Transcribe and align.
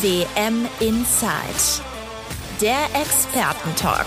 WM 0.00 0.66
Inside. 0.80 1.82
Der 2.62 2.78
Expertentalk. 2.98 4.06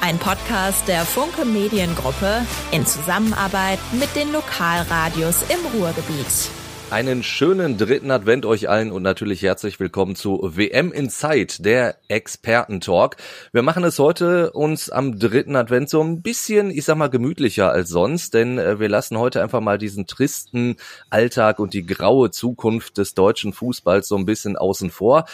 Ein 0.00 0.18
Podcast 0.18 0.88
der 0.88 1.04
Funke 1.04 1.44
Mediengruppe 1.44 2.46
in 2.70 2.86
Zusammenarbeit 2.86 3.80
mit 3.92 4.14
den 4.16 4.32
Lokalradios 4.32 5.42
im 5.50 5.78
Ruhrgebiet. 5.78 6.57
Einen 6.90 7.22
schönen 7.22 7.76
dritten 7.76 8.10
Advent 8.10 8.46
euch 8.46 8.70
allen 8.70 8.92
und 8.92 9.02
natürlich 9.02 9.42
herzlich 9.42 9.78
willkommen 9.78 10.16
zu 10.16 10.40
WM 10.56 10.90
Inside, 10.90 11.62
der 11.62 11.96
Expertentalk. 12.08 13.18
Wir 13.52 13.60
machen 13.60 13.84
es 13.84 13.98
heute 13.98 14.52
uns 14.52 14.88
am 14.88 15.18
dritten 15.18 15.54
Advent 15.54 15.90
so 15.90 16.02
ein 16.02 16.22
bisschen, 16.22 16.70
ich 16.70 16.86
sag 16.86 16.96
mal, 16.96 17.10
gemütlicher 17.10 17.70
als 17.70 17.90
sonst, 17.90 18.32
denn 18.32 18.56
äh, 18.56 18.80
wir 18.80 18.88
lassen 18.88 19.18
heute 19.18 19.42
einfach 19.42 19.60
mal 19.60 19.76
diesen 19.76 20.06
tristen 20.06 20.76
Alltag 21.10 21.58
und 21.58 21.74
die 21.74 21.84
graue 21.84 22.30
Zukunft 22.30 22.96
des 22.96 23.12
deutschen 23.12 23.52
Fußballs 23.52 24.08
so 24.08 24.16
ein 24.16 24.24
bisschen 24.24 24.56
außen 24.56 24.90
vor 24.90 25.26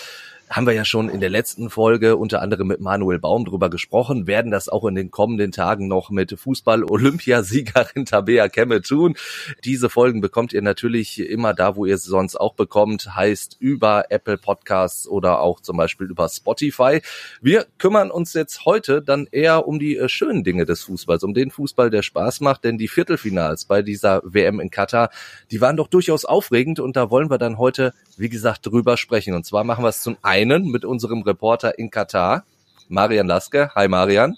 haben 0.50 0.66
wir 0.66 0.74
ja 0.74 0.84
schon 0.84 1.08
in 1.08 1.20
der 1.20 1.30
letzten 1.30 1.70
Folge 1.70 2.16
unter 2.16 2.42
anderem 2.42 2.68
mit 2.68 2.80
Manuel 2.80 3.18
Baum 3.18 3.44
drüber 3.44 3.70
gesprochen, 3.70 4.26
werden 4.26 4.50
das 4.50 4.68
auch 4.68 4.84
in 4.84 4.94
den 4.94 5.10
kommenden 5.10 5.52
Tagen 5.52 5.88
noch 5.88 6.10
mit 6.10 6.38
Fußball-Olympiasiegerin 6.38 8.04
Tabea 8.04 8.48
Kemme 8.48 8.82
tun. 8.82 9.16
Diese 9.64 9.88
Folgen 9.88 10.20
bekommt 10.20 10.52
ihr 10.52 10.62
natürlich 10.62 11.18
immer 11.18 11.54
da, 11.54 11.76
wo 11.76 11.86
ihr 11.86 11.98
sie 11.98 12.10
sonst 12.10 12.36
auch 12.36 12.54
bekommt, 12.54 13.14
heißt 13.14 13.56
über 13.58 14.06
Apple 14.10 14.38
Podcasts 14.38 15.08
oder 15.08 15.40
auch 15.40 15.60
zum 15.60 15.76
Beispiel 15.76 16.08
über 16.08 16.28
Spotify. 16.28 17.00
Wir 17.40 17.66
kümmern 17.78 18.10
uns 18.10 18.34
jetzt 18.34 18.64
heute 18.64 19.02
dann 19.02 19.26
eher 19.30 19.66
um 19.66 19.78
die 19.78 19.96
äh, 19.96 20.08
schönen 20.08 20.44
Dinge 20.44 20.66
des 20.66 20.82
Fußballs, 20.84 21.24
um 21.24 21.34
den 21.34 21.50
Fußball, 21.50 21.90
der 21.90 22.02
Spaß 22.02 22.40
macht, 22.40 22.64
denn 22.64 22.78
die 22.78 22.88
Viertelfinals 22.88 23.64
bei 23.64 23.82
dieser 23.82 24.22
WM 24.24 24.60
in 24.60 24.70
Katar, 24.70 25.10
die 25.50 25.60
waren 25.60 25.76
doch 25.76 25.88
durchaus 25.88 26.24
aufregend 26.24 26.80
und 26.80 26.96
da 26.96 27.10
wollen 27.10 27.30
wir 27.30 27.38
dann 27.38 27.58
heute, 27.58 27.94
wie 28.16 28.28
gesagt, 28.28 28.66
drüber 28.66 28.96
sprechen. 28.96 29.34
Und 29.34 29.46
zwar 29.46 29.64
machen 29.64 29.84
wir 29.84 29.88
es 29.88 30.02
zum 30.02 30.16
einen 30.34 30.68
mit 30.68 30.84
unserem 30.84 31.22
Reporter 31.22 31.78
in 31.78 31.90
Katar, 31.90 32.44
Marian 32.88 33.28
Laske. 33.28 33.70
Hi 33.76 33.86
Marian. 33.86 34.36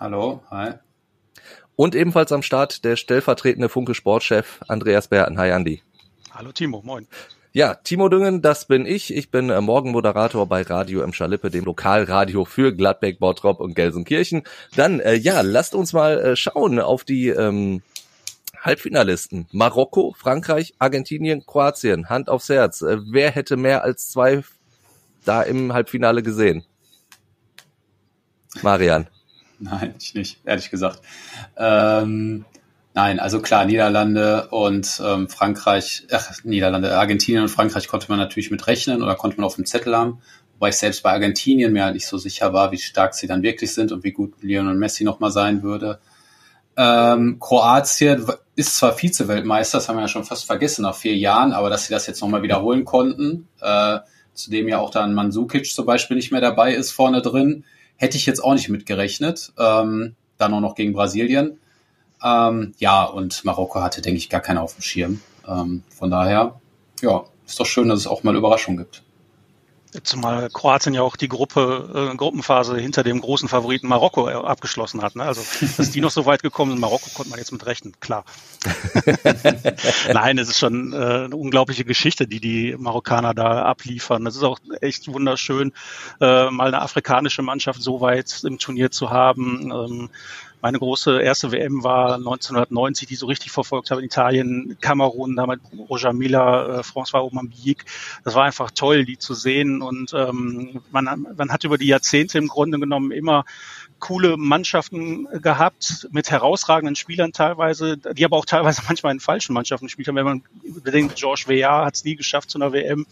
Hallo, 0.00 0.42
hi. 0.50 0.72
Und 1.76 1.94
ebenfalls 1.94 2.32
am 2.32 2.42
Start 2.42 2.84
der 2.84 2.96
stellvertretende 2.96 3.68
Funke 3.68 3.94
Sportchef 3.94 4.58
Andreas 4.66 5.06
Berten. 5.06 5.38
Hi 5.38 5.52
Andi. 5.52 5.80
Hallo 6.32 6.50
Timo, 6.50 6.82
moin. 6.84 7.06
Ja, 7.52 7.76
Timo 7.76 8.08
Düngen, 8.08 8.42
das 8.42 8.66
bin 8.66 8.84
ich. 8.84 9.14
Ich 9.14 9.30
bin 9.30 9.48
äh, 9.50 9.60
Morgenmoderator 9.60 10.44
bei 10.46 10.62
Radio 10.62 11.04
im 11.04 11.12
Schalippe, 11.12 11.50
dem 11.50 11.64
Lokalradio 11.64 12.44
für 12.44 12.74
Gladbeck, 12.74 13.20
Bottrop 13.20 13.60
und 13.60 13.74
Gelsenkirchen. 13.76 14.42
Dann, 14.74 14.98
äh, 14.98 15.14
ja, 15.14 15.42
lasst 15.42 15.76
uns 15.76 15.92
mal 15.92 16.18
äh, 16.18 16.36
schauen 16.36 16.80
auf 16.80 17.04
die 17.04 17.28
ähm, 17.28 17.82
Halbfinalisten. 18.60 19.46
Marokko, 19.52 20.16
Frankreich, 20.18 20.74
Argentinien, 20.80 21.46
Kroatien. 21.46 22.08
Hand 22.08 22.28
aufs 22.28 22.48
Herz. 22.48 22.82
Äh, 22.82 22.98
wer 23.08 23.30
hätte 23.30 23.56
mehr 23.56 23.84
als 23.84 24.10
zwei 24.10 24.42
da 25.24 25.42
im 25.42 25.72
Halbfinale 25.72 26.22
gesehen? 26.22 26.64
Marian. 28.62 29.08
Nein, 29.58 29.94
ich 30.00 30.14
nicht, 30.14 30.40
ehrlich 30.44 30.70
gesagt. 30.70 31.00
Ähm, 31.56 32.44
nein, 32.94 33.18
also 33.18 33.40
klar, 33.40 33.64
Niederlande 33.64 34.48
und 34.48 35.02
ähm, 35.04 35.28
Frankreich, 35.28 36.06
ach, 36.12 36.44
Niederlande, 36.44 36.96
Argentinien 36.96 37.42
und 37.42 37.48
Frankreich 37.48 37.88
konnte 37.88 38.06
man 38.08 38.18
natürlich 38.18 38.50
mit 38.50 38.66
rechnen 38.66 39.02
oder 39.02 39.16
konnte 39.16 39.36
man 39.36 39.46
auf 39.46 39.56
dem 39.56 39.66
Zettel 39.66 39.96
haben. 39.96 40.20
Wobei 40.54 40.70
ich 40.70 40.76
selbst 40.76 41.02
bei 41.02 41.10
Argentinien 41.10 41.72
mir 41.72 41.84
halt 41.84 41.94
nicht 41.94 42.06
so 42.06 42.18
sicher 42.18 42.52
war, 42.52 42.72
wie 42.72 42.78
stark 42.78 43.14
sie 43.14 43.26
dann 43.26 43.42
wirklich 43.42 43.74
sind 43.74 43.92
und 43.92 44.04
wie 44.04 44.12
gut 44.12 44.34
Lionel 44.42 44.74
Messi 44.74 45.04
nochmal 45.04 45.30
sein 45.30 45.62
würde. 45.62 46.00
Ähm, 46.76 47.38
Kroatien 47.40 48.24
ist 48.54 48.76
zwar 48.76 48.92
Vize-Weltmeister, 48.92 49.78
das 49.78 49.88
haben 49.88 49.96
wir 49.96 50.02
ja 50.02 50.08
schon 50.08 50.24
fast 50.24 50.46
vergessen 50.46 50.82
nach 50.82 50.94
vier 50.94 51.16
Jahren, 51.16 51.52
aber 51.52 51.70
dass 51.70 51.86
sie 51.86 51.92
das 51.92 52.06
jetzt 52.06 52.20
nochmal 52.20 52.42
wiederholen 52.42 52.84
konnten, 52.84 53.48
äh, 53.60 53.98
zudem 54.38 54.68
ja 54.68 54.78
auch 54.78 54.90
dann 54.90 55.14
Mansukic 55.14 55.66
zum 55.66 55.86
Beispiel 55.86 56.16
nicht 56.16 56.32
mehr 56.32 56.40
dabei 56.40 56.74
ist 56.74 56.92
vorne 56.92 57.22
drin. 57.22 57.64
Hätte 57.96 58.16
ich 58.16 58.26
jetzt 58.26 58.42
auch 58.42 58.54
nicht 58.54 58.68
mitgerechnet. 58.68 59.52
Ähm, 59.58 60.14
dann 60.38 60.54
auch 60.54 60.60
noch 60.60 60.74
gegen 60.74 60.92
Brasilien. 60.92 61.58
Ähm, 62.22 62.74
ja, 62.78 63.04
und 63.04 63.44
Marokko 63.44 63.80
hatte, 63.80 64.00
denke 64.00 64.18
ich, 64.18 64.28
gar 64.28 64.40
keiner 64.40 64.62
auf 64.62 64.74
dem 64.74 64.82
Schirm. 64.82 65.20
Ähm, 65.46 65.82
von 65.90 66.10
daher, 66.10 66.60
ja, 67.02 67.24
ist 67.46 67.58
doch 67.58 67.66
schön, 67.66 67.88
dass 67.88 68.00
es 68.00 68.06
auch 68.06 68.22
mal 68.22 68.36
Überraschungen 68.36 68.78
gibt. 68.78 69.02
Zumal 70.02 70.50
Kroatien 70.50 70.94
ja 70.94 71.02
auch 71.02 71.16
die 71.16 71.28
Gruppe, 71.28 72.10
äh, 72.12 72.16
Gruppenphase 72.16 72.76
hinter 72.78 73.02
dem 73.02 73.20
großen 73.20 73.48
Favoriten 73.48 73.88
Marokko 73.88 74.28
äh, 74.28 74.32
abgeschlossen 74.32 75.02
hat. 75.02 75.16
Ne? 75.16 75.24
Also, 75.24 75.42
dass 75.76 75.90
die 75.90 76.00
noch 76.00 76.10
so 76.10 76.26
weit 76.26 76.42
gekommen 76.42 76.72
sind, 76.72 76.80
Marokko 76.80 77.10
konnte 77.14 77.30
man 77.30 77.38
jetzt 77.38 77.52
mit 77.52 77.64
rechnen, 77.66 77.94
klar. 78.00 78.24
Nein, 80.12 80.38
es 80.38 80.48
ist 80.48 80.58
schon 80.58 80.92
äh, 80.92 80.96
eine 80.96 81.36
unglaubliche 81.36 81.84
Geschichte, 81.84 82.26
die 82.26 82.40
die 82.40 82.76
Marokkaner 82.78 83.34
da 83.34 83.62
abliefern. 83.62 84.24
Das 84.24 84.36
ist 84.36 84.42
auch 84.42 84.58
echt 84.80 85.12
wunderschön, 85.12 85.72
äh, 86.20 86.50
mal 86.50 86.68
eine 86.68 86.82
afrikanische 86.82 87.42
Mannschaft 87.42 87.82
so 87.82 88.00
weit 88.00 88.42
im 88.44 88.58
Turnier 88.58 88.90
zu 88.90 89.10
haben. 89.10 89.70
Ähm, 89.70 90.10
meine 90.60 90.78
große 90.78 91.20
erste 91.20 91.52
WM 91.52 91.84
war 91.84 92.14
1990, 92.14 93.08
die 93.08 93.14
so 93.14 93.26
richtig 93.26 93.52
verfolgt 93.52 93.90
habe 93.90 94.00
in 94.00 94.06
Italien, 94.06 94.76
Kamerun, 94.80 95.36
damit 95.36 95.60
Roger 95.88 96.12
Miller, 96.12 96.78
äh, 96.78 96.80
François 96.80 97.18
Aubameyang. 97.18 97.76
Das 98.24 98.34
war 98.34 98.44
einfach 98.44 98.70
toll, 98.70 99.04
die 99.04 99.18
zu 99.18 99.34
sehen. 99.34 99.82
Und 99.82 100.12
ähm, 100.14 100.82
man, 100.90 101.26
man 101.36 101.52
hat 101.52 101.64
über 101.64 101.78
die 101.78 101.86
Jahrzehnte 101.86 102.38
im 102.38 102.48
Grunde 102.48 102.78
genommen 102.78 103.12
immer 103.12 103.44
coole 104.00 104.36
Mannschaften 104.36 105.26
gehabt 105.42 106.08
mit 106.12 106.30
herausragenden 106.30 106.96
Spielern 106.96 107.32
teilweise, 107.32 107.96
die 107.96 108.24
aber 108.24 108.36
auch 108.36 108.44
teilweise 108.44 108.82
manchmal 108.88 109.12
in 109.12 109.20
falschen 109.20 109.52
Mannschaften 109.52 109.86
gespielt 109.86 110.08
haben. 110.08 110.16
Wenn 110.16 110.24
man 110.24 110.42
bedenkt, 110.82 111.16
George 111.16 111.44
Weah 111.46 111.84
hat 111.84 111.94
es 111.94 112.04
nie 112.04 112.16
geschafft 112.16 112.50
zu 112.50 112.58
einer 112.58 112.72
WM. 112.72 113.06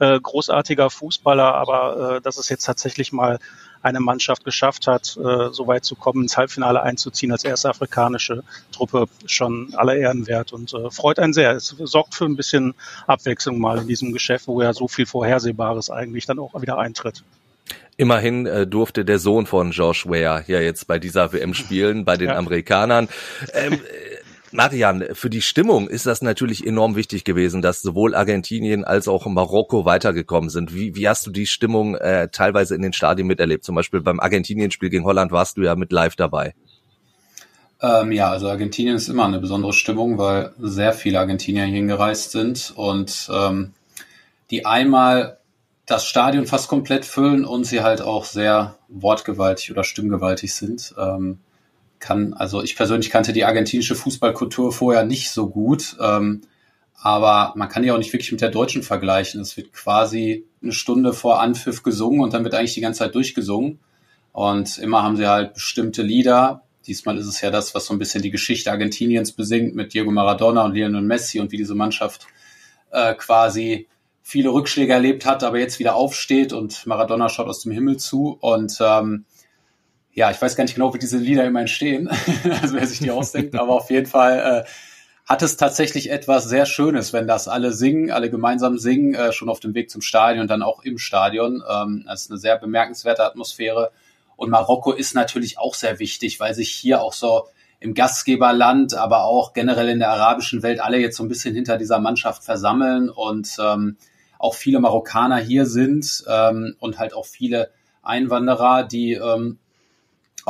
Äh, 0.00 0.18
großartiger 0.18 0.88
Fußballer, 0.88 1.54
aber 1.54 2.16
äh, 2.16 2.20
dass 2.22 2.38
es 2.38 2.48
jetzt 2.48 2.64
tatsächlich 2.64 3.12
mal 3.12 3.38
eine 3.82 4.00
Mannschaft 4.00 4.44
geschafft 4.44 4.86
hat, 4.86 5.16
äh, 5.16 5.50
so 5.52 5.66
weit 5.66 5.84
zu 5.84 5.94
kommen, 5.94 6.22
ins 6.22 6.38
Halbfinale 6.38 6.82
einzuziehen 6.82 7.32
als 7.32 7.44
erste 7.44 7.68
afrikanische 7.68 8.42
Truppe, 8.72 9.08
schon 9.26 9.74
aller 9.74 9.96
Ehren 9.96 10.26
wert 10.26 10.54
und 10.54 10.72
äh, 10.72 10.90
freut 10.90 11.18
einen 11.18 11.34
sehr. 11.34 11.52
Es 11.52 11.74
sorgt 11.84 12.14
für 12.14 12.24
ein 12.24 12.36
bisschen 12.36 12.74
Abwechslung 13.06 13.58
mal 13.58 13.78
in 13.78 13.88
diesem 13.88 14.12
Geschäft, 14.12 14.48
wo 14.48 14.62
ja 14.62 14.72
so 14.72 14.88
viel 14.88 15.04
Vorhersehbares 15.04 15.90
eigentlich 15.90 16.24
dann 16.24 16.38
auch 16.38 16.58
wieder 16.60 16.78
eintritt. 16.78 17.22
Immerhin 17.98 18.46
äh, 18.46 18.66
durfte 18.66 19.04
der 19.04 19.18
Sohn 19.18 19.44
von 19.44 19.72
George 19.72 20.04
Weah 20.06 20.42
ja 20.46 20.60
jetzt 20.60 20.86
bei 20.86 20.98
dieser 20.98 21.34
WM 21.34 21.52
spielen, 21.52 22.06
bei 22.06 22.16
den 22.16 22.28
ja. 22.28 22.36
Amerikanern. 22.36 23.10
Ähm, 23.52 23.78
Marian, 24.52 25.04
für 25.12 25.30
die 25.30 25.42
Stimmung 25.42 25.88
ist 25.88 26.06
das 26.06 26.22
natürlich 26.22 26.66
enorm 26.66 26.96
wichtig 26.96 27.24
gewesen, 27.24 27.62
dass 27.62 27.82
sowohl 27.82 28.16
Argentinien 28.16 28.84
als 28.84 29.06
auch 29.06 29.26
Marokko 29.26 29.84
weitergekommen 29.84 30.50
sind. 30.50 30.74
Wie, 30.74 30.96
wie 30.96 31.08
hast 31.08 31.24
du 31.26 31.30
die 31.30 31.46
Stimmung 31.46 31.94
äh, 31.94 32.28
teilweise 32.28 32.74
in 32.74 32.82
den 32.82 32.92
Stadien 32.92 33.28
miterlebt? 33.28 33.64
Zum 33.64 33.76
Beispiel 33.76 34.00
beim 34.00 34.18
Argentinien-Spiel 34.18 34.90
gegen 34.90 35.04
Holland 35.04 35.30
warst 35.30 35.56
du 35.56 35.62
ja 35.62 35.76
mit 35.76 35.92
live 35.92 36.16
dabei. 36.16 36.54
Ähm, 37.80 38.10
ja, 38.10 38.30
also 38.30 38.48
Argentinien 38.48 38.96
ist 38.96 39.08
immer 39.08 39.24
eine 39.24 39.38
besondere 39.38 39.72
Stimmung, 39.72 40.18
weil 40.18 40.52
sehr 40.58 40.92
viele 40.92 41.20
Argentinier 41.20 41.64
hingereist 41.64 42.32
sind 42.32 42.72
und 42.74 43.30
ähm, 43.32 43.72
die 44.50 44.66
einmal 44.66 45.38
das 45.86 46.06
Stadion 46.06 46.46
fast 46.46 46.68
komplett 46.68 47.04
füllen 47.04 47.44
und 47.44 47.64
sie 47.64 47.82
halt 47.82 48.02
auch 48.02 48.24
sehr 48.24 48.76
wortgewaltig 48.88 49.70
oder 49.70 49.84
stimmgewaltig 49.84 50.54
sind. 50.54 50.94
Ähm, 50.98 51.38
kann, 52.00 52.34
also 52.34 52.62
ich 52.62 52.76
persönlich 52.76 53.10
kannte 53.10 53.32
die 53.32 53.44
argentinische 53.44 53.94
Fußballkultur 53.94 54.72
vorher 54.72 55.04
nicht 55.04 55.30
so 55.30 55.48
gut, 55.48 55.96
ähm, 56.00 56.40
aber 56.94 57.52
man 57.56 57.68
kann 57.68 57.82
die 57.82 57.90
auch 57.92 57.98
nicht 57.98 58.12
wirklich 58.12 58.32
mit 58.32 58.40
der 58.40 58.50
deutschen 58.50 58.82
vergleichen. 58.82 59.40
Es 59.40 59.56
wird 59.56 59.72
quasi 59.72 60.44
eine 60.62 60.72
Stunde 60.72 61.12
vor 61.12 61.40
Anpfiff 61.40 61.82
gesungen 61.82 62.20
und 62.20 62.34
dann 62.34 62.44
wird 62.44 62.54
eigentlich 62.54 62.74
die 62.74 62.82
ganze 62.82 62.98
Zeit 62.98 63.14
durchgesungen. 63.14 63.78
Und 64.32 64.78
immer 64.78 65.02
haben 65.02 65.16
sie 65.16 65.26
halt 65.26 65.54
bestimmte 65.54 66.02
Lieder. 66.02 66.62
Diesmal 66.86 67.16
ist 67.16 67.26
es 67.26 67.40
ja 67.40 67.50
das, 67.50 67.74
was 67.74 67.86
so 67.86 67.94
ein 67.94 67.98
bisschen 67.98 68.22
die 68.22 68.30
Geschichte 68.30 68.70
Argentiniens 68.70 69.32
besingt 69.32 69.74
mit 69.74 69.94
Diego 69.94 70.10
Maradona 70.10 70.64
und 70.64 70.74
Lionel 70.74 71.02
Messi 71.02 71.40
und 71.40 71.52
wie 71.52 71.56
diese 71.56 71.74
Mannschaft 71.74 72.26
äh, 72.90 73.14
quasi 73.14 73.88
viele 74.22 74.50
Rückschläge 74.50 74.92
erlebt 74.92 75.26
hat, 75.26 75.42
aber 75.42 75.58
jetzt 75.58 75.78
wieder 75.78 75.94
aufsteht 75.94 76.52
und 76.52 76.86
Maradona 76.86 77.28
schaut 77.28 77.48
aus 77.48 77.62
dem 77.62 77.72
Himmel 77.72 77.96
zu 77.96 78.36
und 78.40 78.76
ähm, 78.80 79.24
ja, 80.20 80.30
ich 80.30 80.40
weiß 80.40 80.54
gar 80.54 80.64
nicht 80.64 80.74
genau, 80.74 80.92
wie 80.92 80.98
diese 80.98 81.16
Lieder 81.16 81.46
immer 81.46 81.60
entstehen, 81.60 82.08
also 82.60 82.74
wer 82.74 82.86
sich 82.86 82.98
die 82.98 83.10
ausdenkt, 83.10 83.54
aber 83.54 83.72
auf 83.72 83.88
jeden 83.88 84.06
Fall 84.06 84.64
äh, 84.66 84.70
hat 85.24 85.40
es 85.40 85.56
tatsächlich 85.56 86.10
etwas 86.10 86.44
sehr 86.44 86.66
Schönes, 86.66 87.14
wenn 87.14 87.26
das 87.26 87.48
alle 87.48 87.72
singen, 87.72 88.10
alle 88.10 88.28
gemeinsam 88.28 88.76
singen, 88.76 89.14
äh, 89.14 89.32
schon 89.32 89.48
auf 89.48 89.60
dem 89.60 89.74
Weg 89.74 89.88
zum 89.88 90.02
Stadion, 90.02 90.46
dann 90.46 90.62
auch 90.62 90.82
im 90.82 90.98
Stadion. 90.98 91.62
Ähm, 91.66 92.04
das 92.06 92.24
ist 92.24 92.30
eine 92.30 92.38
sehr 92.38 92.58
bemerkenswerte 92.58 93.24
Atmosphäre. 93.24 93.92
Und 94.36 94.50
Marokko 94.50 94.92
ist 94.92 95.14
natürlich 95.14 95.58
auch 95.58 95.74
sehr 95.74 95.98
wichtig, 95.98 96.38
weil 96.38 96.54
sich 96.54 96.70
hier 96.70 97.00
auch 97.00 97.14
so 97.14 97.46
im 97.78 97.94
Gastgeberland, 97.94 98.92
aber 98.92 99.24
auch 99.24 99.54
generell 99.54 99.88
in 99.88 100.00
der 100.00 100.10
arabischen 100.10 100.62
Welt 100.62 100.80
alle 100.80 100.98
jetzt 100.98 101.16
so 101.16 101.22
ein 101.22 101.28
bisschen 101.28 101.54
hinter 101.54 101.78
dieser 101.78 101.98
Mannschaft 101.98 102.44
versammeln 102.44 103.08
und 103.08 103.56
ähm, 103.58 103.96
auch 104.38 104.54
viele 104.54 104.80
Marokkaner 104.80 105.38
hier 105.38 105.64
sind 105.64 106.24
ähm, 106.28 106.76
und 106.78 106.98
halt 106.98 107.14
auch 107.14 107.24
viele 107.24 107.70
Einwanderer, 108.02 108.84
die 108.84 109.14
ähm, 109.14 109.58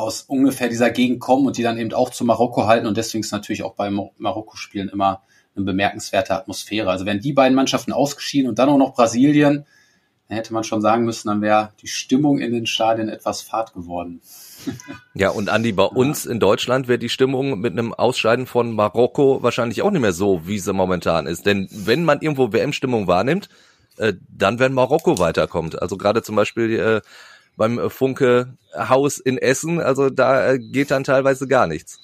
aus 0.00 0.23
ungefähr 0.23 0.69
dieser 0.69 0.91
Gegend 0.91 1.20
kommen 1.20 1.47
und 1.47 1.56
die 1.56 1.62
dann 1.62 1.79
eben 1.79 1.93
auch 1.93 2.11
zu 2.11 2.25
Marokko 2.25 2.67
halten. 2.67 2.87
Und 2.87 2.97
deswegen 2.97 3.23
ist 3.23 3.32
natürlich 3.32 3.62
auch 3.62 3.75
bei 3.75 3.91
Marokko-Spielen 3.91 4.88
immer 4.88 5.23
eine 5.56 5.64
bemerkenswerte 5.64 6.35
Atmosphäre. 6.35 6.91
Also 6.91 7.06
wenn 7.06 7.20
die 7.20 7.32
beiden 7.32 7.55
Mannschaften 7.55 7.93
ausgeschieden 7.93 8.49
und 8.49 8.58
dann 8.58 8.69
auch 8.69 8.79
noch 8.79 8.94
Brasilien, 8.94 9.67
dann 10.29 10.37
hätte 10.37 10.55
man 10.55 10.62
schon 10.62 10.81
sagen 10.81 11.05
müssen, 11.05 11.26
dann 11.26 11.43
wäre 11.43 11.73
die 11.82 11.88
Stimmung 11.88 12.38
in 12.38 12.52
den 12.52 12.67
Stadien 12.67 13.08
etwas 13.08 13.43
fad 13.43 13.75
geworden. 13.75 14.20
Ja, 15.14 15.31
und 15.31 15.49
Andi, 15.49 15.73
bei 15.73 15.85
uns 15.85 16.26
in 16.26 16.38
Deutschland 16.38 16.87
wäre 16.87 16.99
die 16.99 17.08
Stimmung 17.08 17.61
mit 17.61 17.73
einem 17.73 17.94
Ausscheiden 17.94 18.46
von 18.46 18.73
Marokko 18.73 19.43
wahrscheinlich 19.43 19.82
auch 19.82 19.91
nicht 19.91 20.03
mehr 20.03 20.12
so, 20.12 20.46
wie 20.46 20.58
sie 20.58 20.73
momentan 20.73 21.26
ist. 21.26 21.46
Denn 21.46 21.67
wenn 21.73 22.05
man 22.05 22.20
irgendwo 22.20 22.53
WM-Stimmung 22.53 23.06
wahrnimmt, 23.06 23.49
äh, 23.96 24.12
dann 24.29 24.58
wenn 24.58 24.73
Marokko 24.73 25.19
weiterkommt. 25.19 25.81
Also 25.81 25.96
gerade 25.96 26.23
zum 26.23 26.37
Beispiel 26.37 26.79
äh, 26.79 27.00
beim 27.56 27.91
Funke 27.91 28.56
Haus 28.75 29.19
in 29.19 29.38
Essen, 29.38 29.81
also 29.81 30.11
da 30.11 30.52
äh, 30.52 30.58
geht 30.58 30.91
dann 30.91 31.05
teilweise 31.05 31.47
gar 31.47 31.67
nichts. 31.67 31.99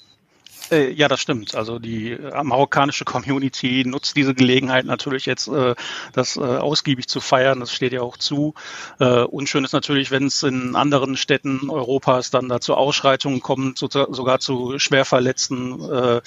Äh, 0.71 0.91
ja, 0.91 1.07
das 1.07 1.19
stimmt. 1.21 1.55
Also 1.55 1.79
die 1.79 2.11
äh, 2.11 2.43
marokkanische 2.43 3.05
Community 3.05 3.83
nutzt 3.85 4.15
diese 4.15 4.33
Gelegenheit 4.33 4.85
natürlich 4.85 5.25
jetzt, 5.25 5.47
äh, 5.47 5.75
das 6.13 6.37
äh, 6.37 6.41
ausgiebig 6.41 7.07
zu 7.07 7.21
feiern. 7.21 7.59
Das 7.59 7.71
steht 7.71 7.93
ja 7.93 8.01
auch 8.01 8.17
zu. 8.17 8.53
Unschön 8.99 9.63
ist 9.63 9.73
natürlich, 9.73 10.11
wenn 10.11 10.25
es 10.25 10.43
in 10.43 10.75
anderen 10.75 11.17
Städten 11.17 11.69
Europas 11.69 12.31
dann 12.31 12.49
da 12.49 12.59
zu 12.59 12.75
Ausschreitungen 12.75 13.41
kommt, 13.41 13.77
so, 13.77 13.87
sogar 13.89 14.39
zu 14.39 14.79
Schwerverletzten. 14.79 16.21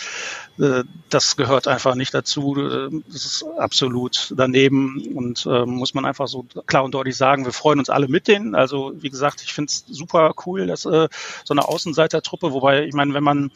Das 1.09 1.37
gehört 1.37 1.69
einfach 1.69 1.95
nicht 1.95 2.15
dazu. 2.15 2.55
Das 3.09 3.25
ist 3.25 3.45
absolut 3.59 4.33
daneben 4.37 5.15
und 5.15 5.47
muss 5.47 5.95
man 5.95 6.05
einfach 6.05 6.29
so 6.29 6.47
klar 6.67 6.85
und 6.85 6.95
deutlich 6.95 7.17
sagen, 7.17 7.45
wir 7.45 7.53
freuen 7.53 7.79
uns 7.79 7.91
alle 7.91 8.09
mit 8.09 8.29
denen. 8.29 8.55
Also 8.55 8.93
wie 8.97 9.11
gesagt, 9.11 9.43
ich 9.43 9.53
finde 9.53 9.71
es 9.71 9.85
super 9.89 10.35
cool, 10.47 10.67
dass 10.67 10.83
so 10.83 11.09
eine 11.51 11.69
Außenseitertruppe, 11.69 12.53
wobei 12.53 12.85
ich 12.85 12.95
meine, 12.95 13.15
wenn 13.15 13.25
man 13.25 13.51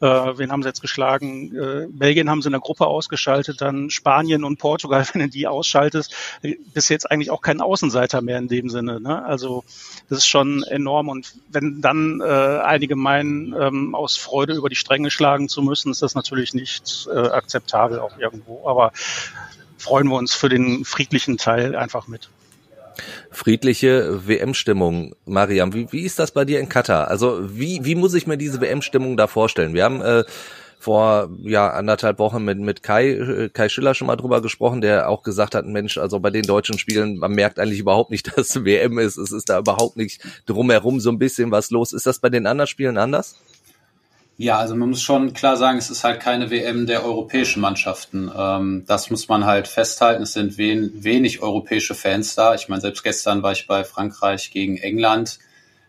äh, 0.00 0.06
wen 0.06 0.52
haben 0.52 0.62
sie 0.62 0.68
jetzt 0.68 0.80
geschlagen? 0.80 1.56
Äh, 1.56 1.86
Belgien 1.88 2.28
haben 2.28 2.42
sie 2.42 2.48
in 2.48 2.52
der 2.52 2.60
Gruppe 2.60 2.86
ausgeschaltet, 2.86 3.60
dann 3.60 3.90
Spanien 3.90 4.44
und 4.44 4.58
Portugal, 4.58 5.06
wenn 5.12 5.22
du 5.22 5.28
die 5.28 5.46
ausschaltest, 5.46 6.14
äh, 6.42 6.56
bist 6.74 6.90
jetzt 6.90 7.10
eigentlich 7.10 7.30
auch 7.30 7.40
kein 7.40 7.60
Außenseiter 7.60 8.20
mehr 8.20 8.38
in 8.38 8.48
dem 8.48 8.68
Sinne. 8.68 9.00
Ne? 9.00 9.24
Also 9.24 9.64
das 10.08 10.18
ist 10.18 10.26
schon 10.26 10.62
enorm. 10.64 11.08
Und 11.08 11.34
wenn 11.48 11.80
dann 11.80 12.20
äh, 12.20 12.24
einige 12.24 12.96
meinen, 12.96 13.54
ähm, 13.58 13.94
aus 13.94 14.16
Freude 14.16 14.54
über 14.54 14.68
die 14.68 14.76
Stränge 14.76 15.10
schlagen 15.10 15.48
zu 15.48 15.62
müssen, 15.62 15.90
ist 15.90 16.02
das 16.02 16.14
natürlich 16.14 16.54
nicht 16.54 17.08
äh, 17.12 17.18
akzeptabel 17.18 17.98
auch 17.98 18.18
irgendwo. 18.18 18.68
Aber 18.68 18.92
freuen 19.78 20.08
wir 20.08 20.16
uns 20.16 20.34
für 20.34 20.48
den 20.48 20.84
friedlichen 20.84 21.38
Teil 21.38 21.74
einfach 21.74 22.08
mit 22.08 22.28
friedliche 23.30 24.26
WM-Stimmung. 24.26 25.14
Mariam, 25.24 25.72
wie, 25.74 25.90
wie 25.92 26.02
ist 26.02 26.18
das 26.18 26.30
bei 26.30 26.44
dir 26.44 26.60
in 26.60 26.68
Katar? 26.68 27.08
Also 27.08 27.40
wie, 27.42 27.84
wie 27.84 27.94
muss 27.94 28.14
ich 28.14 28.26
mir 28.26 28.36
diese 28.36 28.60
WM-Stimmung 28.60 29.16
da 29.16 29.26
vorstellen? 29.26 29.74
Wir 29.74 29.84
haben 29.84 30.00
äh, 30.02 30.24
vor 30.78 31.30
ja 31.42 31.70
anderthalb 31.70 32.18
Wochen 32.18 32.44
mit 32.44 32.58
mit 32.58 32.82
Kai 32.82 33.10
äh, 33.10 33.48
Kai 33.48 33.68
Schiller 33.68 33.94
schon 33.94 34.06
mal 34.06 34.16
drüber 34.16 34.40
gesprochen, 34.40 34.80
der 34.80 35.08
auch 35.08 35.22
gesagt 35.22 35.54
hat, 35.54 35.66
Mensch, 35.66 35.98
also 35.98 36.20
bei 36.20 36.30
den 36.30 36.42
deutschen 36.42 36.78
Spielen, 36.78 37.18
man 37.18 37.32
merkt 37.32 37.58
eigentlich 37.58 37.80
überhaupt 37.80 38.10
nicht, 38.10 38.30
dass 38.36 38.64
WM 38.64 38.98
ist. 38.98 39.16
Es 39.16 39.32
ist 39.32 39.48
da 39.48 39.58
überhaupt 39.58 39.96
nicht 39.96 40.20
drumherum 40.46 41.00
so 41.00 41.10
ein 41.10 41.18
bisschen 41.18 41.50
was 41.50 41.70
los. 41.70 41.92
Ist 41.92 42.06
das 42.06 42.18
bei 42.18 42.28
den 42.28 42.46
anderen 42.46 42.68
Spielen 42.68 42.98
anders? 42.98 43.36
Ja, 44.38 44.58
also 44.58 44.74
man 44.76 44.90
muss 44.90 45.00
schon 45.00 45.32
klar 45.32 45.56
sagen, 45.56 45.78
es 45.78 45.88
ist 45.88 46.04
halt 46.04 46.20
keine 46.20 46.50
WM 46.50 46.86
der 46.86 47.04
europäischen 47.04 47.60
Mannschaften. 47.60 48.30
Ähm, 48.36 48.84
das 48.86 49.08
muss 49.08 49.28
man 49.28 49.46
halt 49.46 49.66
festhalten. 49.66 50.22
Es 50.24 50.34
sind 50.34 50.58
wen, 50.58 50.92
wenig 51.02 51.40
europäische 51.40 51.94
Fans 51.94 52.34
da. 52.34 52.54
Ich 52.54 52.68
meine, 52.68 52.82
selbst 52.82 53.02
gestern 53.02 53.42
war 53.42 53.52
ich 53.52 53.66
bei 53.66 53.82
Frankreich 53.82 54.50
gegen 54.50 54.76
England. 54.76 55.38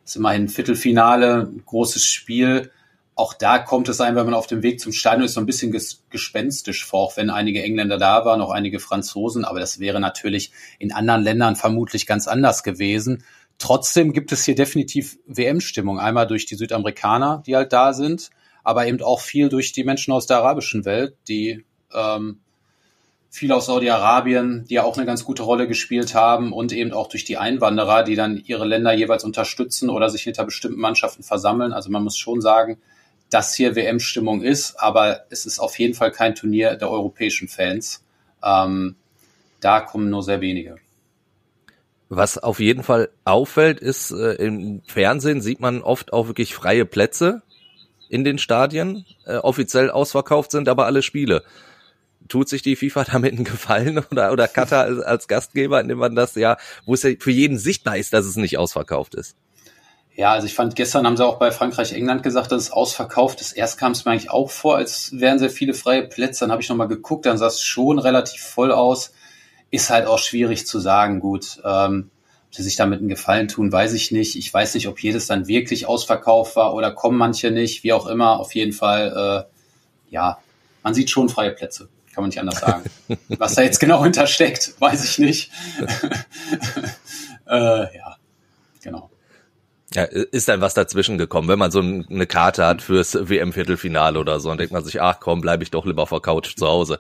Das 0.04 0.12
ist 0.12 0.16
immerhin 0.16 0.48
Viertelfinale, 0.48 1.52
großes 1.66 2.06
Spiel. 2.06 2.72
Auch 3.16 3.34
da 3.34 3.60
kommt 3.60 3.90
es 3.90 4.00
ein, 4.00 4.16
wenn 4.16 4.26
man 4.26 4.34
auf 4.34 4.48
dem 4.48 4.64
Weg 4.64 4.80
zum 4.80 4.94
Stadion 4.94 5.26
ist, 5.26 5.34
so 5.34 5.42
ein 5.42 5.46
bisschen 5.46 5.74
ges 5.74 6.04
gespenstisch 6.10 6.86
vor, 6.86 7.02
auch 7.02 7.18
wenn 7.18 7.30
einige 7.30 7.62
Engländer 7.62 7.98
da 7.98 8.24
waren, 8.24 8.40
auch 8.40 8.52
einige 8.52 8.80
Franzosen. 8.80 9.44
Aber 9.44 9.60
das 9.60 9.80
wäre 9.80 10.00
natürlich 10.00 10.54
in 10.80 10.94
anderen 10.94 11.22
Ländern 11.22 11.58
vermutlich 11.58 12.08
ganz 12.08 12.30
anders 12.30 12.64
gewesen. 12.64 13.26
Trotzdem 13.58 14.14
gibt 14.14 14.32
es 14.32 14.46
hier 14.46 14.56
definitiv 14.56 15.18
WM-Stimmung. 15.26 16.00
Einmal 16.00 16.28
durch 16.28 16.46
die 16.46 16.56
Südamerikaner, 16.56 17.44
die 17.46 17.56
halt 17.56 17.74
da 17.74 17.92
sind, 17.92 18.30
aber 18.68 18.86
eben 18.86 19.02
auch 19.02 19.22
viel 19.22 19.48
durch 19.48 19.72
die 19.72 19.86
Menschen 19.86 20.12
aus 20.12 20.28
der 20.28 20.40
arabischen 20.40 20.84
Welt, 20.84 21.16
die 21.30 21.64
ähm, 21.94 22.42
viel 23.30 23.54
aus 23.54 23.68
Saudi-Arabien, 23.68 24.66
die 24.70 24.74
ja 24.74 24.84
auch 24.84 24.98
eine 24.98 25.06
ganz 25.06 25.24
gute 25.24 25.44
Rolle 25.44 25.70
gespielt 25.70 26.14
haben 26.14 26.52
und 26.52 26.74
eben 26.74 26.92
auch 26.92 27.08
durch 27.08 27.24
die 27.24 27.38
Einwanderer, 27.38 28.04
die 28.04 28.16
dann 28.16 28.36
ihre 28.36 28.66
Länder 28.66 28.92
jeweils 28.92 29.24
unterstützen 29.24 29.90
oder 29.90 30.10
sich 30.10 30.24
hinter 30.24 30.44
bestimmten 30.44 30.82
Mannschaften 30.82 31.24
versammeln. 31.24 31.72
Also 31.72 31.90
man 31.90 32.04
muss 32.04 32.18
schon 32.18 32.42
sagen, 32.42 32.78
dass 33.30 33.56
hier 33.56 33.74
WM-Stimmung 33.78 34.42
ist, 34.42 34.76
aber 34.82 35.22
es 35.30 35.46
ist 35.46 35.60
auf 35.60 35.80
jeden 35.80 35.94
Fall 35.94 36.12
kein 36.12 36.36
Turnier 36.36 36.76
der 36.76 36.92
europäischen 36.92 37.48
Fans. 37.48 38.04
Ähm, 38.44 38.98
da 39.62 39.80
kommen 39.80 40.10
nur 40.10 40.24
sehr 40.24 40.42
wenige. 40.42 40.76
Was 42.10 42.38
auf 42.38 42.60
jeden 42.60 42.84
Fall 42.84 43.08
auffällt, 43.24 43.80
ist, 43.80 44.12
äh, 44.12 44.34
im 44.34 44.82
Fernsehen 44.86 45.40
sieht 45.40 45.62
man 45.62 45.82
oft 45.82 46.12
auch 46.12 46.28
wirklich 46.28 46.54
freie 46.54 46.84
Plätze 46.84 47.44
in 48.10 48.24
den 48.24 48.38
Stadien. 48.38 49.06
Äh, 49.26 49.38
offiziell 49.38 49.90
ausverkauft 49.90 50.52
sind 50.52 50.70
aber 50.70 50.86
alle 50.86 51.02
Spiele. 51.02 51.44
Tut 52.28 52.50
sich 52.50 52.62
die 52.62 52.76
FIFA 52.76 53.04
damit 53.12 53.34
einen 53.34 53.44
Gefallen 53.44 54.04
oder, 54.12 54.32
oder 54.32 54.48
Katar 54.48 54.84
als, 54.84 55.00
als 55.00 55.28
Gastgeber, 55.28 55.80
indem 55.80 56.00
man 56.00 56.16
das 56.16 56.36
ja, 56.36 56.58
wo 56.86 56.94
es 56.94 57.04
ja 57.04 57.12
für 57.20 57.32
jeden 57.32 57.58
sichtbar 57.58 57.98
ist, 57.98 58.14
dass 58.14 58.26
es 58.26 58.36
nicht 58.36 58.58
ausverkauft 58.58 59.16
ist? 59.16 59.36
Ja, 60.16 60.32
also 60.32 60.48
ich 60.48 60.56
fand, 60.56 60.76
gestern 60.76 61.06
haben 61.06 61.16
sie 61.16 61.24
auch 61.24 61.38
bei 61.38 61.52
Frankreich-England 61.52 62.24
gesagt, 62.24 62.52
dass 62.52 62.64
es 62.64 62.72
ausverkauft 62.72 63.40
ist. 63.40 63.52
Erst 63.52 63.78
kam 63.78 63.92
es 63.92 64.04
mir 64.04 64.12
eigentlich 64.12 64.32
auch 64.32 64.50
vor, 64.50 64.76
als 64.78 65.12
wären 65.14 65.38
sehr 65.38 65.52
viele 65.52 65.76
freie 65.76 66.08
Plätze. 66.08 66.40
Dann 66.40 66.52
habe 66.52 66.62
ich 66.62 66.70
nochmal 66.70 66.88
geguckt, 66.88 67.28
dann 67.28 67.38
sah 67.38 67.48
es 67.48 67.62
schon 67.62 68.00
relativ 68.00 68.42
voll 68.42 68.72
aus 68.72 69.14
ist 69.72 69.90
halt 69.90 70.08
auch 70.08 70.20
schwierig 70.20 70.68
zu 70.68 70.80
sagen. 70.80 71.20
Gut, 71.20 71.60
ähm, 71.64 72.10
ob 72.48 72.56
sie 72.56 72.64
sich 72.64 72.76
damit 72.76 73.00
einen 73.00 73.10
Gefallen 73.10 73.48
tun, 73.48 73.72
weiß 73.72 73.94
ich 73.94 74.12
nicht. 74.12 74.36
Ich 74.36 74.54
weiß 74.54 74.76
nicht, 74.76 74.88
ob 74.88 75.02
jedes 75.02 75.28
dann 75.28 75.48
wirklich 75.48 75.88
ausverkauft 75.88 76.56
war 76.56 76.74
oder 76.74 76.92
kommen 76.92 77.18
manche 77.18 77.52
nicht. 77.52 77.84
Wie 77.84 77.94
auch 77.94 78.08
immer, 78.08 78.40
auf 78.40 78.56
jeden 78.56 78.74
Fall, 78.74 79.46
äh, 79.50 80.14
ja, 80.14 80.40
man 80.84 80.94
sieht 80.94 81.10
schon 81.10 81.30
freie 81.30 81.52
Plätze. 81.52 81.90
Kann 82.14 82.24
man 82.24 82.30
nicht 82.30 82.40
anders 82.40 82.60
sagen. 82.60 82.84
Was 83.38 83.56
da 83.56 83.62
jetzt 83.62 83.80
genau 83.80 84.04
hintersteckt, 84.04 84.74
weiß 84.80 85.04
ich 85.04 85.20
nicht. 85.20 85.52
äh, 87.48 87.96
ja, 87.96 88.16
genau. 88.82 89.12
Ja, 89.94 90.04
ist 90.04 90.50
dann 90.50 90.60
was 90.60 90.74
dazwischen 90.74 91.18
gekommen, 91.18 91.48
wenn 91.48 91.58
man 91.58 91.72
so 91.72 91.80
eine 91.80 92.28
Karte 92.28 92.66
hat 92.66 92.82
fürs 92.82 93.14
WM-Viertelfinale 93.14 94.20
oder 94.20 94.42
so, 94.42 94.50
dann 94.50 94.58
denkt 94.58 94.74
man 94.74 94.84
sich, 94.84 95.02
ach 95.02 95.22
komm, 95.22 95.40
bleibe 95.40 95.64
ich 95.64 95.72
doch 95.72 95.86
lieber 95.86 96.04
auf 96.04 96.10
der 96.10 96.20
Couch 96.20 96.58
zu 96.58 96.68
Hause. 96.68 97.00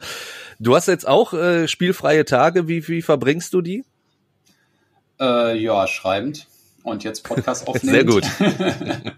Du 0.57 0.73
hast 0.73 0.88
jetzt 0.88 1.05
auch 1.05 1.33
äh, 1.33 1.67
spielfreie 1.67 2.23
Tage, 2.23 2.69
wie, 2.69 2.88
wie 2.88 3.01
verbringst 3.01 3.53
du 3.53 3.61
die? 3.61 3.83
Äh, 5.19 5.57
ja, 5.57 5.88
schreibend 5.88 6.47
und 6.83 7.04
jetzt 7.04 7.24
Podcast 7.24 7.68
aufnehmend. 7.68 8.26
Sehr 8.26 8.45
gut. 8.45 8.64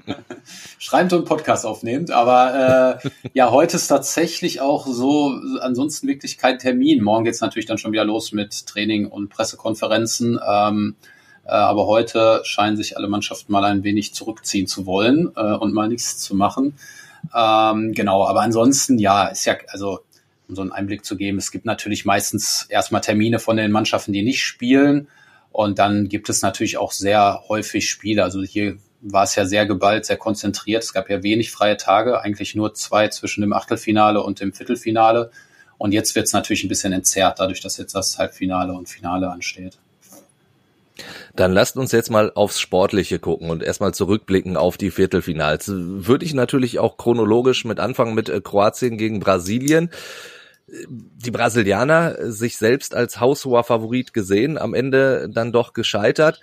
schreibend 0.79 1.13
und 1.13 1.25
Podcast 1.25 1.65
aufnehmend, 1.65 2.11
aber 2.11 2.99
äh, 3.03 3.09
ja, 3.33 3.51
heute 3.51 3.77
ist 3.77 3.87
tatsächlich 3.87 4.61
auch 4.61 4.87
so, 4.87 5.35
ansonsten 5.61 6.07
wirklich 6.07 6.37
kein 6.37 6.57
Termin. 6.57 7.03
Morgen 7.03 7.25
geht's 7.25 7.41
natürlich 7.41 7.65
dann 7.65 7.77
schon 7.77 7.91
wieder 7.91 8.05
los 8.05 8.31
mit 8.31 8.65
Training 8.65 9.07
und 9.07 9.29
Pressekonferenzen. 9.29 10.39
Ähm, 10.47 10.95
äh, 11.45 11.51
aber 11.51 11.87
heute 11.87 12.41
scheinen 12.43 12.77
sich 12.77 12.95
alle 12.95 13.07
Mannschaften 13.07 13.51
mal 13.51 13.63
ein 13.65 13.83
wenig 13.83 14.13
zurückziehen 14.13 14.67
zu 14.67 14.85
wollen 14.85 15.31
äh, 15.35 15.53
und 15.53 15.73
mal 15.73 15.87
nichts 15.89 16.17
zu 16.19 16.35
machen. 16.35 16.75
Ähm, 17.35 17.93
genau, 17.93 18.25
aber 18.25 18.41
ansonsten, 18.41 18.97
ja, 18.99 19.27
ist 19.27 19.45
ja, 19.45 19.55
also 19.67 19.99
um 20.47 20.55
so 20.55 20.61
einen 20.61 20.71
Einblick 20.71 21.05
zu 21.05 21.15
geben, 21.15 21.37
es 21.37 21.51
gibt 21.51 21.65
natürlich 21.65 22.05
meistens 22.05 22.65
erstmal 22.69 23.01
Termine 23.01 23.39
von 23.39 23.57
den 23.57 23.71
Mannschaften, 23.71 24.13
die 24.13 24.23
nicht 24.23 24.41
spielen. 24.43 25.07
Und 25.51 25.79
dann 25.79 26.09
gibt 26.09 26.29
es 26.29 26.41
natürlich 26.41 26.77
auch 26.77 26.91
sehr 26.91 27.43
häufig 27.49 27.89
Spiele. 27.89 28.23
Also 28.23 28.41
hier 28.41 28.77
war 29.01 29.23
es 29.23 29.35
ja 29.35 29.45
sehr 29.45 29.65
geballt, 29.65 30.05
sehr 30.05 30.17
konzentriert. 30.17 30.83
Es 30.83 30.93
gab 30.93 31.09
ja 31.09 31.23
wenig 31.23 31.51
freie 31.51 31.77
Tage, 31.77 32.21
eigentlich 32.21 32.55
nur 32.55 32.73
zwei 32.73 33.07
zwischen 33.07 33.41
dem 33.41 33.53
Achtelfinale 33.53 34.21
und 34.21 34.39
dem 34.39 34.53
Viertelfinale. 34.53 35.31
Und 35.77 35.93
jetzt 35.93 36.15
wird 36.15 36.27
es 36.27 36.33
natürlich 36.33 36.63
ein 36.63 36.69
bisschen 36.69 36.93
entzerrt, 36.93 37.39
dadurch, 37.39 37.61
dass 37.61 37.77
jetzt 37.77 37.95
das 37.95 38.17
Halbfinale 38.17 38.73
und 38.73 38.89
Finale 38.89 39.29
ansteht. 39.29 39.77
Dann 41.35 41.53
lasst 41.53 41.77
uns 41.77 41.93
jetzt 41.93 42.11
mal 42.11 42.33
aufs 42.35 42.59
Sportliche 42.59 43.19
gucken 43.19 43.49
und 43.49 43.63
erstmal 43.63 43.93
zurückblicken 43.93 44.57
auf 44.57 44.77
die 44.77 44.91
Viertelfinals. 44.91 45.67
Würde 45.69 46.25
ich 46.25 46.33
natürlich 46.33 46.79
auch 46.79 46.97
chronologisch 46.97 47.63
mit 47.63 47.79
anfangen 47.79 48.13
mit 48.13 48.27
äh, 48.27 48.41
Kroatien 48.41 48.97
gegen 48.97 49.21
Brasilien. 49.21 49.89
Die 50.89 51.31
Brasilianer 51.31 52.31
sich 52.31 52.57
selbst 52.57 52.95
als 52.95 53.19
haushoher 53.19 53.63
Favorit 53.63 54.13
gesehen, 54.13 54.57
am 54.57 54.73
Ende 54.73 55.29
dann 55.29 55.51
doch 55.51 55.73
gescheitert. 55.73 56.41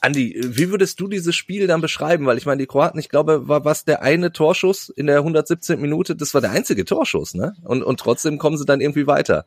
Andi, 0.00 0.38
wie 0.44 0.70
würdest 0.70 1.00
du 1.00 1.08
dieses 1.08 1.34
Spiel 1.34 1.66
dann 1.66 1.80
beschreiben? 1.80 2.26
Weil 2.26 2.36
ich 2.36 2.44
meine, 2.44 2.58
die 2.58 2.66
Kroaten, 2.66 2.98
ich 2.98 3.08
glaube, 3.08 3.48
war 3.48 3.64
was 3.64 3.84
der 3.84 4.02
eine 4.02 4.32
Torschuss 4.32 4.90
in 4.90 5.06
der 5.06 5.18
117. 5.18 5.80
Minute, 5.80 6.14
das 6.14 6.34
war 6.34 6.42
der 6.42 6.50
einzige 6.50 6.84
Torschuss, 6.84 7.34
ne? 7.34 7.56
Und, 7.62 7.82
und 7.82 8.00
trotzdem 8.00 8.38
kommen 8.38 8.58
sie 8.58 8.66
dann 8.66 8.82
irgendwie 8.82 9.06
weiter. 9.06 9.46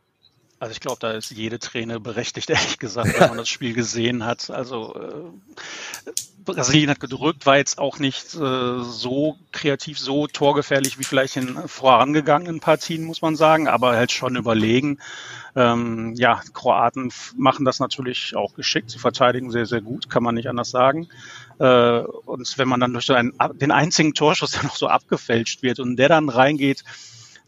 Also 0.59 0.71
ich 0.71 0.79
glaube, 0.79 0.97
da 0.99 1.11
ist 1.11 1.31
jede 1.31 1.59
Träne 1.59 1.99
berechtigt, 1.99 2.49
ehrlich 2.49 2.79
gesagt, 2.79 3.19
wenn 3.19 3.29
man 3.29 3.37
das 3.37 3.49
Spiel 3.49 3.73
gesehen 3.73 4.25
hat. 4.25 4.49
Also 4.49 4.95
äh, 4.95 6.11
Brasilien 6.45 6.89
hat 6.89 6.99
gedrückt, 6.99 7.45
war 7.45 7.57
jetzt 7.57 7.77
auch 7.77 7.99
nicht 7.99 8.33
äh, 8.33 8.83
so 8.83 9.37
kreativ, 9.51 9.99
so 9.99 10.27
torgefährlich 10.27 10.97
wie 10.97 11.03
vielleicht 11.03 11.35
in 11.35 11.67
vorangegangenen 11.67 12.59
Partien, 12.59 13.03
muss 13.03 13.21
man 13.21 13.35
sagen, 13.35 13.67
aber 13.67 13.95
halt 13.95 14.11
schon 14.11 14.35
überlegen. 14.35 14.99
Ähm, 15.55 16.13
ja, 16.15 16.41
Kroaten 16.53 17.11
machen 17.35 17.65
das 17.65 17.79
natürlich 17.79 18.35
auch 18.35 18.53
geschickt. 18.53 18.91
Sie 18.91 18.99
verteidigen 18.99 19.51
sehr, 19.51 19.65
sehr 19.65 19.81
gut, 19.81 20.09
kann 20.09 20.23
man 20.23 20.35
nicht 20.35 20.47
anders 20.47 20.69
sagen. 20.69 21.09
Äh, 21.59 21.99
und 21.99 22.57
wenn 22.57 22.67
man 22.67 22.79
dann 22.79 22.93
durch 22.93 23.11
einen, 23.11 23.33
den 23.55 23.71
einzigen 23.71 24.13
Torschuss, 24.13 24.51
der 24.53 24.63
noch 24.63 24.75
so 24.75 24.87
abgefälscht 24.87 25.61
wird 25.63 25.79
und 25.79 25.97
der 25.97 26.09
dann 26.09 26.29
reingeht, 26.29 26.83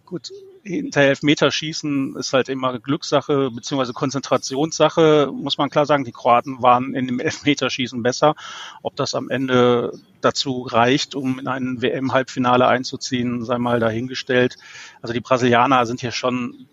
gut, 0.06 0.32
hinter 0.64 1.02
Elfmeterschießen 1.02 2.16
ist 2.16 2.34
halt 2.34 2.50
immer 2.50 2.80
Glückssache 2.80 3.52
beziehungsweise 3.52 3.94
Konzentrationssache, 3.94 5.32
muss 5.34 5.58
man 5.58 5.70
klar 5.70 5.86
sagen. 5.86 6.04
Die 6.04 6.12
Kroaten 6.12 6.62
waren 6.62 6.94
in 6.94 7.08
dem 7.08 7.20
Elfmeterschießen 7.20 8.02
besser. 8.04 8.36
Ob 8.84 8.96
das 8.96 9.16
am 9.16 9.30
Ende 9.30 9.92
dazu 10.22 10.64
reicht, 10.64 11.16
um 11.16 11.40
in 11.40 11.48
ein 11.48 11.82
WM-Halbfinale 11.82 12.68
einzuziehen, 12.68 13.44
sei 13.46 13.58
mal 13.58 13.80
dahingestellt. 13.80 14.58
Also 15.02 15.14
die 15.14 15.22
Brasilianer 15.22 15.86
sind 15.86 16.02
hier 16.02 16.12
schon 16.12 16.68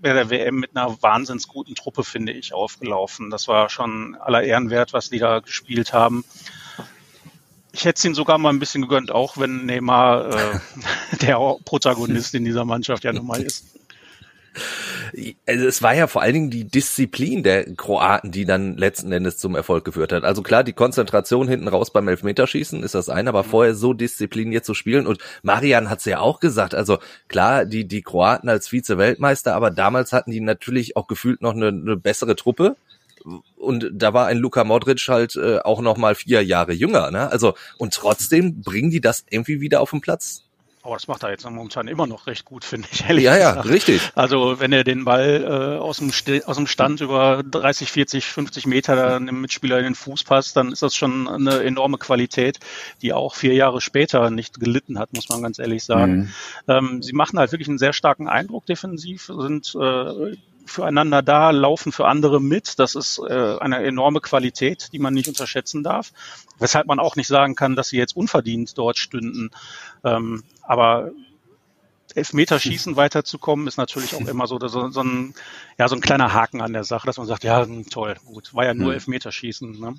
bei 0.00 0.12
der 0.12 0.30
WM 0.30 0.56
mit 0.56 0.76
einer 0.76 1.02
wahnsinns 1.02 1.48
guten 1.48 1.74
Truppe, 1.74 2.04
finde 2.04 2.32
ich, 2.32 2.54
aufgelaufen. 2.54 3.30
Das 3.30 3.48
war 3.48 3.68
schon 3.68 4.16
aller 4.16 4.42
Ehren 4.42 4.70
wert, 4.70 4.92
was 4.92 5.10
die 5.10 5.18
da 5.18 5.40
gespielt 5.40 5.92
haben. 5.92 6.24
Ich 7.74 7.84
hätte 7.84 7.98
es 7.98 8.04
ihnen 8.04 8.14
sogar 8.14 8.38
mal 8.38 8.50
ein 8.50 8.60
bisschen 8.60 8.82
gegönnt, 8.82 9.10
auch 9.10 9.36
wenn 9.36 9.66
Neymar 9.66 10.30
äh, 10.30 10.58
der 11.22 11.38
Protagonist 11.64 12.32
in 12.34 12.44
dieser 12.44 12.64
Mannschaft 12.64 13.02
ja 13.02 13.12
nun 13.12 13.26
mal 13.26 13.42
ist. 13.42 13.64
Also 15.46 15.66
es 15.66 15.82
war 15.82 15.92
ja 15.94 16.06
vor 16.06 16.22
allen 16.22 16.34
Dingen 16.34 16.50
die 16.50 16.64
Disziplin 16.64 17.42
der 17.42 17.64
Kroaten, 17.74 18.30
die 18.30 18.44
dann 18.44 18.76
letzten 18.76 19.10
Endes 19.10 19.38
zum 19.38 19.56
Erfolg 19.56 19.84
geführt 19.84 20.12
hat. 20.12 20.22
Also 20.22 20.42
klar, 20.42 20.62
die 20.62 20.72
Konzentration 20.72 21.48
hinten 21.48 21.66
raus 21.66 21.92
beim 21.92 22.06
Elfmeterschießen 22.06 22.84
ist 22.84 22.94
das 22.94 23.08
eine, 23.08 23.30
aber 23.30 23.42
mhm. 23.42 23.48
vorher 23.48 23.74
so 23.74 23.92
diszipliniert 23.92 24.64
zu 24.64 24.74
spielen. 24.74 25.08
Und 25.08 25.18
Marian 25.42 25.90
hat 25.90 25.98
es 25.98 26.04
ja 26.04 26.20
auch 26.20 26.38
gesagt. 26.38 26.76
Also 26.76 26.98
klar, 27.26 27.64
die, 27.64 27.88
die 27.88 28.02
Kroaten 28.02 28.48
als 28.48 28.68
Vize-Weltmeister, 28.68 29.54
aber 29.54 29.72
damals 29.72 30.12
hatten 30.12 30.30
die 30.30 30.40
natürlich 30.40 30.96
auch 30.96 31.08
gefühlt 31.08 31.42
noch 31.42 31.54
eine, 31.54 31.68
eine 31.68 31.96
bessere 31.96 32.36
Truppe 32.36 32.76
und 33.56 33.90
da 33.92 34.12
war 34.12 34.26
ein 34.26 34.38
Luka 34.38 34.64
Modric 34.64 35.08
halt 35.08 35.36
äh, 35.36 35.58
auch 35.58 35.80
noch 35.80 35.96
mal 35.96 36.14
vier 36.14 36.44
Jahre 36.44 36.72
jünger, 36.72 37.10
ne? 37.10 37.30
Also 37.30 37.54
und 37.78 37.94
trotzdem 37.94 38.62
bringen 38.62 38.90
die 38.90 39.00
das 39.00 39.24
irgendwie 39.30 39.60
wieder 39.60 39.80
auf 39.80 39.90
den 39.90 40.00
Platz. 40.00 40.44
Aber 40.84 40.96
das 40.96 41.08
macht 41.08 41.22
er 41.22 41.30
jetzt 41.30 41.48
momentan 41.48 41.88
immer 41.88 42.06
noch 42.06 42.26
recht 42.26 42.44
gut, 42.44 42.62
finde 42.64 42.86
ich, 42.92 43.08
ehrlich 43.08 43.24
Ja, 43.24 43.36
gesagt. 43.36 43.64
ja, 43.64 43.72
richtig. 43.72 44.02
Also 44.14 44.60
wenn 44.60 44.70
er 44.72 44.84
den 44.84 45.06
Ball 45.06 45.42
äh, 45.42 45.78
aus, 45.78 45.96
dem 45.96 46.12
aus 46.44 46.56
dem 46.56 46.66
Stand 46.66 47.00
über 47.00 47.42
30, 47.42 47.90
40, 47.90 48.26
50 48.26 48.66
Meter 48.66 49.16
einem 49.16 49.40
Mitspieler 49.40 49.78
in 49.78 49.84
den 49.84 49.94
Fuß 49.94 50.24
passt, 50.24 50.56
dann 50.56 50.72
ist 50.72 50.82
das 50.82 50.94
schon 50.94 51.26
eine 51.26 51.62
enorme 51.62 51.96
Qualität, 51.96 52.58
die 53.00 53.14
auch 53.14 53.34
vier 53.34 53.54
Jahre 53.54 53.80
später 53.80 54.30
nicht 54.30 54.60
gelitten 54.60 54.98
hat, 54.98 55.14
muss 55.14 55.30
man 55.30 55.42
ganz 55.42 55.58
ehrlich 55.58 55.84
sagen. 55.84 56.16
Mhm. 56.16 56.28
Ähm, 56.68 57.02
sie 57.02 57.14
machen 57.14 57.38
halt 57.38 57.52
wirklich 57.52 57.68
einen 57.68 57.78
sehr 57.78 57.94
starken 57.94 58.28
Eindruck 58.28 58.66
defensiv, 58.66 59.32
sind 59.38 59.74
äh, 59.74 60.36
füreinander 60.64 61.22
da, 61.22 61.50
laufen 61.50 61.92
für 61.92 62.06
andere 62.06 62.40
mit. 62.40 62.78
Das 62.78 62.94
ist 62.94 63.18
äh, 63.18 63.56
eine 63.58 63.84
enorme 63.84 64.20
Qualität, 64.20 64.88
die 64.92 64.98
man 64.98 65.14
nicht 65.14 65.28
unterschätzen 65.28 65.82
darf. 65.82 66.12
Weshalb 66.58 66.86
man 66.86 66.98
auch 66.98 67.16
nicht 67.16 67.28
sagen 67.28 67.54
kann, 67.54 67.76
dass 67.76 67.88
sie 67.88 67.98
jetzt 67.98 68.16
unverdient 68.16 68.76
dort 68.78 68.98
stünden. 68.98 69.50
Ähm, 70.04 70.44
aber 70.62 71.10
Elfmeterschießen 72.14 72.96
weiterzukommen, 72.96 73.66
ist 73.66 73.76
natürlich 73.76 74.14
auch 74.14 74.26
immer 74.26 74.46
so, 74.46 74.58
so, 74.60 74.88
so, 74.90 75.00
ein, 75.00 75.34
ja, 75.78 75.88
so 75.88 75.96
ein 75.96 76.00
kleiner 76.00 76.32
Haken 76.32 76.60
an 76.60 76.72
der 76.72 76.84
Sache, 76.84 77.06
dass 77.06 77.18
man 77.18 77.26
sagt, 77.26 77.44
ja, 77.44 77.66
toll, 77.90 78.16
gut, 78.24 78.54
war 78.54 78.64
ja 78.64 78.74
nur 78.74 78.88
hm. 78.88 78.94
Elfmeterschießen. 78.94 79.78
Ne? 79.78 79.94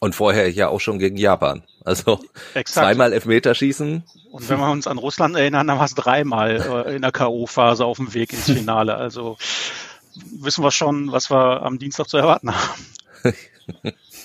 Und 0.00 0.14
vorher 0.14 0.50
ja 0.50 0.68
auch 0.68 0.80
schon 0.80 0.98
gegen 0.98 1.16
Japan. 1.16 1.64
Also 1.84 2.20
Exakt. 2.54 2.86
zweimal 2.86 3.12
Elfmeterschießen. 3.12 4.04
Und 4.30 4.48
wenn 4.48 4.60
wir 4.60 4.70
uns 4.70 4.86
an 4.86 4.98
Russland 4.98 5.36
erinnern, 5.36 5.66
dann 5.66 5.78
war 5.78 5.86
es 5.86 5.94
dreimal 5.94 6.84
äh, 6.86 6.94
in 6.94 7.02
der 7.02 7.10
K.O.-Phase 7.10 7.82
auf 7.82 7.96
dem 7.96 8.14
Weg 8.14 8.32
ins 8.32 8.44
Finale. 8.44 8.94
Also 8.94 9.36
wissen 10.40 10.64
wir 10.64 10.70
schon, 10.70 11.12
was 11.12 11.30
wir 11.30 11.62
am 11.62 11.78
Dienstag 11.78 12.08
zu 12.08 12.16
erwarten 12.16 12.54
haben. 12.54 12.86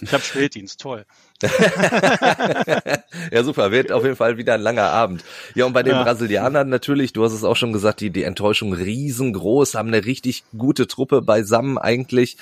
Ich 0.02 0.12
habe 0.12 0.24
Spätdienst, 0.24 0.82
toll. 0.82 1.06
ja, 3.32 3.44
super. 3.44 3.72
Wird 3.72 3.92
auf 3.92 4.04
jeden 4.04 4.16
Fall 4.16 4.38
wieder 4.38 4.54
ein 4.54 4.62
langer 4.62 4.90
Abend. 4.90 5.24
Ja, 5.56 5.66
und 5.66 5.74
bei 5.74 5.84
den 5.84 5.94
ja. 5.94 6.04
Brasilianern 6.04 6.70
natürlich, 6.70 7.14
du 7.14 7.24
hast 7.24 7.34
es 7.34 7.44
auch 7.44 7.56
schon 7.56 7.74
gesagt, 7.74 8.02
die, 8.02 8.10
die 8.10 8.24
Enttäuschung 8.24 8.74
riesengroß, 8.74 9.76
haben 9.76 9.90
eine 9.90 10.06
richtig 10.06 10.44
gute 10.58 10.88
Truppe 10.88 11.22
beisammen 11.22 11.78
eigentlich 11.78 12.38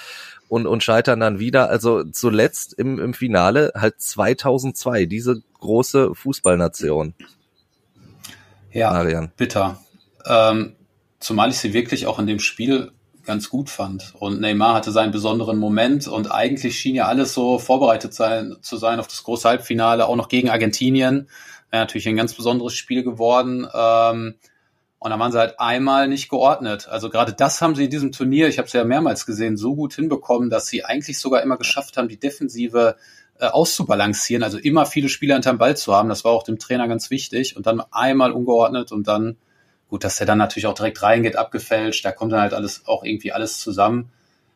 und, 0.49 0.67
und 0.67 0.83
scheitern 0.83 1.19
dann 1.19 1.39
wieder. 1.39 1.69
Also 1.69 2.03
zuletzt 2.03 2.73
im, 2.73 2.99
im 2.99 3.13
Finale 3.13 3.71
halt 3.75 3.99
2002, 4.01 5.05
diese 5.05 5.41
große 5.59 6.15
Fußballnation. 6.15 7.13
Ja, 8.71 8.91
Marian. 8.91 9.31
bitter. 9.35 9.79
Ähm, 10.25 10.75
zumal 11.19 11.49
ich 11.49 11.57
sie 11.57 11.73
wirklich 11.73 12.07
auch 12.07 12.19
in 12.19 12.27
dem 12.27 12.39
Spiel 12.39 12.91
ganz 13.23 13.49
gut 13.49 13.69
fand. 13.69 14.13
Und 14.19 14.41
Neymar 14.41 14.73
hatte 14.73 14.91
seinen 14.91 15.11
besonderen 15.11 15.57
Moment 15.57 16.07
und 16.07 16.31
eigentlich 16.31 16.77
schien 16.77 16.95
ja 16.95 17.05
alles 17.05 17.33
so 17.33 17.59
vorbereitet 17.59 18.13
sein, 18.13 18.55
zu 18.61 18.77
sein 18.77 18.99
auf 18.99 19.07
das 19.07 19.23
große 19.23 19.47
Halbfinale, 19.47 20.07
auch 20.07 20.15
noch 20.15 20.29
gegen 20.29 20.49
Argentinien. 20.49 21.27
Ja, 21.71 21.79
natürlich 21.79 22.07
ein 22.07 22.17
ganz 22.17 22.33
besonderes 22.33 22.73
Spiel 22.73 23.03
geworden. 23.03 23.67
Ähm, 23.73 24.35
und 24.99 25.09
da 25.09 25.17
waren 25.17 25.31
sie 25.31 25.39
halt 25.39 25.59
einmal 25.59 26.07
nicht 26.07 26.29
geordnet. 26.29 26.87
Also 26.87 27.09
gerade 27.09 27.33
das 27.33 27.61
haben 27.61 27.75
sie 27.75 27.85
in 27.85 27.89
diesem 27.89 28.11
Turnier, 28.11 28.47
ich 28.47 28.59
habe 28.59 28.67
es 28.67 28.73
ja 28.73 28.83
mehrmals 28.83 29.25
gesehen, 29.25 29.57
so 29.57 29.75
gut 29.75 29.95
hinbekommen, 29.95 30.49
dass 30.49 30.67
sie 30.67 30.85
eigentlich 30.85 31.17
sogar 31.17 31.41
immer 31.41 31.57
geschafft 31.57 31.97
haben, 31.97 32.07
die 32.07 32.19
Defensive 32.19 32.97
äh, 33.39 33.47
auszubalancieren. 33.47 34.43
Also 34.43 34.59
immer 34.59 34.85
viele 34.85 35.09
Spieler 35.09 35.35
hinterm 35.35 35.57
Ball 35.57 35.75
zu 35.75 35.95
haben. 35.95 36.09
Das 36.09 36.23
war 36.23 36.31
auch 36.31 36.43
dem 36.43 36.59
Trainer 36.59 36.87
ganz 36.87 37.09
wichtig. 37.09 37.57
Und 37.57 37.65
dann 37.65 37.81
einmal 37.91 38.31
ungeordnet 38.31 38.91
und 38.91 39.07
dann 39.07 39.37
Gut, 39.91 40.05
dass 40.05 40.15
der 40.15 40.25
dann 40.25 40.37
natürlich 40.37 40.67
auch 40.67 40.73
direkt 40.73 41.03
reingeht, 41.03 41.35
abgefälscht, 41.35 42.05
da 42.05 42.13
kommt 42.13 42.31
dann 42.31 42.39
halt 42.39 42.53
alles 42.53 42.83
auch 42.85 43.03
irgendwie 43.03 43.33
alles 43.33 43.59
zusammen. 43.59 44.09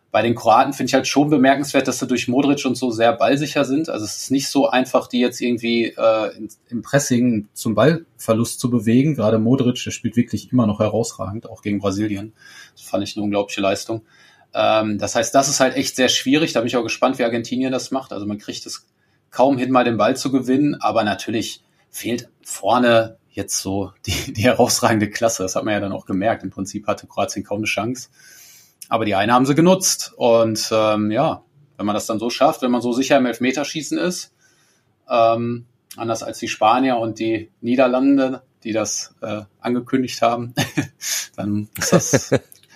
Bei 0.09 0.21
den 0.21 0.33
Kroaten 0.33 0.71
finde 0.71 0.87
ich 0.87 0.93
halt 0.93 1.07
schon 1.07 1.29
bemerkenswert, 1.29 1.89
dass 1.89 1.99
sie 1.99 2.07
durch 2.07 2.29
Modric 2.29 2.63
und 2.63 2.75
so 2.75 2.89
sehr 2.89 3.11
ballsicher 3.11 3.65
sind. 3.65 3.89
Also 3.89 4.05
es 4.05 4.15
ist 4.15 4.31
nicht 4.31 4.47
so 4.47 4.69
einfach, 4.69 5.07
die 5.07 5.19
jetzt 5.19 5.41
irgendwie 5.41 5.87
äh, 5.87 6.31
im 6.69 6.81
Pressing 6.83 7.49
zum 7.51 7.75
Ballverlust 7.75 8.61
zu 8.61 8.69
bewegen. 8.69 9.15
Gerade 9.15 9.37
Modric, 9.37 9.83
der 9.83 9.91
spielt 9.91 10.15
wirklich 10.15 10.53
immer 10.53 10.67
noch 10.67 10.79
herausragend, 10.79 11.49
auch 11.49 11.61
gegen 11.61 11.79
Brasilien. 11.79 12.31
Das 12.77 12.83
fand 12.83 13.03
ich 13.03 13.17
eine 13.17 13.25
unglaubliche 13.25 13.59
Leistung. 13.59 14.03
Ähm, 14.53 14.99
das 14.99 15.15
heißt, 15.15 15.35
das 15.35 15.49
ist 15.49 15.59
halt 15.59 15.75
echt 15.75 15.97
sehr 15.97 16.07
schwierig. 16.07 16.53
Da 16.53 16.61
bin 16.61 16.67
ich 16.67 16.77
auch 16.77 16.83
gespannt, 16.83 17.19
wie 17.19 17.25
Argentinien 17.25 17.73
das 17.73 17.91
macht. 17.91 18.13
Also 18.13 18.25
man 18.25 18.37
kriegt 18.37 18.65
es 18.65 18.87
kaum 19.31 19.57
hin, 19.57 19.69
mal 19.69 19.83
den 19.83 19.97
Ball 19.97 20.15
zu 20.15 20.31
gewinnen, 20.31 20.75
aber 20.75 21.03
natürlich 21.03 21.61
fehlt 21.89 22.29
vorne 22.41 23.17
jetzt 23.35 23.59
so 23.59 23.91
die, 24.05 24.33
die 24.33 24.43
herausragende 24.43 25.09
Klasse. 25.09 25.43
Das 25.43 25.55
hat 25.55 25.65
man 25.65 25.73
ja 25.73 25.79
dann 25.79 25.91
auch 25.91 26.05
gemerkt. 26.05 26.43
Im 26.43 26.49
Prinzip 26.49 26.87
hatte 26.87 27.05
Kroatien 27.05 27.43
kaum 27.43 27.59
eine 27.59 27.65
Chance. 27.65 28.09
Aber 28.89 29.05
die 29.05 29.15
eine 29.15 29.33
haben 29.33 29.45
sie 29.45 29.55
genutzt. 29.55 30.13
Und 30.15 30.69
ähm, 30.71 31.11
ja, 31.11 31.43
wenn 31.77 31.85
man 31.85 31.95
das 31.95 32.05
dann 32.05 32.19
so 32.19 32.29
schafft, 32.29 32.61
wenn 32.61 32.71
man 32.71 32.81
so 32.81 32.93
sicher 32.93 33.17
im 33.17 33.25
Elfmeterschießen 33.25 33.97
ist, 33.97 34.33
ähm, 35.09 35.65
anders 35.97 36.23
als 36.23 36.39
die 36.39 36.47
Spanier 36.47 36.97
und 36.97 37.19
die 37.19 37.51
Niederlande, 37.61 38.41
die 38.63 38.71
das 38.71 39.13
äh, 39.21 39.41
angekündigt 39.59 40.21
haben, 40.21 40.53
dann 41.35 41.67
das, 41.91 42.33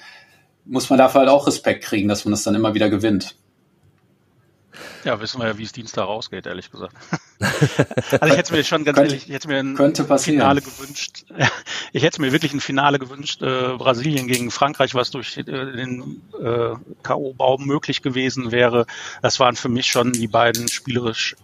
muss 0.66 0.90
man 0.90 1.00
dafür 1.00 1.22
halt 1.22 1.30
auch 1.30 1.48
Respekt 1.48 1.84
kriegen, 1.84 2.10
dass 2.10 2.26
man 2.26 2.32
das 2.32 2.44
dann 2.44 2.56
immer 2.56 2.74
wieder 2.74 2.90
gewinnt. 2.90 3.36
Ja, 5.04 5.20
wissen 5.20 5.40
wir 5.40 5.48
ja, 5.48 5.58
wie 5.58 5.64
es 5.64 5.72
Dienstag 5.72 6.04
rausgeht, 6.04 6.46
ehrlich 6.46 6.72
gesagt. 6.72 6.96
also 7.40 8.34
ich 8.34 8.38
hätte 8.38 8.54
mir 8.54 8.64
schon 8.64 8.84
ganz 8.84 8.98
könnte, 8.98 9.14
ehrlich, 9.14 9.28
ich 9.28 9.34
hätte 9.34 9.48
mir 9.48 9.60
ein 9.60 10.20
Finale 10.20 10.62
gewünscht. 10.62 11.26
Ich 11.92 12.04
hätte 12.04 12.22
mir 12.22 12.32
wirklich 12.32 12.54
ein 12.54 12.60
Finale 12.60 13.00
gewünscht, 13.00 13.42
äh, 13.42 13.76
Brasilien 13.76 14.28
gegen 14.28 14.52
Frankreich, 14.52 14.94
was 14.94 15.10
durch 15.10 15.38
äh, 15.38 15.44
den 15.44 16.22
äh, 16.40 16.76
K.O.-Baum 17.02 17.66
möglich 17.66 18.04
gewesen 18.04 18.52
wäre. 18.52 18.86
Das 19.24 19.40
waren 19.40 19.56
für 19.56 19.70
mich 19.70 19.88
schon 19.88 20.12
die 20.12 20.28
beiden 20.28 20.68
spielerisch 20.68 21.36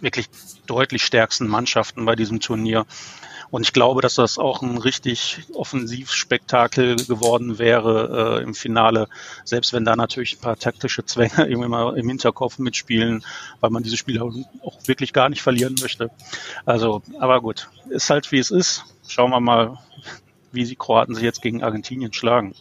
wirklich 0.00 0.28
deutlich 0.66 1.04
stärksten 1.04 1.46
Mannschaften 1.46 2.04
bei 2.04 2.16
diesem 2.16 2.40
Turnier. 2.40 2.86
Und 3.54 3.62
ich 3.62 3.72
glaube, 3.72 4.00
dass 4.00 4.16
das 4.16 4.36
auch 4.36 4.62
ein 4.62 4.78
richtig 4.78 5.44
Offensivspektakel 5.54 6.96
geworden 6.96 7.60
wäre 7.60 8.40
äh, 8.40 8.42
im 8.42 8.52
Finale, 8.52 9.06
selbst 9.44 9.72
wenn 9.72 9.84
da 9.84 9.94
natürlich 9.94 10.34
ein 10.34 10.40
paar 10.40 10.58
taktische 10.58 11.04
Zwänge 11.04 11.36
irgendwie 11.48 11.68
mal 11.68 11.96
im 11.96 12.08
Hinterkopf 12.08 12.58
mitspielen, 12.58 13.24
weil 13.60 13.70
man 13.70 13.84
diese 13.84 13.96
Spiele 13.96 14.24
auch 14.24 14.78
wirklich 14.86 15.12
gar 15.12 15.28
nicht 15.28 15.40
verlieren 15.40 15.76
möchte. 15.80 16.10
Also, 16.66 17.02
aber 17.20 17.40
gut, 17.40 17.68
ist 17.90 18.10
halt 18.10 18.32
wie 18.32 18.40
es 18.40 18.50
ist. 18.50 18.86
Schauen 19.06 19.30
wir 19.30 19.38
mal, 19.38 19.78
wie 20.50 20.64
die 20.64 20.74
Kroaten 20.74 21.14
sich 21.14 21.22
jetzt 21.22 21.40
gegen 21.40 21.62
Argentinien 21.62 22.12
schlagen. 22.12 22.56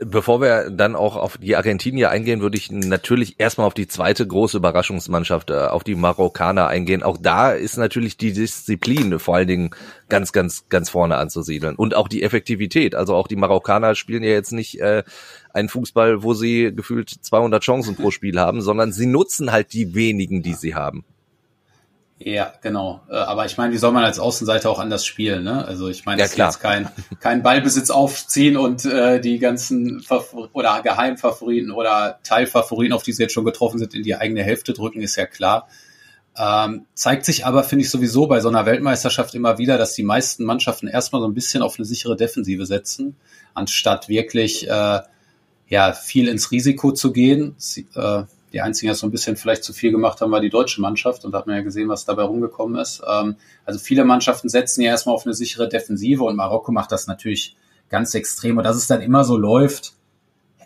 Bevor 0.00 0.40
wir 0.40 0.70
dann 0.70 0.94
auch 0.94 1.16
auf 1.16 1.38
die 1.38 1.56
Argentinier 1.56 2.10
eingehen, 2.10 2.40
würde 2.40 2.56
ich 2.56 2.70
natürlich 2.70 3.34
erstmal 3.38 3.66
auf 3.66 3.74
die 3.74 3.88
zweite 3.88 4.24
große 4.24 4.58
Überraschungsmannschaft, 4.58 5.50
äh, 5.50 5.54
auf 5.54 5.82
die 5.82 5.96
Marokkaner 5.96 6.68
eingehen. 6.68 7.02
Auch 7.02 7.18
da 7.20 7.50
ist 7.50 7.76
natürlich 7.78 8.16
die 8.16 8.32
Disziplin 8.32 9.18
vor 9.18 9.34
allen 9.34 9.48
Dingen 9.48 9.70
ganz, 10.08 10.32
ganz, 10.32 10.68
ganz 10.68 10.88
vorne 10.88 11.16
anzusiedeln. 11.16 11.74
Und 11.74 11.96
auch 11.96 12.06
die 12.06 12.22
Effektivität. 12.22 12.94
Also 12.94 13.16
auch 13.16 13.26
die 13.26 13.34
Marokkaner 13.34 13.96
spielen 13.96 14.22
ja 14.22 14.30
jetzt 14.30 14.52
nicht 14.52 14.80
äh, 14.80 15.02
einen 15.52 15.68
Fußball, 15.68 16.22
wo 16.22 16.32
sie 16.32 16.72
gefühlt 16.72 17.10
200 17.10 17.60
Chancen 17.60 17.96
pro 17.96 18.12
Spiel 18.12 18.38
haben, 18.38 18.60
sondern 18.60 18.92
sie 18.92 19.06
nutzen 19.06 19.50
halt 19.50 19.72
die 19.72 19.96
wenigen, 19.96 20.42
die 20.42 20.54
sie 20.54 20.76
haben. 20.76 21.04
Ja, 22.20 22.52
genau. 22.62 23.00
Äh, 23.08 23.14
aber 23.14 23.46
ich 23.46 23.56
meine, 23.56 23.72
wie 23.72 23.78
soll 23.78 23.92
man 23.92 24.04
als 24.04 24.18
Außenseiter 24.18 24.68
auch 24.70 24.80
anders 24.80 25.06
spielen? 25.06 25.44
Ne? 25.44 25.64
Also 25.64 25.88
ich 25.88 26.04
meine, 26.04 26.20
ja, 26.20 26.24
das 26.24 26.32
ist 26.32 26.38
jetzt 26.38 26.60
kein, 26.60 26.88
kein 27.20 27.42
Ballbesitz 27.42 27.90
aufziehen 27.90 28.56
und 28.56 28.84
äh, 28.84 29.20
die 29.20 29.38
ganzen 29.38 30.00
Favor 30.00 30.48
oder 30.52 30.82
Geheimfavoriten 30.82 31.70
oder 31.70 32.18
Teilfavoriten, 32.24 32.92
auf 32.92 33.04
die 33.04 33.12
sie 33.12 33.22
jetzt 33.22 33.34
schon 33.34 33.44
getroffen 33.44 33.78
sind, 33.78 33.94
in 33.94 34.02
die 34.02 34.16
eigene 34.16 34.42
Hälfte 34.42 34.72
drücken, 34.72 35.00
ist 35.00 35.16
ja 35.16 35.26
klar. 35.26 35.68
Ähm, 36.36 36.86
zeigt 36.94 37.24
sich 37.24 37.46
aber, 37.46 37.62
finde 37.64 37.84
ich 37.84 37.90
sowieso 37.90 38.26
bei 38.26 38.40
so 38.40 38.48
einer 38.48 38.66
Weltmeisterschaft 38.66 39.34
immer 39.34 39.58
wieder, 39.58 39.78
dass 39.78 39.94
die 39.94 40.04
meisten 40.04 40.44
Mannschaften 40.44 40.88
erstmal 40.88 41.20
so 41.20 41.28
ein 41.28 41.34
bisschen 41.34 41.62
auf 41.62 41.78
eine 41.78 41.84
sichere 41.84 42.16
Defensive 42.16 42.66
setzen, 42.66 43.16
anstatt 43.54 44.08
wirklich 44.08 44.68
äh, 44.68 45.00
ja 45.68 45.92
viel 45.92 46.28
ins 46.28 46.50
Risiko 46.50 46.92
zu 46.92 47.12
gehen. 47.12 47.54
Sie, 47.58 47.86
äh, 47.94 48.24
die 48.52 48.60
einzigen, 48.60 48.92
die 48.92 48.98
so 48.98 49.06
ein 49.06 49.10
bisschen 49.10 49.36
vielleicht 49.36 49.64
zu 49.64 49.72
viel 49.72 49.90
gemacht 49.90 50.20
haben, 50.20 50.32
war 50.32 50.40
die 50.40 50.50
deutsche 50.50 50.80
Mannschaft 50.80 51.24
und 51.24 51.32
da 51.32 51.38
hat 51.38 51.46
man 51.46 51.56
ja 51.56 51.62
gesehen, 51.62 51.88
was 51.88 52.04
dabei 52.04 52.22
rumgekommen 52.22 52.80
ist. 52.80 53.02
Ähm, 53.08 53.36
also 53.64 53.78
viele 53.78 54.04
Mannschaften 54.04 54.48
setzen 54.48 54.82
ja 54.82 54.90
erstmal 54.90 55.14
auf 55.14 55.26
eine 55.26 55.34
sichere 55.34 55.68
Defensive 55.68 56.24
und 56.24 56.36
Marokko 56.36 56.72
macht 56.72 56.92
das 56.92 57.06
natürlich 57.06 57.56
ganz 57.88 58.14
extrem. 58.14 58.58
Und 58.58 58.64
dass 58.64 58.76
es 58.76 58.86
dann 58.86 59.02
immer 59.02 59.24
so 59.24 59.36
läuft, 59.36 59.94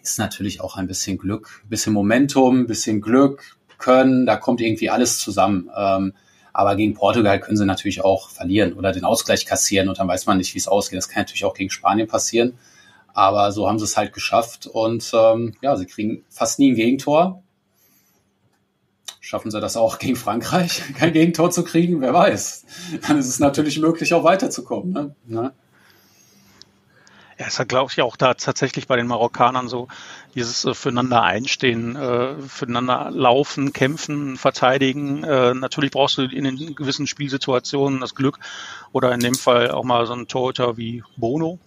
ist 0.02 0.18
natürlich 0.18 0.60
auch 0.60 0.76
ein 0.76 0.86
bisschen 0.86 1.18
Glück, 1.18 1.62
ein 1.64 1.68
bisschen 1.68 1.92
Momentum, 1.92 2.60
ein 2.60 2.66
bisschen 2.66 3.00
Glück, 3.00 3.56
Können, 3.78 4.26
da 4.26 4.36
kommt 4.36 4.60
irgendwie 4.60 4.90
alles 4.90 5.18
zusammen. 5.18 5.70
Ähm, 5.76 6.12
aber 6.52 6.76
gegen 6.76 6.94
Portugal 6.94 7.40
können 7.40 7.56
sie 7.56 7.64
natürlich 7.64 8.04
auch 8.04 8.28
verlieren 8.28 8.74
oder 8.74 8.92
den 8.92 9.04
Ausgleich 9.04 9.46
kassieren 9.46 9.88
und 9.88 9.98
dann 9.98 10.06
weiß 10.06 10.26
man 10.26 10.38
nicht, 10.38 10.54
wie 10.54 10.58
es 10.58 10.68
ausgeht. 10.68 10.98
Das 10.98 11.08
kann 11.08 11.22
natürlich 11.22 11.44
auch 11.44 11.54
gegen 11.54 11.70
Spanien 11.70 12.06
passieren. 12.06 12.58
Aber 13.14 13.52
so 13.52 13.68
haben 13.68 13.78
sie 13.78 13.84
es 13.84 13.96
halt 13.96 14.12
geschafft 14.12 14.66
und 14.66 15.10
ähm, 15.14 15.54
ja, 15.60 15.76
sie 15.76 15.86
kriegen 15.86 16.24
fast 16.28 16.58
nie 16.58 16.72
ein 16.72 16.76
Gegentor. 16.76 17.42
Schaffen 19.32 19.50
sie 19.50 19.62
das 19.62 19.78
auch 19.78 19.98
gegen 19.98 20.16
Frankreich, 20.16 20.82
kein 20.98 21.14
Gegentor 21.14 21.50
zu 21.50 21.64
kriegen? 21.64 22.02
Wer 22.02 22.12
weiß. 22.12 22.66
Dann 23.08 23.16
ist 23.16 23.28
es 23.28 23.38
natürlich 23.38 23.78
möglich, 23.80 24.12
auch 24.12 24.24
weiterzukommen. 24.24 24.92
Ne? 24.92 25.14
ne? 25.24 25.54
Ja, 27.38 27.46
es 27.46 27.58
hat, 27.58 27.70
glaube 27.70 27.90
ich, 27.90 28.02
auch 28.02 28.18
da 28.18 28.34
tatsächlich 28.34 28.86
bei 28.86 28.96
den 28.96 29.06
Marokkanern 29.06 29.68
so 29.68 29.88
dieses 30.34 30.66
äh, 30.66 30.74
füreinander 30.74 31.22
einstehen, 31.22 31.96
äh, 31.96 32.42
füreinander 32.46 33.10
laufen, 33.10 33.72
kämpfen, 33.72 34.36
verteidigen. 34.36 35.24
Äh, 35.24 35.54
natürlich 35.54 35.92
brauchst 35.92 36.18
du 36.18 36.24
in 36.24 36.44
den 36.44 36.74
gewissen 36.74 37.06
Spielsituationen 37.06 38.02
das 38.02 38.14
Glück 38.14 38.38
oder 38.92 39.14
in 39.14 39.20
dem 39.20 39.34
Fall 39.34 39.70
auch 39.70 39.84
mal 39.84 40.04
so 40.04 40.12
einen 40.12 40.28
Torhüter 40.28 40.76
wie 40.76 41.04
Bono, 41.16 41.58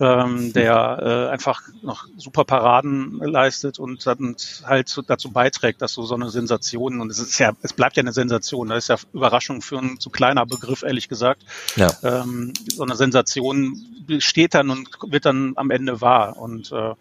ähm, 0.00 0.52
der 0.52 0.98
äh, 1.28 1.32
einfach 1.32 1.62
noch 1.82 2.06
super 2.16 2.44
Paraden 2.44 3.18
leistet 3.18 3.78
und 3.78 4.04
dann 4.06 4.34
halt 4.64 5.00
dazu 5.06 5.30
beiträgt, 5.30 5.82
dass 5.82 5.92
so 5.92 6.02
so 6.02 6.16
eine 6.16 6.30
Sensation 6.30 7.00
und 7.00 7.10
es 7.10 7.20
ist 7.20 7.38
ja, 7.38 7.52
es 7.62 7.72
bleibt 7.72 7.96
ja 7.96 8.02
eine 8.02 8.12
Sensation, 8.12 8.68
das 8.70 8.84
ist 8.84 8.88
ja 8.88 8.96
Überraschung 9.12 9.62
für 9.62 9.78
ein 9.78 10.00
zu 10.00 10.10
kleiner 10.10 10.46
Begriff, 10.46 10.82
ehrlich 10.82 11.08
gesagt. 11.08 11.42
Ja. 11.76 11.92
Ähm, 12.02 12.52
so 12.66 12.82
eine 12.82 12.96
Sensation 12.96 13.80
steht 14.18 14.54
dann 14.54 14.70
und 14.70 14.88
wird 15.06 15.26
dann 15.26 15.52
am 15.56 15.70
Ende 15.70 16.00
wahr. 16.00 16.38
Und 16.38 16.72
äh, 16.72 16.94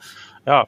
ja, 0.46 0.68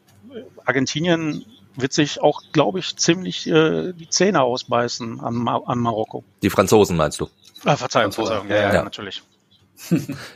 Argentinien 0.65 1.46
wird 1.75 1.94
sich 1.94 2.22
auch, 2.22 2.41
glaube 2.53 2.79
ich, 2.79 2.96
ziemlich 2.98 3.48
äh, 3.48 3.94
die 3.94 4.10
Zähne 4.10 4.41
ausbeißen 4.41 5.20
an, 5.20 5.48
an 5.48 5.79
Marokko. 5.79 6.24
Die 6.41 6.50
Franzosen 6.50 6.98
meinst 6.98 7.20
du? 7.20 7.29
Ah, 7.65 7.75
Verzeihung, 7.75 8.12
Verzeihung, 8.12 8.50
ja, 8.50 8.55
ja, 8.55 8.74
ja. 8.74 8.84
natürlich 8.84 9.22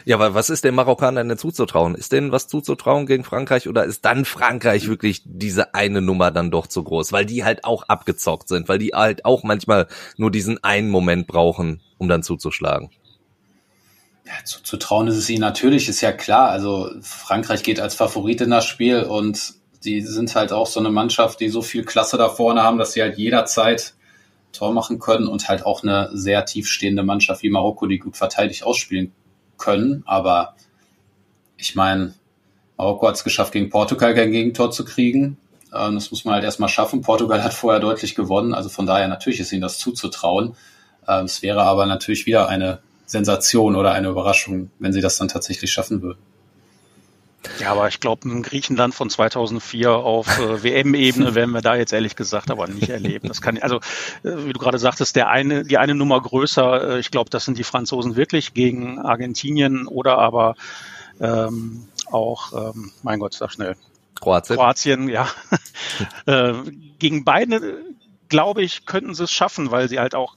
ja, 0.05 0.17
aber 0.17 0.34
was 0.34 0.50
ist 0.50 0.63
den 0.63 0.75
Marokkanern 0.75 1.29
denn 1.29 1.38
zuzutrauen? 1.38 1.96
Ist 1.96 2.12
denen 2.12 2.31
was 2.31 2.48
zuzutrauen 2.48 3.05
gegen 3.05 3.24
Frankreich 3.24 3.67
oder 3.67 3.86
ist 3.86 4.03
dann 4.05 4.25
Frankreich 4.25 4.88
wirklich 4.88 5.22
diese 5.25 5.74
eine 5.74 6.01
Nummer 6.01 6.31
dann 6.31 6.51
doch 6.51 6.67
zu 6.67 6.84
groß? 6.84 7.12
Weil 7.13 7.25
die 7.25 7.43
halt 7.43 7.63
auch 7.63 7.84
abgezockt 7.84 8.50
sind, 8.50 8.67
weil 8.67 8.79
die 8.79 8.89
halt 8.89 9.25
auch 9.25 9.43
manchmal 9.43 9.88
nur 10.17 10.31
diesen 10.31 10.63
einen 10.63 10.89
Moment 10.89 11.27
brauchen, 11.27 11.81
um 11.98 12.10
dann 12.10 12.24
zuzuschlagen. 12.24 12.89
Ja, 14.25 14.34
zuzutrauen 14.43 15.08
ist 15.08 15.17
es 15.17 15.29
ihnen 15.29 15.41
natürlich, 15.41 15.88
ist 15.88 16.01
ja 16.01 16.12
klar. 16.12 16.50
Also 16.50 16.91
Frankreich 17.01 17.63
geht 17.63 17.79
als 17.79 17.96
Favorit 17.96 18.41
in 18.41 18.51
das 18.51 18.65
Spiel 18.65 19.03
und 19.03 19.53
die 19.86 20.01
sind 20.01 20.36
halt 20.36 20.51
auch 20.51 20.67
so 20.67 20.81
eine 20.81 20.91
Mannschaft, 20.91 21.39
die 21.39 21.50
so 21.50 21.62
viel 21.62 21.86
Klasse 21.86 22.17
da 22.17 22.27
vorne 22.27 22.62
haben, 22.62 22.77
dass 22.77 22.91
sie 22.91 23.01
halt 23.01 23.17
jederzeit 23.17 23.93
Tor 24.52 24.73
machen 24.73 24.99
können 24.99 25.28
und 25.28 25.47
halt 25.47 25.65
auch 25.65 25.84
eine 25.84 26.10
sehr 26.12 26.43
tiefstehende 26.43 27.04
Mannschaft 27.04 27.43
wie 27.43 27.49
Marokko, 27.49 27.88
die 27.88 27.99
gut 27.99 28.17
verteidigt 28.17 28.63
ausspielen 28.63 29.13
können, 29.60 30.04
aber 30.08 30.56
ich 31.58 31.76
meine, 31.76 32.15
Marokko 32.78 33.08
hat 33.08 33.15
es 33.15 33.24
geschafft, 33.24 33.54
gegen 33.54 33.69
Portugal 33.69 34.15
kein 34.15 34.32
Gegentor 34.32 34.72
zu 34.72 34.86
kriegen. 34.86 35.38
Ähm, 35.74 35.95
das 35.95 36.10
muss 36.10 36.26
man 36.26 36.36
halt 36.36 36.43
erstmal 36.43 36.69
schaffen. 36.69 37.02
Portugal 37.02 37.43
hat 37.43 37.54
vorher 37.54 37.80
deutlich 37.80 38.15
gewonnen, 38.15 38.54
also 38.54 38.69
von 38.69 38.88
daher 38.88 39.08
natürlich 39.08 39.39
ist 39.39 39.52
ihnen 39.52 39.62
das 39.62 39.78
zuzutrauen. 39.78 40.56
Ähm, 41.08 41.26
es 41.26 41.41
wäre 41.41 41.63
aber 41.63 41.86
natürlich 41.86 42.26
wieder 42.26 42.48
eine 42.48 42.80
Sensation 43.06 43.76
oder 43.76 43.91
eine 43.91 44.10
Überraschung, 44.10 44.72
wenn 44.80 44.93
sie 44.93 45.02
das 45.02 45.17
dann 45.17 45.28
tatsächlich 45.28 45.72
schaffen 45.72 46.02
würden. 46.02 46.19
Ja, 47.60 47.71
aber 47.71 47.88
ich 47.88 47.99
glaube, 47.99 48.28
ein 48.28 48.43
Griechenland 48.43 48.93
von 48.93 49.10
2004 49.10 49.91
auf 49.91 50.39
äh, 50.39 50.63
WM-Ebene 50.63 51.36
werden 51.36 51.52
wir 51.52 51.62
da 51.62 51.75
jetzt 51.75 51.93
ehrlich 51.93 52.15
gesagt 52.15 52.52
aber 52.52 52.67
nicht 52.67 52.89
erleben. 52.89 53.28
Das 53.28 53.41
kann, 53.41 53.58
also 53.60 53.78
äh, 54.23 54.45
wie 54.45 54.54
du 54.54 54.60
gerade 54.60 54.78
sagtest, 54.78 55.15
der 55.15 55.30
eine, 55.30 55.63
die 55.63 55.78
eine 55.78 55.95
Nummer 55.95 56.21
größer. 56.21 56.95
Äh, 56.95 56.99
ich 56.99 57.12
glaube, 57.12 57.30
das 57.30 57.45
sind 57.45 57.58
die 57.58 57.63
Franzosen 57.63 58.15
wirklich 58.15 58.54
gegen 58.54 58.99
Argentinien 58.99 59.88
oder 59.88 60.17
aber 60.17 60.56
ähm, 61.21 61.88
auch, 62.12 62.73
ähm, 62.73 62.91
mein 63.04 63.19
Gott, 63.19 63.34
sag 63.34 63.52
schnell. 63.52 63.75
Kroatien. 64.19 64.58
Kroatien, 64.58 65.10
ja. 65.10 65.28
äh, 66.25 66.54
gegen 66.97 67.23
beide 67.23 67.84
glaube 68.30 68.62
ich, 68.62 68.86
könnten 68.86 69.15
sie 69.15 69.23
es 69.23 69.32
schaffen, 69.32 69.71
weil 69.71 69.89
sie 69.89 69.99
halt 69.99 70.13
auch 70.13 70.36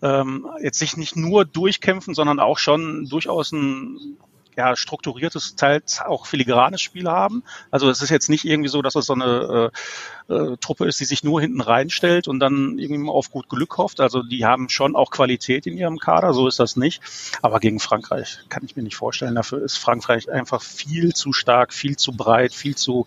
ähm, 0.00 0.46
jetzt 0.60 0.78
sich 0.78 0.96
nicht 0.96 1.16
nur 1.16 1.44
durchkämpfen, 1.44 2.14
sondern 2.14 2.38
auch 2.38 2.58
schon 2.58 3.08
durchaus 3.08 3.50
ein 3.50 4.16
ja, 4.56 4.76
strukturiertes, 4.76 5.56
teils 5.56 6.00
auch 6.00 6.26
filigranes 6.26 6.80
Spiel 6.80 7.08
haben. 7.08 7.42
Also 7.70 7.88
es 7.88 8.02
ist 8.02 8.10
jetzt 8.10 8.28
nicht 8.28 8.44
irgendwie 8.44 8.68
so, 8.68 8.82
dass 8.82 8.94
es 8.94 9.06
so 9.06 9.14
eine 9.14 9.70
äh, 10.28 10.34
äh, 10.34 10.56
Truppe 10.58 10.86
ist, 10.86 11.00
die 11.00 11.04
sich 11.04 11.24
nur 11.24 11.40
hinten 11.40 11.60
reinstellt 11.60 12.28
und 12.28 12.38
dann 12.38 12.78
irgendwie 12.78 13.08
auf 13.08 13.30
gut 13.30 13.48
Glück 13.48 13.78
hofft. 13.78 14.00
Also 14.00 14.22
die 14.22 14.44
haben 14.44 14.68
schon 14.68 14.94
auch 14.94 15.10
Qualität 15.10 15.66
in 15.66 15.76
ihrem 15.76 15.98
Kader, 15.98 16.34
so 16.34 16.48
ist 16.48 16.60
das 16.60 16.76
nicht. 16.76 17.00
Aber 17.40 17.60
gegen 17.60 17.80
Frankreich 17.80 18.40
kann 18.48 18.64
ich 18.64 18.76
mir 18.76 18.82
nicht 18.82 18.96
vorstellen. 18.96 19.34
Dafür 19.34 19.62
ist 19.62 19.78
Frankreich 19.78 20.30
einfach 20.30 20.62
viel 20.62 21.14
zu 21.14 21.32
stark, 21.32 21.72
viel 21.72 21.96
zu 21.96 22.12
breit, 22.12 22.52
viel 22.52 22.76
zu 22.76 23.06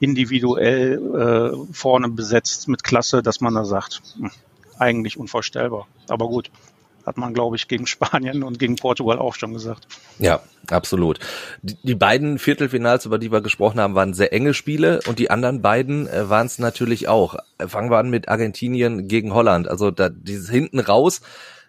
individuell 0.00 0.96
äh, 0.96 1.72
vorne 1.74 2.08
besetzt 2.08 2.68
mit 2.68 2.84
Klasse, 2.84 3.22
dass 3.22 3.40
man 3.40 3.54
da 3.54 3.64
sagt, 3.64 4.02
hm, 4.16 4.30
eigentlich 4.78 5.18
unvorstellbar. 5.18 5.86
Aber 6.08 6.28
gut 6.28 6.50
hat 7.06 7.16
man, 7.16 7.32
glaube 7.32 7.56
ich, 7.56 7.68
gegen 7.68 7.86
Spanien 7.86 8.42
und 8.42 8.58
gegen 8.58 8.76
Portugal 8.76 9.18
auch 9.18 9.34
schon 9.34 9.54
gesagt. 9.54 9.86
Ja, 10.18 10.40
absolut. 10.68 11.18
Die, 11.62 11.76
die 11.82 11.94
beiden 11.94 12.38
Viertelfinals, 12.38 13.06
über 13.06 13.18
die 13.18 13.32
wir 13.32 13.40
gesprochen 13.40 13.80
haben, 13.80 13.94
waren 13.94 14.14
sehr 14.14 14.32
enge 14.32 14.54
Spiele 14.54 15.00
und 15.06 15.18
die 15.18 15.30
anderen 15.30 15.62
beiden 15.62 16.08
äh, 16.08 16.28
waren 16.28 16.46
es 16.46 16.58
natürlich 16.58 17.08
auch. 17.08 17.36
Fangen 17.58 17.90
wir 17.90 17.98
an 17.98 18.10
mit 18.10 18.28
Argentinien 18.28 19.08
gegen 19.08 19.32
Holland. 19.32 19.68
Also 19.68 19.90
da 19.90 20.08
dieses 20.08 20.50
hinten 20.50 20.80
raus 20.80 21.20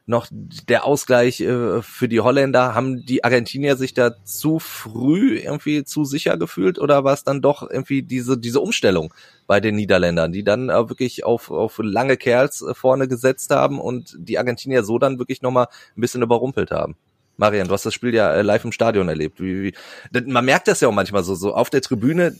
noch 0.07 0.27
der 0.31 0.85
Ausgleich 0.85 1.41
äh, 1.41 1.81
für 1.81 2.07
die 2.07 2.21
Holländer. 2.21 2.73
Haben 2.73 3.05
die 3.05 3.23
Argentinier 3.23 3.75
sich 3.75 3.93
da 3.93 4.23
zu 4.23 4.57
früh 4.57 5.37
irgendwie 5.37 5.83
zu 5.83 6.05
sicher 6.05 6.37
gefühlt 6.37 6.79
oder 6.79 7.03
war 7.03 7.13
es 7.13 7.25
dann 7.25 7.41
doch 7.41 7.69
irgendwie 7.69 8.01
diese, 8.01 8.37
diese 8.37 8.61
Umstellung 8.61 9.13
bei 9.47 9.59
den 9.59 9.75
Niederländern, 9.75 10.31
die 10.31 10.43
dann 10.43 10.69
äh, 10.69 10.89
wirklich 10.89 11.25
auf, 11.25 11.51
auf 11.51 11.79
lange 11.83 12.15
Kerls 12.15 12.61
äh, 12.61 12.73
vorne 12.73 13.09
gesetzt 13.09 13.51
haben 13.51 13.79
und 13.79 14.15
die 14.17 14.39
Argentinier 14.39 14.83
so 14.83 14.97
dann 14.97 15.19
wirklich 15.19 15.41
nochmal 15.41 15.67
ein 15.95 16.01
bisschen 16.01 16.21
überrumpelt 16.21 16.71
haben? 16.71 16.95
Marian, 17.35 17.67
du 17.67 17.73
hast 17.73 17.85
das 17.85 17.93
Spiel 17.93 18.15
ja 18.15 18.33
äh, 18.33 18.41
live 18.41 18.63
im 18.63 18.71
Stadion 18.71 19.09
erlebt. 19.09 19.41
Wie, 19.41 19.61
wie, 19.63 20.21
man 20.21 20.45
merkt 20.45 20.69
das 20.69 20.79
ja 20.79 20.87
auch 20.87 20.93
manchmal 20.93 21.25
so, 21.25 21.35
so 21.35 21.53
auf 21.53 21.69
der 21.69 21.81
Tribüne, 21.81 22.33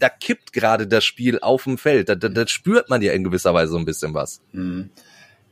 da 0.00 0.08
kippt 0.08 0.52
gerade 0.52 0.88
das 0.88 1.04
Spiel 1.04 1.38
auf 1.38 1.64
dem 1.64 1.78
Feld. 1.78 2.08
Da, 2.08 2.16
da, 2.16 2.28
da 2.28 2.48
spürt 2.48 2.90
man 2.90 3.00
ja 3.00 3.12
in 3.12 3.22
gewisser 3.22 3.54
Weise 3.54 3.72
so 3.72 3.78
ein 3.78 3.84
bisschen 3.84 4.12
was. 4.12 4.40
Hm. 4.50 4.90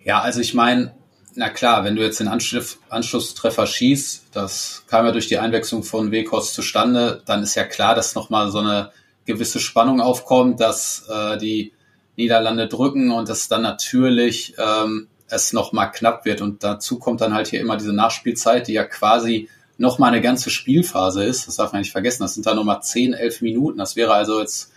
Ja, 0.03 0.21
also 0.21 0.41
ich 0.41 0.55
meine, 0.55 0.95
na 1.35 1.49
klar, 1.49 1.85
wenn 1.85 1.97
du 1.97 2.03
jetzt 2.03 2.21
den 2.21 2.29
Anschluss, 2.29 2.79
Anschlusstreffer 2.89 3.67
schießt, 3.67 4.27
das 4.33 4.85
kam 4.89 5.07
ja 5.07 5.13
durch 5.13 5.29
die 5.29 5.39
Einwechslung 5.39 5.83
von 5.83 6.11
Wekos 6.11 6.53
zustande, 6.53 7.23
dann 7.27 7.43
ist 7.43 7.55
ja 7.55 7.65
klar, 7.65 7.95
dass 7.95 8.15
nochmal 8.15 8.51
so 8.51 8.59
eine 8.59 8.91
gewisse 9.27 9.61
Spannung 9.61 10.01
aufkommt, 10.01 10.61
dass 10.61 11.07
äh, 11.09 11.39
die 11.39 11.73
Niederlande 12.17 12.69
drücken 12.69 13.11
und 13.11 13.29
dass 13.29 13.49
dann 13.49 13.63
natürlich 13.63 14.55
ähm, 14.59 15.09
es 15.29 15.53
nochmal 15.53 15.91
knapp 15.93 16.25
wird. 16.25 16.41
Und 16.41 16.65
dazu 16.65 16.99
kommt 16.99 17.21
dann 17.21 17.35
halt 17.35 17.49
hier 17.49 17.61
immer 17.61 17.77
diese 17.77 17.93
Nachspielzeit, 17.93 18.69
die 18.69 18.73
ja 18.73 18.85
quasi 18.85 19.49
nochmal 19.79 20.13
eine 20.13 20.21
ganze 20.21 20.51
Spielphase 20.51 21.25
ist. 21.25 21.47
Das 21.47 21.57
darf 21.57 21.73
man 21.73 21.81
nicht 21.81 21.93
vergessen. 21.93 22.23
Das 22.23 22.35
sind 22.35 22.47
dann 22.47 22.57
nochmal 22.57 22.83
10, 22.83 23.15
11 23.15 23.41
Minuten. 23.41 23.79
Das 23.79 23.97
wäre 23.97 24.13
also 24.13 24.41
jetzt, 24.41 24.73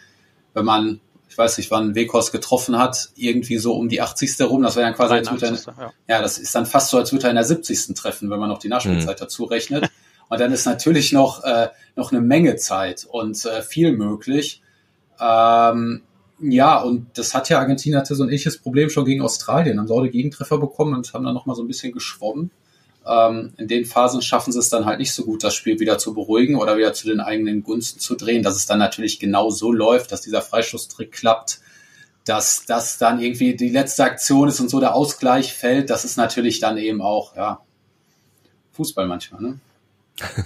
wenn 0.54 0.66
man, 0.66 1.02
ich 1.34 1.38
weiß 1.39 1.58
nicht, 1.58 1.72
wann 1.72 1.96
Wekos 1.96 2.32
getroffen 2.32 2.78
hat, 2.78 3.10
irgendwie 3.15 3.58
so 3.58 3.74
um 3.74 3.89
die 3.89 4.02
80. 4.02 4.39
rum. 4.41 4.62
Das 4.62 4.76
wäre 4.76 4.86
dann 4.86 4.96
quasi, 4.96 5.15
als 5.15 5.32
würde 5.32 5.48
er, 5.48 5.84
ja. 5.84 5.93
ja, 6.08 6.22
das 6.22 6.38
ist 6.38 6.54
dann 6.54 6.67
fast 6.67 6.91
so, 6.91 7.00
als 7.00 7.12
würde 7.12 7.26
er 7.26 7.30
in 7.32 7.38
der 7.38 7.43
70. 7.43 7.96
treffen, 7.96 8.30
wenn 8.30 8.39
man 8.39 8.50
noch 8.50 8.60
die 8.60 8.67
Nachspielzeit 8.67 9.19
mhm. 9.19 9.24
dazu 9.24 9.46
rechnet. 9.46 9.89
Und 10.30 10.39
dann 10.39 10.52
ist 10.52 10.65
natürlich 10.65 11.12
noch, 11.12 11.43
äh, 11.43 11.69
noch 11.96 12.12
eine 12.12 12.22
Menge 12.22 12.56
Zeit 12.56 13.06
und 13.08 13.46
äh, 13.46 13.62
viel 13.62 13.91
möglich. 13.91 14.63
Ähm, 15.19 16.02
ja, 16.39 16.82
und 16.82 17.08
das 17.15 17.36
hat 17.36 17.50
ja 17.50 17.60
Argentinien 17.60 18.00
hatte 18.00 18.15
so 18.15 18.24
ein 18.24 18.30
ähnliches 18.30 18.58
Problem 18.58 18.89
schon 18.89 19.06
gegen 19.06 19.22
Australien. 19.22 19.78
Haben 19.78 19.88
sie 19.88 20.10
Gegentreffer 20.10 20.58
bekommen 20.58 20.96
und 20.96 21.13
haben 21.13 21.24
dann 21.24 21.36
nochmal 21.36 21.56
so 21.56 21.62
ein 21.62 21.67
bisschen 21.67 21.91
geschwommen. 21.91 22.50
Ähm, 23.06 23.54
in 23.58 23.68
den 23.68 23.86
Phasen 23.86 24.22
schaffen 24.22 24.52
sie 24.54 24.60
es 24.60 24.70
dann 24.70 24.86
halt 24.86 25.00
nicht 25.00 25.13
so 25.13 25.26
gut, 25.26 25.44
das 25.44 25.56
Spiel 25.56 25.80
wieder 25.80 25.98
zu 25.98 26.13
beruhigen 26.13 26.56
oder 26.56 26.78
wieder 26.78 26.94
zu 26.94 27.08
den 27.08 27.20
eigenen 27.20 27.63
Gunsten 27.63 28.00
zu 28.00 28.16
drehen, 28.16 28.44
dass 28.44 28.56
es 28.56 28.66
dann 28.66 28.80
natürlich 28.80 29.20
genau 29.20 29.50
so 29.50 29.72
läuft, 29.72 30.12
dass 30.12 30.22
dieser 30.22 30.42
Freischusstrick 30.42 31.12
klappt, 31.12 31.60
dass 32.26 32.66
das 32.66 32.98
dann 32.98 33.20
irgendwie 33.20 33.56
die 33.56 33.70
letzte 33.70 34.06
Aktion 34.06 34.48
ist 34.48 34.60
und 34.60 34.70
so 34.70 34.80
der 34.80 34.96
Ausgleich 34.96 35.54
fällt. 35.54 35.89
Das 35.89 36.06
ist 36.06 36.16
natürlich 36.16 36.60
dann 36.60 36.78
eben 36.78 37.02
auch, 37.02 37.36
ja, 37.36 37.60
Fußball 38.74 39.08
manchmal, 39.08 39.42
ne? 39.42 39.60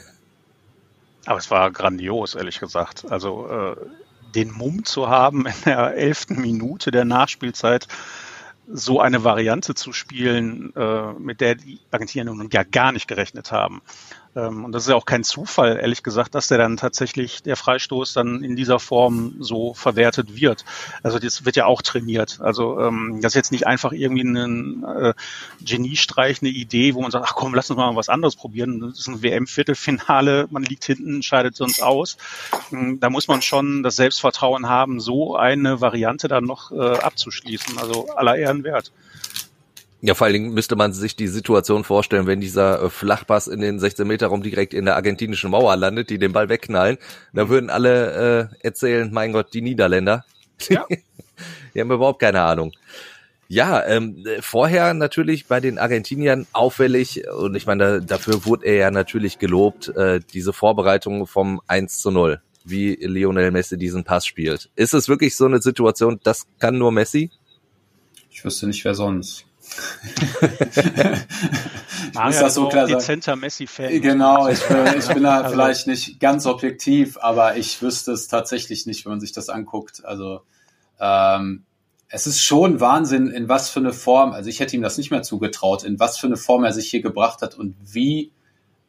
Aber 1.26 1.39
es 1.39 1.52
war 1.52 1.72
grandios, 1.72 2.36
ehrlich 2.36 2.60
gesagt. 2.60 3.06
Also 3.10 3.48
äh, 3.50 3.76
den 4.34 4.52
Mumm 4.52 4.86
zu 4.86 5.10
haben, 5.10 5.46
in 5.46 5.54
der 5.65 5.96
elften 5.96 6.39
Minute 6.39 6.89
der 6.89 7.06
Nachspielzeit 7.06 7.88
so 8.67 8.99
eine 8.99 9.23
Variante 9.23 9.75
zu 9.75 9.93
spielen, 9.93 10.73
äh, 10.75 11.13
mit 11.13 11.41
der 11.41 11.56
die 11.56 11.80
Argentinier 11.91 12.25
nun 12.25 12.49
ja 12.51 12.63
gar 12.63 12.91
nicht 12.91 13.08
gerechnet 13.08 13.51
haben. 13.51 13.82
Ähm, 14.38 14.65
und 14.65 14.71
das 14.71 14.84
ist 14.84 14.89
ja 14.89 14.95
auch 14.95 15.06
kein 15.06 15.23
Zufall, 15.23 15.80
ehrlich 15.82 16.04
gesagt, 16.04 16.36
dass 16.36 16.47
der 16.47 16.58
dann 16.60 16.78
tatsächlich, 16.78 17.41
der 17.41 17.56
Freistoß 17.56 18.13
dann 18.13 18.43
in 18.43 18.56
dieser 18.56 18.80
Form 18.80 19.36
so 19.39 19.73
verwertet 19.73 20.39
wird. 20.39 20.63
Also 21.02 21.17
das 21.17 21.45
wird 21.45 21.56
ja 21.56 21.65
auch 21.65 21.82
trainiert. 21.82 22.39
Also 22.41 22.80
ähm, 22.80 23.19
das 23.21 23.32
ist 23.32 23.36
jetzt 23.36 23.52
nicht 23.52 23.65
einfach 23.65 23.91
irgendwie 23.91 24.23
ein 24.23 24.84
äh, 24.84 25.13
Geniestreich, 25.62 26.41
eine 26.41 26.52
Idee, 26.52 26.93
wo 26.93 27.02
man 27.02 27.12
sagt, 27.12 27.26
ach 27.28 27.36
komm, 27.36 27.56
lass 27.56 27.69
uns 27.69 27.78
mal 27.78 27.95
was 27.95 28.10
anderes 28.10 28.36
probieren. 28.36 28.80
Das 28.80 29.00
ist 29.00 29.08
ein 29.08 29.23
WM-Viertelfinale, 29.23 30.47
man 30.52 30.63
liegt 30.63 30.86
hinten, 30.86 31.23
scheidet 31.23 31.56
sonst 31.56 31.82
aus. 31.82 32.17
Ähm, 32.71 33.00
da 33.00 33.10
muss 33.10 33.28
man 33.28 33.41
schon 33.41 33.82
das 33.82 33.95
Selbstvertrauen 33.95 34.69
haben, 34.69 35.00
so 35.00 35.36
eine 35.36 35.82
Variante 35.82 36.28
dann 36.28 36.43
noch 36.43 36.71
äh, 36.71 36.97
abzuschließen. 37.00 37.80
Also 37.80 38.10
aller 38.15 38.36
Ehren 38.36 38.63
wert. 38.63 38.91
Ja, 40.01 40.13
vor 40.13 40.25
allen 40.25 40.33
Dingen 40.33 40.53
müsste 40.53 40.75
man 40.75 40.93
sich 40.93 41.15
die 41.15 41.27
Situation 41.27 41.83
vorstellen, 41.83 42.27
wenn 42.27 42.39
dieser 42.39 42.83
äh, 42.83 42.89
Flachpass 42.89 43.47
in 43.47 43.62
den 43.62 43.79
16 43.79 44.07
Meter 44.07 44.27
Raum 44.27 44.43
direkt 44.43 44.73
in 44.75 44.86
der 44.86 44.95
argentinischen 44.95 45.49
Mauer 45.49 45.75
landet, 45.75 46.12
die 46.12 46.19
den 46.19 46.33
Ball 46.33 46.49
wegknallen. 46.49 46.97
Da 47.33 47.45
mhm. 47.45 47.49
würden 47.49 47.69
alle 47.69 48.51
äh, 48.62 48.65
erzählen, 48.65 49.10
mein 49.12 49.33
Gott, 49.33 49.53
die 49.53 49.62
Niederländer. 49.62 50.23
Ja. 50.69 50.86
die 51.73 51.81
haben 51.81 51.91
überhaupt 51.91 52.19
keine 52.19 52.41
Ahnung. 52.41 52.73
Ja, 53.49 53.83
ähm, 53.86 54.25
vorher 54.41 54.93
natürlich 54.93 55.47
bei 55.47 55.62
den 55.62 55.79
Argentiniern 55.79 56.45
auffällig, 56.51 57.27
und 57.29 57.55
ich 57.55 57.65
meine, 57.65 58.01
dafür 58.01 58.45
wurde 58.45 58.65
er 58.65 58.75
ja 58.75 58.91
natürlich 58.91 59.39
gelobt, 59.39 59.88
äh, 59.89 60.19
diese 60.33 60.51
Vorbereitung 60.51 61.27
vom 61.27 61.62
1 61.67 62.01
zu 62.01 62.12
0, 62.12 62.41
wie 62.65 62.95
Lionel 62.95 63.51
Messi 63.51 63.77
diesen 63.77 64.03
Pass 64.03 64.25
spielt. 64.25 64.69
Ist 64.75 64.93
es 64.93 65.07
wirklich 65.07 65.38
so 65.38 65.45
eine 65.45 65.62
Situation, 65.62 66.19
das 66.23 66.45
kann 66.60 66.77
nur 66.77 66.91
Messi? 66.91 67.31
Ich 68.29 68.43
wüsste 68.43 68.67
nicht, 68.67 68.83
wer 68.83 68.93
sonst. 68.93 69.46
Ich 72.12 72.19
muss 72.19 72.39
das 72.39 72.53
so 72.53 72.67
klar 72.67 72.88
sagen. 72.88 73.39
Messi-Fan. 73.39 74.01
Genau, 74.01 74.47
ich 74.47 74.63
bin, 74.65 74.77
ich 74.99 75.08
bin 75.08 75.23
da 75.23 75.41
also. 75.41 75.51
vielleicht 75.51 75.88
nicht 75.88 76.19
ganz 76.19 76.45
objektiv, 76.45 77.17
aber 77.19 77.58
ich 77.58 77.82
wüsste 77.82 78.12
es 78.12 78.27
tatsächlich 78.27 78.86
nicht, 78.86 79.06
wenn 79.06 79.13
man 79.13 79.19
sich 79.19 79.32
das 79.32 79.49
anguckt. 79.49 80.06
Also 80.06 80.41
ähm, 80.99 81.63
es 82.10 82.27
ist 82.27 82.41
schon 82.41 82.80
Wahnsinn, 82.80 83.27
in 83.27 83.49
was 83.49 83.69
für 83.69 83.80
eine 83.80 83.93
Form, 83.93 84.32
also 84.32 84.49
ich 84.49 84.60
hätte 84.60 84.75
ihm 84.75 84.82
das 84.82 84.97
nicht 84.97 85.12
mehr 85.12 85.23
zugetraut, 85.23 85.84
in 85.84 85.99
was 85.99 86.17
für 86.17 86.27
eine 86.27 86.38
Form 86.38 86.63
er 86.63 86.71
sich 86.71 86.89
hier 86.89 87.01
gebracht 87.01 87.41
hat 87.41 87.56
und 87.56 87.75
wie 87.84 88.32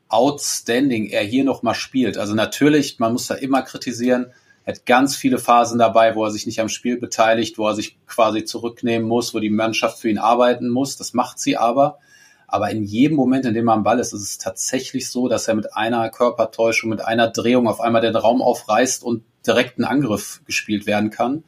outstanding 0.08 1.06
er 1.06 1.22
hier 1.22 1.44
nochmal 1.44 1.74
spielt. 1.74 2.16
Also 2.16 2.34
natürlich, 2.34 2.98
man 2.98 3.12
muss 3.12 3.26
da 3.26 3.34
immer 3.34 3.62
kritisieren, 3.62 4.32
er 4.68 4.74
hat 4.74 4.84
ganz 4.84 5.16
viele 5.16 5.38
Phasen 5.38 5.78
dabei, 5.78 6.14
wo 6.14 6.26
er 6.26 6.30
sich 6.30 6.44
nicht 6.44 6.60
am 6.60 6.68
Spiel 6.68 6.98
beteiligt, 6.98 7.56
wo 7.56 7.66
er 7.66 7.74
sich 7.74 7.96
quasi 8.06 8.44
zurücknehmen 8.44 9.08
muss, 9.08 9.32
wo 9.32 9.40
die 9.40 9.48
Mannschaft 9.48 9.98
für 9.98 10.10
ihn 10.10 10.18
arbeiten 10.18 10.68
muss. 10.68 10.98
Das 10.98 11.14
macht 11.14 11.38
sie 11.38 11.56
aber. 11.56 12.00
Aber 12.46 12.70
in 12.70 12.84
jedem 12.84 13.16
Moment, 13.16 13.46
in 13.46 13.54
dem 13.54 13.66
er 13.68 13.72
am 13.72 13.82
Ball 13.82 13.98
ist, 13.98 14.12
ist 14.12 14.20
es 14.20 14.36
tatsächlich 14.36 15.08
so, 15.08 15.26
dass 15.26 15.48
er 15.48 15.54
mit 15.54 15.74
einer 15.74 16.10
Körpertäuschung, 16.10 16.90
mit 16.90 17.00
einer 17.00 17.28
Drehung 17.28 17.66
auf 17.66 17.80
einmal 17.80 18.02
den 18.02 18.14
Raum 18.14 18.42
aufreißt 18.42 19.04
und 19.04 19.24
direkt 19.46 19.78
ein 19.78 19.84
Angriff 19.84 20.42
gespielt 20.44 20.84
werden 20.84 21.08
kann. 21.08 21.44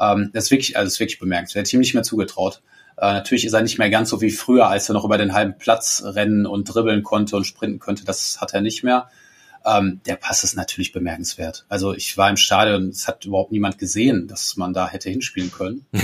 Ähm, 0.00 0.30
das 0.32 0.44
ist 0.44 0.50
wirklich, 0.50 0.74
also 0.74 0.86
das 0.86 0.94
ist 0.94 1.00
wirklich 1.00 1.18
bemerkenswert. 1.18 1.64
Hätte 1.64 1.68
ich 1.68 1.74
ihm 1.74 1.80
nicht 1.80 1.92
mehr 1.92 2.04
zugetraut. 2.04 2.62
Äh, 2.96 3.12
natürlich 3.12 3.44
ist 3.44 3.52
er 3.52 3.60
nicht 3.60 3.76
mehr 3.76 3.90
ganz 3.90 4.08
so 4.08 4.22
wie 4.22 4.30
früher, 4.30 4.68
als 4.68 4.88
er 4.88 4.94
noch 4.94 5.04
über 5.04 5.18
den 5.18 5.34
halben 5.34 5.58
Platz 5.58 6.02
rennen 6.06 6.46
und 6.46 6.64
dribbeln 6.64 7.02
konnte 7.02 7.36
und 7.36 7.44
sprinten 7.44 7.80
könnte. 7.80 8.06
Das 8.06 8.40
hat 8.40 8.54
er 8.54 8.62
nicht 8.62 8.82
mehr. 8.82 9.10
Ähm, 9.64 10.00
der 10.06 10.16
Pass 10.16 10.44
ist 10.44 10.56
natürlich 10.56 10.92
bemerkenswert. 10.92 11.64
Also 11.68 11.92
ich 11.94 12.16
war 12.18 12.28
im 12.30 12.36
Stadion, 12.36 12.88
es 12.88 13.06
hat 13.06 13.24
überhaupt 13.24 13.52
niemand 13.52 13.78
gesehen, 13.78 14.28
dass 14.28 14.56
man 14.56 14.72
da 14.72 14.88
hätte 14.88 15.10
hinspielen 15.10 15.52
können. 15.52 15.86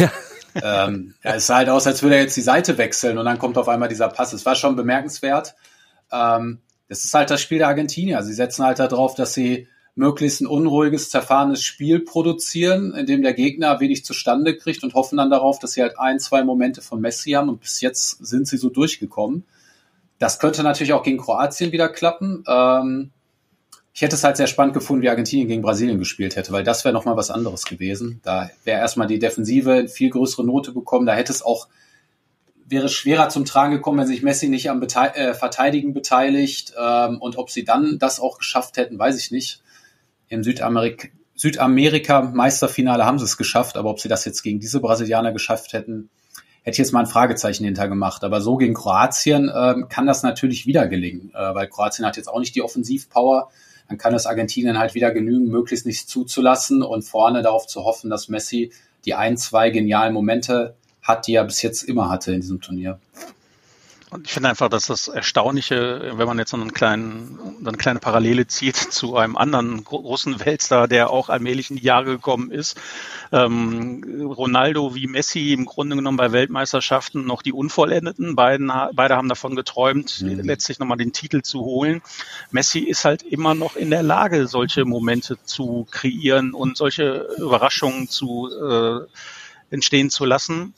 Ja. 0.54 0.86
ähm, 0.86 1.14
ja, 1.22 1.34
es 1.34 1.46
sah 1.46 1.56
halt 1.56 1.68
aus, 1.68 1.86
als 1.86 2.02
würde 2.02 2.16
er 2.16 2.22
jetzt 2.22 2.36
die 2.36 2.40
Seite 2.40 2.78
wechseln 2.78 3.18
und 3.18 3.26
dann 3.26 3.38
kommt 3.38 3.58
auf 3.58 3.68
einmal 3.68 3.90
dieser 3.90 4.08
Pass. 4.08 4.32
Es 4.32 4.46
war 4.46 4.54
schon 4.54 4.76
bemerkenswert. 4.76 5.54
Ähm, 6.10 6.60
das 6.88 7.04
ist 7.04 7.12
halt 7.14 7.30
das 7.30 7.42
Spiel 7.42 7.58
der 7.58 7.68
Argentinier. 7.68 8.22
Sie 8.22 8.32
setzen 8.32 8.64
halt 8.64 8.78
darauf, 8.78 9.14
dass 9.14 9.34
sie 9.34 9.68
möglichst 9.94 10.40
ein 10.40 10.46
unruhiges, 10.46 11.10
zerfahrenes 11.10 11.62
Spiel 11.62 12.00
produzieren, 12.00 12.94
in 12.94 13.04
dem 13.04 13.22
der 13.22 13.34
Gegner 13.34 13.80
wenig 13.80 14.04
zustande 14.04 14.56
kriegt 14.56 14.84
und 14.84 14.94
hoffen 14.94 15.18
dann 15.18 15.28
darauf, 15.28 15.58
dass 15.58 15.72
sie 15.72 15.82
halt 15.82 15.98
ein, 15.98 16.18
zwei 16.18 16.44
Momente 16.44 16.80
von 16.80 17.00
Messi 17.00 17.32
haben 17.32 17.48
und 17.48 17.60
bis 17.60 17.80
jetzt 17.80 18.24
sind 18.24 18.48
sie 18.48 18.56
so 18.56 18.70
durchgekommen. 18.70 19.44
Das 20.18 20.38
könnte 20.38 20.62
natürlich 20.62 20.92
auch 20.92 21.02
gegen 21.02 21.18
Kroatien 21.18 21.72
wieder 21.72 21.88
klappen. 21.88 22.44
Ähm, 22.46 23.10
ich 23.98 24.02
hätte 24.02 24.14
es 24.14 24.22
halt 24.22 24.36
sehr 24.36 24.46
spannend 24.46 24.74
gefunden, 24.74 25.02
wie 25.02 25.08
Argentinien 25.08 25.48
gegen 25.48 25.60
Brasilien 25.60 25.98
gespielt 25.98 26.36
hätte, 26.36 26.52
weil 26.52 26.62
das 26.62 26.84
wäre 26.84 26.94
nochmal 26.94 27.16
was 27.16 27.32
anderes 27.32 27.64
gewesen. 27.64 28.20
Da 28.22 28.48
wäre 28.62 28.78
erstmal 28.78 29.08
die 29.08 29.18
Defensive 29.18 29.88
viel 29.88 30.10
größere 30.10 30.46
Note 30.46 30.70
bekommen. 30.70 31.04
Da 31.04 31.14
hätte 31.14 31.32
es 31.32 31.42
auch, 31.42 31.66
wäre 32.64 32.88
schwerer 32.88 33.28
zum 33.28 33.44
Tragen 33.44 33.72
gekommen, 33.72 33.98
wenn 33.98 34.06
sich 34.06 34.22
Messi 34.22 34.48
nicht 34.48 34.70
am 34.70 34.78
Bete 34.78 35.16
äh, 35.16 35.34
Verteidigen 35.34 35.94
beteiligt. 35.94 36.74
Ähm, 36.80 37.20
und 37.20 37.38
ob 37.38 37.50
sie 37.50 37.64
dann 37.64 37.98
das 37.98 38.20
auch 38.20 38.38
geschafft 38.38 38.76
hätten, 38.76 39.00
weiß 39.00 39.18
ich 39.18 39.32
nicht. 39.32 39.62
Im 40.28 40.44
Südamerik 40.44 41.12
Südamerika 41.34 42.22
Meisterfinale 42.22 43.04
haben 43.04 43.18
sie 43.18 43.24
es 43.24 43.36
geschafft, 43.36 43.76
aber 43.76 43.90
ob 43.90 43.98
sie 43.98 44.08
das 44.08 44.24
jetzt 44.24 44.42
gegen 44.42 44.60
diese 44.60 44.78
Brasilianer 44.78 45.32
geschafft 45.32 45.72
hätten, 45.72 46.08
hätte 46.62 46.76
ich 46.76 46.78
jetzt 46.78 46.92
mal 46.92 47.00
ein 47.00 47.06
Fragezeichen 47.06 47.64
hinter 47.64 47.88
gemacht. 47.88 48.22
Aber 48.22 48.42
so 48.42 48.58
gegen 48.58 48.74
Kroatien 48.74 49.50
ähm, 49.52 49.88
kann 49.88 50.06
das 50.06 50.22
natürlich 50.22 50.66
wieder 50.66 50.86
gelingen, 50.86 51.32
äh, 51.34 51.52
weil 51.56 51.66
Kroatien 51.66 52.06
hat 52.06 52.16
jetzt 52.16 52.28
auch 52.28 52.38
nicht 52.38 52.54
die 52.54 52.62
Offensivpower 52.62 53.50
dann 53.88 53.98
kann 53.98 54.14
es 54.14 54.26
Argentinien 54.26 54.78
halt 54.78 54.94
wieder 54.94 55.10
genügen, 55.10 55.48
möglichst 55.48 55.86
nichts 55.86 56.06
zuzulassen 56.06 56.82
und 56.82 57.02
vorne 57.02 57.42
darauf 57.42 57.66
zu 57.66 57.84
hoffen, 57.84 58.10
dass 58.10 58.28
Messi 58.28 58.70
die 59.04 59.14
ein, 59.14 59.36
zwei 59.36 59.70
genialen 59.70 60.12
Momente 60.12 60.74
hat, 61.02 61.26
die 61.26 61.34
er 61.34 61.44
bis 61.44 61.62
jetzt 61.62 61.82
immer 61.82 62.10
hatte 62.10 62.32
in 62.32 62.40
diesem 62.40 62.60
Turnier. 62.60 62.98
Und 64.10 64.26
ich 64.26 64.32
finde 64.32 64.48
einfach, 64.48 64.70
dass 64.70 64.86
das 64.86 65.08
Erstaunliche, 65.08 66.12
wenn 66.14 66.26
man 66.26 66.38
jetzt 66.38 66.50
so 66.50 66.56
einen 66.56 66.72
kleinen, 66.72 67.38
eine 67.64 67.76
kleine 67.76 67.98
Parallele 67.98 68.46
zieht 68.46 68.76
zu 68.92 69.16
einem 69.16 69.36
anderen 69.36 69.84
großen 69.84 70.44
Weltstar, 70.44 70.88
der 70.88 71.10
auch 71.10 71.28
allmählich 71.28 71.70
in 71.70 71.76
die 71.76 71.82
Jahre 71.82 72.06
gekommen 72.06 72.50
ist, 72.50 72.80
ähm, 73.32 74.24
Ronaldo 74.24 74.94
wie 74.94 75.06
Messi 75.06 75.52
im 75.52 75.66
Grunde 75.66 75.96
genommen 75.96 76.16
bei 76.16 76.32
Weltmeisterschaften 76.32 77.26
noch 77.26 77.42
die 77.42 77.52
Unvollendeten. 77.52 78.34
Beiden, 78.34 78.72
beide 78.94 79.16
haben 79.16 79.28
davon 79.28 79.56
geträumt, 79.56 80.22
mhm. 80.22 80.40
letztlich 80.40 80.78
nochmal 80.78 80.98
den 80.98 81.12
Titel 81.12 81.42
zu 81.42 81.60
holen. 81.60 82.00
Messi 82.50 82.80
ist 82.80 83.04
halt 83.04 83.22
immer 83.22 83.54
noch 83.54 83.76
in 83.76 83.90
der 83.90 84.02
Lage, 84.02 84.46
solche 84.46 84.86
Momente 84.86 85.36
zu 85.44 85.86
kreieren 85.90 86.54
und 86.54 86.78
solche 86.78 87.28
Überraschungen 87.36 88.08
zu 88.08 88.48
äh, 88.48 89.00
entstehen 89.70 90.08
zu 90.08 90.24
lassen 90.24 90.72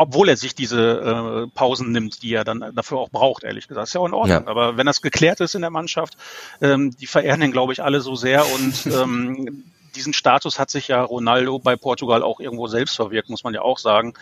obwohl 0.00 0.30
er 0.30 0.36
sich 0.38 0.54
diese 0.54 0.80
äh, 0.80 1.54
Pausen 1.54 1.92
nimmt, 1.92 2.22
die 2.22 2.32
er 2.32 2.42
dann 2.42 2.72
dafür 2.74 2.96
auch 2.96 3.10
braucht, 3.10 3.44
ehrlich 3.44 3.68
gesagt. 3.68 3.86
Ist 3.86 3.92
ja 3.92 4.00
auch 4.00 4.06
in 4.06 4.14
Ordnung. 4.14 4.44
Ja. 4.44 4.50
Aber 4.50 4.78
wenn 4.78 4.86
das 4.86 5.02
geklärt 5.02 5.40
ist 5.40 5.54
in 5.54 5.60
der 5.60 5.68
Mannschaft, 5.68 6.16
ähm, 6.62 6.96
die 6.96 7.06
verehren 7.06 7.42
ihn, 7.42 7.52
glaube 7.52 7.74
ich, 7.74 7.82
alle 7.82 8.00
so 8.00 8.16
sehr 8.16 8.46
und 8.54 8.86
ähm, 8.86 9.64
diesen 9.94 10.14
Status 10.14 10.58
hat 10.58 10.70
sich 10.70 10.88
ja 10.88 11.02
Ronaldo 11.02 11.58
bei 11.58 11.76
Portugal 11.76 12.22
auch 12.22 12.40
irgendwo 12.40 12.66
selbst 12.66 12.96
verwirkt, 12.96 13.28
muss 13.28 13.44
man 13.44 13.52
ja 13.52 13.60
auch 13.60 13.76
sagen, 13.76 14.14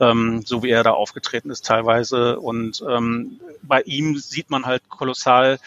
ähm, 0.00 0.42
so 0.44 0.62
wie 0.62 0.68
er 0.68 0.82
da 0.82 0.90
aufgetreten 0.90 1.48
ist 1.48 1.64
teilweise. 1.64 2.38
Und 2.38 2.84
ähm, 2.86 3.40
bei 3.62 3.80
ihm 3.82 4.18
sieht 4.18 4.50
man 4.50 4.66
halt 4.66 4.86
kolossal, 4.90 5.58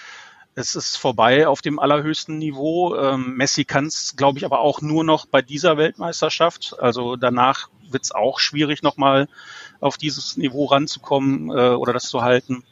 es 0.56 0.76
ist 0.76 0.96
vorbei 0.96 1.48
auf 1.48 1.62
dem 1.62 1.80
allerhöchsten 1.80 2.38
Niveau. 2.38 2.96
Ähm, 2.96 3.36
Messi 3.36 3.66
kann 3.66 3.88
es, 3.88 4.16
glaube 4.16 4.40
ich, 4.40 4.46
aber 4.46 4.62
auch 4.62 4.82
nur 4.82 5.04
noch 5.04 5.26
bei 5.26 5.42
dieser 5.42 5.78
Weltmeisterschaft. 5.78 6.78
Also 6.80 7.18
danach 7.18 7.70
wird 7.90 8.04
es 8.04 8.14
auch 8.14 8.40
schwierig, 8.40 8.82
nochmal 8.82 9.28
auf 9.82 9.98
dieses 9.98 10.38
Niveau 10.38 10.66
ranzukommen 10.66 11.50
äh, 11.50 11.76
oder 11.76 11.92
das 11.92 12.06
zu 12.06 12.22
halten. 12.22 12.64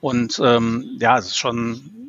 Und 0.00 0.40
ähm, 0.42 0.96
ja, 1.00 1.18
es 1.18 1.26
ist 1.26 1.38
schon 1.38 2.04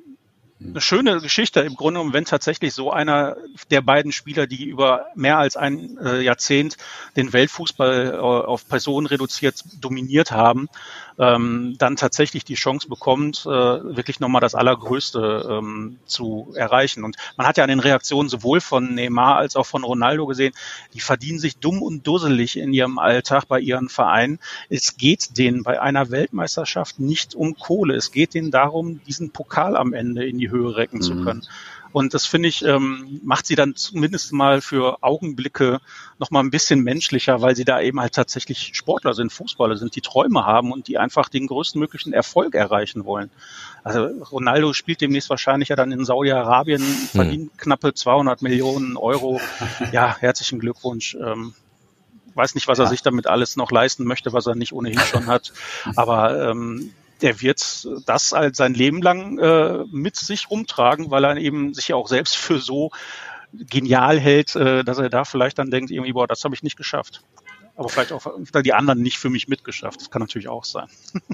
eine 0.60 0.82
schöne 0.82 1.19
Geschichte 1.19 1.62
im 1.62 1.76
Grunde 1.76 2.00
genommen, 2.00 2.13
wenn 2.13 2.26
tatsächlich 2.26 2.74
so 2.74 2.91
einer 2.91 3.38
der 3.71 3.82
beiden 3.82 4.12
Spieler, 4.12 4.48
die 4.48 4.65
über 4.65 5.08
mehr 5.15 5.38
als 5.38 5.58
ein 5.58 5.98
äh, 5.98 6.21
Jahrzehnt 6.21 6.78
den 7.15 7.34
Weltfußball 7.34 8.13
äh, 8.13 8.17
auf 8.17 8.67
Personen 8.67 9.08
reduziert 9.08 9.63
dominiert 9.82 10.32
haben, 10.32 10.69
ähm, 11.17 11.75
dann 11.78 11.95
tatsächlich 11.95 12.43
die 12.43 12.56
Chance 12.56 12.88
bekommt, 12.88 13.45
äh, 13.45 13.49
wirklich 13.49 14.19
nochmal 14.19 14.41
das 14.41 14.56
Allergrößte 14.56 15.47
ähm, 15.49 15.97
zu 16.06 16.54
erreichen. 16.56 17.04
Und 17.04 17.15
man 17.38 17.47
hat 17.47 17.58
ja 17.58 17.63
an 17.63 17.69
den 17.69 17.80
Reaktionen 17.80 18.30
sowohl 18.30 18.62
von 18.62 18.95
Neymar 18.95 19.38
als 19.38 19.56
auch 19.56 19.65
von 19.65 19.84
Ronaldo 19.84 20.25
gesehen, 20.25 20.54
die 20.93 20.99
verdienen 20.99 21.39
sich 21.39 21.58
dumm 21.58 21.82
und 21.82 22.06
dusselig 22.06 22.58
in 22.58 22.73
ihrem 22.73 22.99
Alltag 22.99 23.45
bei 23.47 23.60
ihren 23.60 23.89
Vereinen. 23.89 24.39
Es 24.69 24.97
geht 24.97 25.38
denen 25.38 25.63
bei 25.63 25.82
einer 25.82 26.12
Weltmeisterschaft 26.12 26.99
nicht 26.99 27.36
um 27.36 27.56
Kohle. 27.58 27.95
Es 27.95 28.12
geht 28.12 28.34
denen 28.34 28.51
darum, 28.51 29.01
diesen 29.06 29.32
Pokal 29.32 29.78
am 29.78 29.93
Ende 29.93 30.25
in 30.25 30.38
die 30.38 30.49
Höhe 30.49 30.75
recken 30.75 30.97
mhm. 30.97 31.04
zu 31.04 31.23
können. 31.23 31.47
Und 31.95 32.13
das 32.13 32.25
finde 32.25 32.49
ich, 32.49 32.62
ähm, 32.65 33.21
macht 33.23 33.47
sie 33.47 33.55
dann 33.55 33.77
zumindest 33.77 34.34
mal 34.34 34.60
für 34.60 35.01
Augenblicke 35.01 35.79
noch 36.19 36.29
mal 36.29 36.41
ein 36.41 36.51
bisschen 36.51 36.81
menschlicher, 36.81 37.41
weil 37.41 37.55
sie 37.55 37.63
da 37.63 37.79
eben 37.79 38.01
halt 38.01 38.12
tatsächlich 38.12 38.71
Sportler 38.73 39.13
sind, 39.13 39.31
Fußballer 39.31 39.77
sind, 39.77 39.95
die 39.95 40.01
Träume 40.01 40.45
haben 40.45 40.73
und 40.73 40.89
die 40.89 40.97
einfach 40.97 41.29
den 41.29 41.47
größtmöglichen 41.47 42.12
Erfolg 42.12 42.53
erreichen 42.53 43.05
wollen. 43.05 43.29
Also 43.86 44.10
Ronaldo 44.29 44.73
spielt 44.73 44.99
demnächst 44.99 45.29
wahrscheinlich 45.29 45.69
ja 45.69 45.77
dann 45.77 45.93
in 45.93 46.03
Saudi-Arabien, 46.03 46.81
hm. 46.81 47.08
verdient 47.13 47.51
hm. 47.51 47.58
knappe 47.60 47.93
200 47.93 48.41
Millionen 48.41 48.97
Euro. 48.97 49.39
Ja, 49.93 50.17
herzlichen 50.19 50.60
Glückwunsch. 50.60 51.15
Ähm, 51.15 51.53
weiß 52.34 52.55
nicht, 52.55 52.67
was 52.67 52.77
er 52.77 52.88
sich 52.88 53.03
damit 53.03 53.25
alles 53.25 53.55
noch 53.55 53.71
leisten 53.71 54.03
möchte, 54.03 54.34
was 54.34 54.47
er 54.47 54.55
nicht 54.55 54.73
ohnehin 54.73 54.99
schon 54.99 55.27
hat. 55.27 55.53
Aber 55.95 56.49
ähm, 56.49 56.91
der 57.21 57.41
wird 57.41 57.88
das 58.06 58.32
halt 58.32 58.56
sein 58.56 58.73
Leben 58.73 59.01
lang 59.01 59.39
äh, 59.39 59.86
mit 59.91 60.15
sich 60.15 60.49
rumtragen, 60.49 61.12
weil 61.12 61.23
er 61.25 61.38
eben 61.38 61.73
sich 61.73 61.89
ja 61.89 61.95
auch 61.95 62.08
selbst 62.08 62.36
für 62.36 62.60
so 62.60 62.91
genial 63.54 64.19
hält, 64.19 64.56
äh, 64.56 64.84
dass 64.84 64.97
er 64.97 65.10
da 65.10 65.23
vielleicht 65.23 65.60
dann 65.60 65.71
denkt, 65.71 65.91
irgendwie, 65.91 66.13
boah, 66.13 66.28
das 66.28 66.43
habe 66.43 66.56
ich 66.56 66.63
nicht 66.63 66.78
geschafft 66.78 67.21
aber 67.77 67.89
vielleicht 67.89 68.13
auch 68.13 68.25
die 68.63 68.73
anderen 68.73 69.01
nicht 69.01 69.17
für 69.17 69.29
mich 69.29 69.49
mitgeschafft. 69.49 69.99
Das 69.99 70.09
kann 70.09 70.21
natürlich 70.21 70.47
auch 70.47 70.63
sein. 70.63 70.88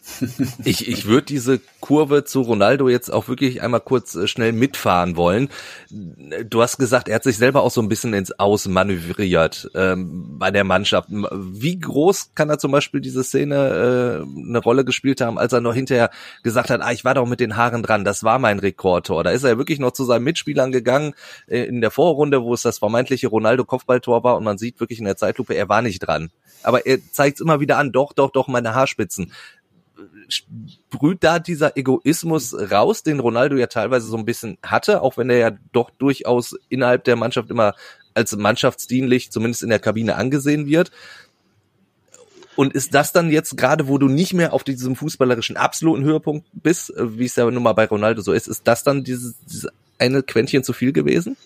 ich 0.65 0.88
ich 0.88 1.06
würde 1.06 1.27
diese 1.27 1.60
Kurve 1.80 2.23
zu 2.23 2.41
Ronaldo 2.41 2.89
jetzt 2.89 3.10
auch 3.13 3.27
wirklich 3.27 3.62
einmal 3.62 3.82
kurz 3.82 4.15
äh, 4.15 4.27
schnell 4.27 4.51
mitfahren 4.51 5.15
wollen. 5.15 5.49
Du 5.89 6.62
hast 6.62 6.77
gesagt, 6.77 7.08
er 7.08 7.15
hat 7.15 7.23
sich 7.23 7.38
selber 7.38 7.62
auch 7.62 7.69
so 7.69 7.82
ein 7.82 7.89
bisschen 7.89 8.15
ins 8.15 8.32
Aus 8.39 8.67
manövriert 8.67 9.69
ähm, 9.75 10.39
bei 10.39 10.49
der 10.49 10.63
Mannschaft. 10.63 11.10
Wie 11.12 11.80
groß 11.80 12.32
kann 12.34 12.49
er 12.49 12.58
zum 12.58 12.71
Beispiel 12.71 13.01
diese 13.01 13.23
Szene 13.23 14.25
äh, 14.25 14.47
eine 14.47 14.60
Rolle 14.60 14.84
gespielt 14.84 15.21
haben, 15.21 15.38
als 15.38 15.54
er 15.54 15.62
noch 15.62 15.75
hinterher 15.75 16.10
gesagt 16.41 16.71
hat, 16.71 16.82
ah, 16.82 16.91
ich 16.91 17.06
war 17.06 17.13
doch 17.13 17.27
mit 17.27 17.39
den 17.39 17.56
Haaren 17.56 17.84
dran, 17.84 18.04
das 18.04 18.23
war 18.23 18.39
mein 18.39 18.58
Rekordtor. 18.58 19.23
Da 19.23 19.30
ist 19.30 19.43
er 19.43 19.60
wirklich 19.60 19.77
noch 19.77 19.91
zu 19.91 20.06
seinen 20.06 20.23
Mitspielern 20.23 20.71
gegangen 20.71 21.13
äh, 21.47 21.63
in 21.65 21.82
der 21.82 21.91
Vorrunde, 21.91 22.41
wo 22.41 22.56
es 22.56 22.63
das 22.63 22.80
vermeintliche 22.80 23.27
Ronaldo-Kopfballtor 23.27 24.23
war 24.23 24.38
und 24.38 24.43
man 24.43 24.58
sieht 24.58 24.80
wirklich 24.80 24.97
in 24.97 25.06
der 25.06 25.17
Zeitlupe, 25.17 25.54
er 25.54 25.69
war 25.69 25.84
nicht 25.84 25.99
dran 25.99 26.31
aber 26.63 26.86
er 26.86 27.00
zeigt 27.12 27.38
es 27.38 27.41
immer 27.41 27.60
wieder 27.60 27.78
an, 27.78 27.91
doch, 27.91 28.13
doch, 28.13 28.32
doch, 28.32 28.48
meine 28.48 28.76
Haarspitzen. 28.76 29.32
Sprüht 30.28 31.24
da 31.24 31.39
dieser 31.39 31.78
Egoismus 31.78 32.56
raus, 32.72 33.04
den 33.04 33.20
Ronaldo 33.20 33.56
ja 33.58 33.67
teilweise 33.67 34.08
so 34.08 34.17
ein 34.17 34.26
bisschen 34.26 34.58
hatte, 34.63 35.02
auch 35.02 35.17
wenn 35.17 35.30
er 35.30 35.38
ja 35.38 35.52
doch 35.74 35.89
durchaus 35.91 36.56
innerhalb 36.70 37.04
der 37.04 37.15
Mannschaft 37.15 37.50
immer 37.50 37.76
als 38.13 38.36
mannschaftsdienlich, 38.36 39.32
zumindest 39.32 39.63
in 39.63 39.70
der 39.70 39.80
Kabine, 39.80 40.15
angesehen 40.15 40.67
wird. 40.67 40.91
Und 42.56 42.74
ist 42.74 42.94
das 42.94 43.13
dann 43.13 43.32
jetzt 43.32 43.58
gerade, 43.58 43.88
wo 43.88 43.98
du 43.98 44.08
nicht 44.08 44.34
mehr 44.34 44.54
auf 44.54 44.63
diesem 44.63 44.96
fußballerischen 44.96 45.58
absoluten 45.58 46.04
Höhepunkt 46.04 46.48
bist, 46.54 46.94
wie 46.98 47.26
es 47.26 47.36
ja 47.36 47.50
nun 47.50 47.63
mal 47.63 47.74
bei 47.74 47.86
Ronaldo 47.86 48.22
so 48.22 48.34
ist, 48.34 48.48
ist 48.48 48.67
das 48.67 48.84
dann 48.84 49.04
dieses, 49.04 49.36
dieses 49.46 49.70
eine 49.98 50.22
Quäntchen 50.24 50.63
zu 50.63 50.74
viel 50.74 50.91
gewesen? 50.91 51.38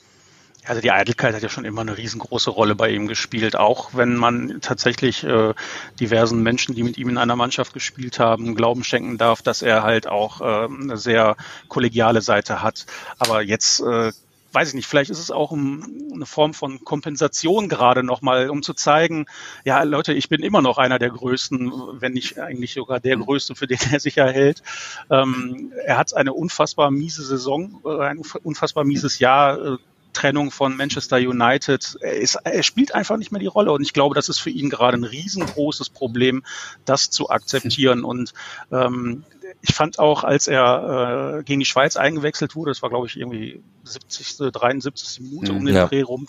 Also 0.68 0.82
die 0.82 0.92
Eitelkeit 0.92 1.36
hat 1.36 1.44
ja 1.44 1.50
schon 1.50 1.66
immer 1.66 1.82
eine 1.82 1.98
riesengroße 1.98 2.50
Rolle 2.50 2.76
bei 2.76 2.90
ihm 2.90 3.08
gespielt, 3.08 3.56
auch 3.56 3.90
wenn 3.94 4.16
man 4.16 4.60
tatsächlich 4.62 5.24
äh, 5.24 5.54
diversen 6.00 6.42
Menschen, 6.42 6.76
die 6.76 6.84
mit 6.84 6.98
ihm 6.98 7.10
in 7.10 7.18
einer 7.18 7.36
Mannschaft 7.36 7.74
gespielt 7.74 8.20
haben, 8.20 8.56
Glauben 8.56 8.84
schenken 8.84 9.18
darf, 9.18 9.42
dass 9.42 9.62
er 9.62 9.84
halt 9.84 10.08
auch 10.08 10.42
äh, 10.42 10.66
eine 10.66 10.98
sehr 10.98 11.38
kollegiale 11.68 12.22
Seite 12.22 12.62
hat. 12.62 12.86
Aber 13.20 13.42
jetzt 13.42 13.82
äh, 13.82 14.12
weiß 14.56 14.70
ich 14.70 14.74
nicht, 14.74 14.88
vielleicht 14.88 15.12
ist 15.12 15.20
es 15.20 15.32
auch 15.32 15.52
eine 15.52 16.26
Form 16.26 16.54
von 16.54 16.84
Kompensation 16.86 17.68
gerade 17.68 18.04
nochmal, 18.04 18.50
um 18.50 18.64
zu 18.64 18.74
zeigen, 18.74 19.26
ja, 19.66 19.84
Leute, 19.84 20.14
ich 20.14 20.30
bin 20.30 20.42
immer 20.42 20.62
noch 20.62 20.78
einer 20.78 20.98
der 20.98 21.10
Größten, 21.10 21.72
wenn 22.00 22.14
nicht 22.14 22.40
eigentlich 22.40 22.74
sogar 22.74 23.02
der 23.02 23.18
Größte, 23.18 23.54
für 23.54 23.68
den 23.68 23.78
er 23.92 24.00
sich 24.00 24.18
erhält. 24.18 24.64
Ähm, 25.12 25.74
er 25.86 25.98
hat 25.98 26.16
eine 26.16 26.34
unfassbar 26.34 26.90
miese 26.90 27.24
Saison, 27.24 27.82
äh, 27.86 28.00
ein 28.06 28.22
unfassbar 28.44 28.86
mieses 28.86 29.20
Jahr 29.20 29.74
äh, 29.74 29.78
Trennung 30.16 30.50
von 30.50 30.76
Manchester 30.76 31.18
United. 31.18 31.98
Er, 32.02 32.18
ist, 32.18 32.36
er 32.44 32.64
spielt 32.64 32.96
einfach 32.96 33.18
nicht 33.18 33.32
mehr 33.32 33.40
die 33.40 33.46
Rolle. 33.46 33.72
Und 33.72 33.84
ich 33.84 33.94
glaube, 33.94 34.16
das 34.16 34.30
ist 34.30 34.40
für 34.40 34.50
ihn 34.50 34.70
gerade 34.70 34.98
ein 34.98 35.04
riesengroßes 35.04 35.90
Problem, 35.90 36.44
das 36.86 37.12
zu 37.12 37.30
akzeptieren. 37.30 38.04
Und 38.04 38.34
ähm, 38.72 39.24
ich 39.62 39.76
fand 39.76 40.00
auch, 40.00 40.24
als 40.24 40.48
er 40.48 41.38
äh, 41.40 41.44
gegen 41.44 41.60
die 41.60 41.66
Schweiz 41.66 41.96
eingewechselt 41.96 42.56
wurde, 42.56 42.72
das 42.72 42.82
war, 42.82 42.90
glaube 42.90 43.08
ich, 43.08 43.18
irgendwie 43.18 43.62
70., 43.84 44.52
73. 44.52 45.20
Minute 45.22 45.54
um 45.54 45.66
den 45.66 45.76
ja. 45.76 45.88
Dreh 45.88 46.02
rum, 46.02 46.28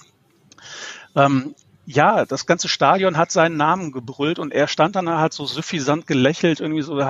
ähm, 1.14 1.54
ja, 1.86 2.26
das 2.26 2.46
ganze 2.46 2.68
Stadion 2.68 3.16
hat 3.16 3.30
seinen 3.30 3.56
Namen 3.56 3.92
gebrüllt 3.92 4.40
und 4.40 4.52
er 4.52 4.66
stand 4.66 4.96
dann 4.96 5.08
halt 5.08 5.32
so 5.32 5.46
suffisant 5.46 6.08
gelächelt, 6.08 6.58
irgendwie 6.58 6.82
so, 6.82 7.00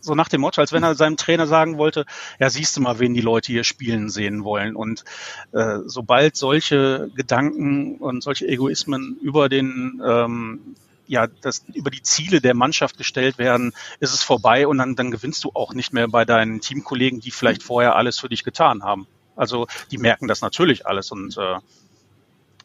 so 0.00 0.14
nach 0.16 0.28
dem 0.28 0.40
Motto, 0.40 0.60
als 0.60 0.72
wenn 0.72 0.82
er 0.82 0.96
seinem 0.96 1.16
Trainer 1.16 1.46
sagen 1.46 1.78
wollte, 1.78 2.04
ja, 2.40 2.50
siehst 2.50 2.76
du 2.76 2.80
mal, 2.80 2.98
wen 2.98 3.14
die 3.14 3.20
Leute 3.20 3.52
hier 3.52 3.62
spielen 3.62 4.10
sehen 4.10 4.42
wollen. 4.42 4.74
Und 4.74 5.04
äh, 5.52 5.78
sobald 5.86 6.36
solche 6.36 7.08
Gedanken 7.14 7.98
und 7.98 8.24
solche 8.24 8.48
Egoismen 8.48 9.16
über 9.22 9.48
den 9.48 10.02
ähm, 10.04 10.74
ja, 11.08 11.28
das 11.28 11.64
über 11.72 11.92
die 11.92 12.02
Ziele 12.02 12.40
der 12.40 12.54
Mannschaft 12.54 12.98
gestellt 12.98 13.38
werden, 13.38 13.72
ist 14.00 14.12
es 14.12 14.24
vorbei 14.24 14.66
und 14.66 14.78
dann, 14.78 14.96
dann 14.96 15.12
gewinnst 15.12 15.44
du 15.44 15.52
auch 15.54 15.72
nicht 15.72 15.92
mehr 15.92 16.08
bei 16.08 16.24
deinen 16.24 16.60
Teamkollegen, 16.60 17.20
die 17.20 17.30
vielleicht 17.30 17.62
vorher 17.62 17.94
alles 17.94 18.18
für 18.18 18.28
dich 18.28 18.42
getan 18.42 18.82
haben. 18.82 19.06
Also 19.36 19.68
die 19.92 19.98
merken 19.98 20.26
das 20.26 20.40
natürlich 20.40 20.84
alles 20.84 21.12
und 21.12 21.36
äh, 21.36 21.58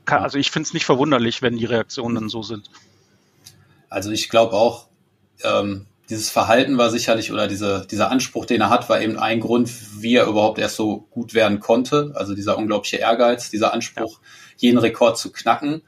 kann, 0.06 0.24
also 0.24 0.38
ich 0.38 0.52
finde 0.52 0.68
es 0.68 0.74
nicht 0.74 0.86
verwunderlich, 0.86 1.42
wenn 1.42 1.58
die 1.58 1.66
Reaktionen 1.66 2.16
dann 2.16 2.30
so 2.30 2.44
sind. 2.44 2.70
Also 3.90 4.12
ich 4.12 4.30
glaube 4.30 4.54
auch, 4.54 4.88
ähm, 5.44 5.86
dieses 6.10 6.30
Verhalten 6.30 6.78
war 6.78 6.90
sicherlich 6.90 7.32
oder 7.32 7.48
diese, 7.48 7.88
dieser 7.90 8.12
Anspruch, 8.12 8.46
den 8.46 8.62
er 8.62 8.70
hat, 8.70 8.90
war 8.90 9.02
eben 9.02 9.18
ein 9.18 9.40
Grund, 9.40 9.72
wie 10.02 10.16
er 10.16 10.28
überhaupt 10.28 10.60
erst 10.60 10.76
so 10.76 11.08
gut 11.10 11.34
werden 11.34 11.60
konnte. 11.60 12.12
Also 12.16 12.36
dieser 12.36 12.58
unglaubliche 12.58 12.98
Ehrgeiz, 12.98 13.50
dieser 13.50 13.74
Anspruch, 13.74 14.20
ja. 14.20 14.28
jeden 14.58 14.78
Rekord 14.78 15.18
zu 15.18 15.32
knacken. 15.32 15.84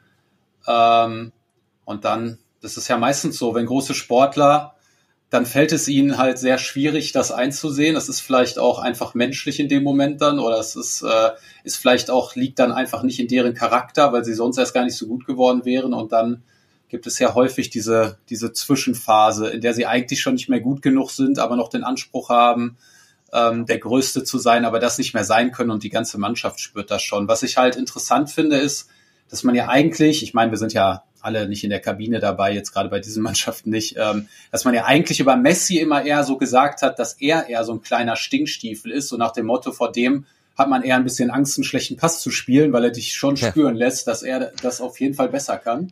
Ähm, 0.65 1.33
und 1.83 2.05
dann, 2.05 2.39
das 2.61 2.77
ist 2.77 2.87
ja 2.87 2.97
meistens 2.97 3.37
so, 3.37 3.53
wenn 3.53 3.65
große 3.65 3.93
Sportler 3.93 4.72
dann 5.33 5.47
fällt 5.47 5.71
es 5.71 5.87
ihnen 5.87 6.19
halt 6.19 6.37
sehr 6.37 6.59
schwierig, 6.59 7.11
das 7.11 7.31
einzusehen. 7.31 7.95
Das 7.95 8.07
ist 8.07 8.19
vielleicht 8.19 8.59
auch 8.59 8.77
einfach 8.77 9.15
menschlich 9.15 9.59
in 9.59 9.67
dem 9.67 9.81
Moment 9.81 10.21
dann 10.21 10.37
oder 10.37 10.59
es 10.59 10.75
ist, 10.75 11.01
äh, 11.01 11.31
ist 11.63 11.77
vielleicht 11.77 12.11
auch, 12.11 12.35
liegt 12.35 12.59
dann 12.59 12.71
einfach 12.71 13.01
nicht 13.01 13.19
in 13.19 13.27
deren 13.27 13.55
Charakter, 13.55 14.13
weil 14.13 14.23
sie 14.23 14.35
sonst 14.35 14.59
erst 14.59 14.75
gar 14.75 14.83
nicht 14.83 14.95
so 14.95 15.07
gut 15.07 15.25
geworden 15.25 15.65
wären 15.65 15.95
und 15.95 16.11
dann 16.11 16.43
gibt 16.87 17.07
es 17.07 17.17
ja 17.17 17.33
häufig 17.33 17.71
diese, 17.71 18.19
diese 18.29 18.53
Zwischenphase, 18.53 19.49
in 19.49 19.61
der 19.61 19.73
sie 19.73 19.87
eigentlich 19.87 20.21
schon 20.21 20.35
nicht 20.35 20.49
mehr 20.49 20.59
gut 20.59 20.83
genug 20.83 21.09
sind, 21.09 21.39
aber 21.39 21.55
noch 21.55 21.69
den 21.69 21.83
Anspruch 21.83 22.29
haben, 22.29 22.77
ähm, 23.33 23.65
der 23.65 23.79
Größte 23.79 24.23
zu 24.23 24.37
sein, 24.37 24.65
aber 24.65 24.79
das 24.79 24.99
nicht 24.99 25.15
mehr 25.15 25.23
sein 25.23 25.51
können 25.51 25.71
und 25.71 25.81
die 25.81 25.89
ganze 25.89 26.19
Mannschaft 26.19 26.59
spürt 26.59 26.91
das 26.91 27.01
schon. 27.01 27.27
Was 27.27 27.41
ich 27.41 27.57
halt 27.57 27.75
interessant 27.75 28.29
finde, 28.29 28.57
ist, 28.57 28.87
dass 29.31 29.41
man 29.41 29.55
ja 29.55 29.67
eigentlich, 29.67 30.21
ich 30.21 30.35
meine, 30.35 30.51
wir 30.51 30.59
sind 30.59 30.73
ja 30.73 31.01
alle 31.23 31.47
nicht 31.47 31.63
in 31.63 31.69
der 31.69 31.79
Kabine 31.79 32.19
dabei, 32.19 32.53
jetzt 32.53 32.71
gerade 32.71 32.89
bei 32.89 32.99
diesen 32.99 33.23
Mannschaften 33.23 33.69
nicht, 33.69 33.95
ähm, 33.97 34.27
dass 34.51 34.65
man 34.65 34.73
ja 34.73 34.85
eigentlich 34.85 35.19
über 35.19 35.35
Messi 35.35 35.77
immer 35.77 36.03
eher 36.03 36.23
so 36.23 36.37
gesagt 36.37 36.81
hat, 36.81 36.99
dass 36.99 37.13
er 37.13 37.49
eher 37.49 37.63
so 37.63 37.73
ein 37.73 37.81
kleiner 37.81 38.15
Stinkstiefel 38.15 38.91
ist, 38.91 39.09
so 39.09 39.17
nach 39.17 39.31
dem 39.31 39.45
Motto, 39.45 39.71
vor 39.71 39.91
dem 39.91 40.25
hat 40.57 40.69
man 40.69 40.83
eher 40.83 40.97
ein 40.97 41.03
bisschen 41.03 41.31
Angst, 41.31 41.57
einen 41.57 41.63
schlechten 41.63 41.97
Pass 41.97 42.21
zu 42.21 42.29
spielen, 42.29 42.73
weil 42.73 42.83
er 42.83 42.91
dich 42.91 43.13
schon 43.13 43.35
ja. 43.35 43.49
spüren 43.49 43.75
lässt, 43.75 44.07
dass 44.07 44.21
er 44.21 44.51
das 44.61 44.81
auf 44.81 44.99
jeden 44.99 45.15
Fall 45.15 45.29
besser 45.29 45.57
kann. 45.57 45.91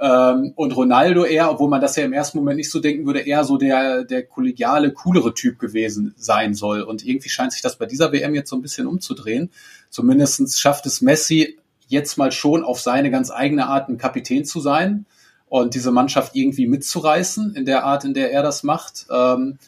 Ähm, 0.00 0.52
und 0.56 0.74
Ronaldo 0.74 1.24
eher, 1.24 1.50
obwohl 1.50 1.68
man 1.68 1.80
das 1.80 1.96
ja 1.96 2.04
im 2.04 2.12
ersten 2.12 2.38
Moment 2.38 2.56
nicht 2.56 2.70
so 2.70 2.80
denken 2.80 3.06
würde, 3.06 3.20
eher 3.20 3.44
so 3.44 3.56
der, 3.56 4.04
der 4.04 4.24
kollegiale, 4.24 4.92
coolere 4.92 5.32
Typ 5.32 5.58
gewesen 5.58 6.14
sein 6.16 6.54
soll. 6.54 6.82
Und 6.82 7.06
irgendwie 7.06 7.28
scheint 7.28 7.52
sich 7.52 7.62
das 7.62 7.76
bei 7.76 7.86
dieser 7.86 8.12
WM 8.12 8.34
jetzt 8.34 8.50
so 8.50 8.56
ein 8.56 8.62
bisschen 8.62 8.86
umzudrehen. 8.86 9.50
Zumindestens 9.90 10.58
schafft 10.58 10.86
es 10.86 11.02
Messi 11.02 11.58
jetzt 11.92 12.18
mal 12.18 12.32
schon 12.32 12.64
auf 12.64 12.80
seine 12.80 13.10
ganz 13.10 13.30
eigene 13.30 13.66
Art 13.66 13.88
ein 13.88 13.98
Kapitän 13.98 14.44
zu 14.44 14.60
sein 14.60 15.06
und 15.48 15.74
diese 15.74 15.92
Mannschaft 15.92 16.34
irgendwie 16.34 16.66
mitzureißen 16.66 17.54
in 17.54 17.64
der 17.64 17.84
Art, 17.84 18.04
in 18.04 18.14
der 18.14 18.32
er 18.32 18.42
das 18.42 18.62
macht. 18.62 19.06
Ähm, 19.10 19.58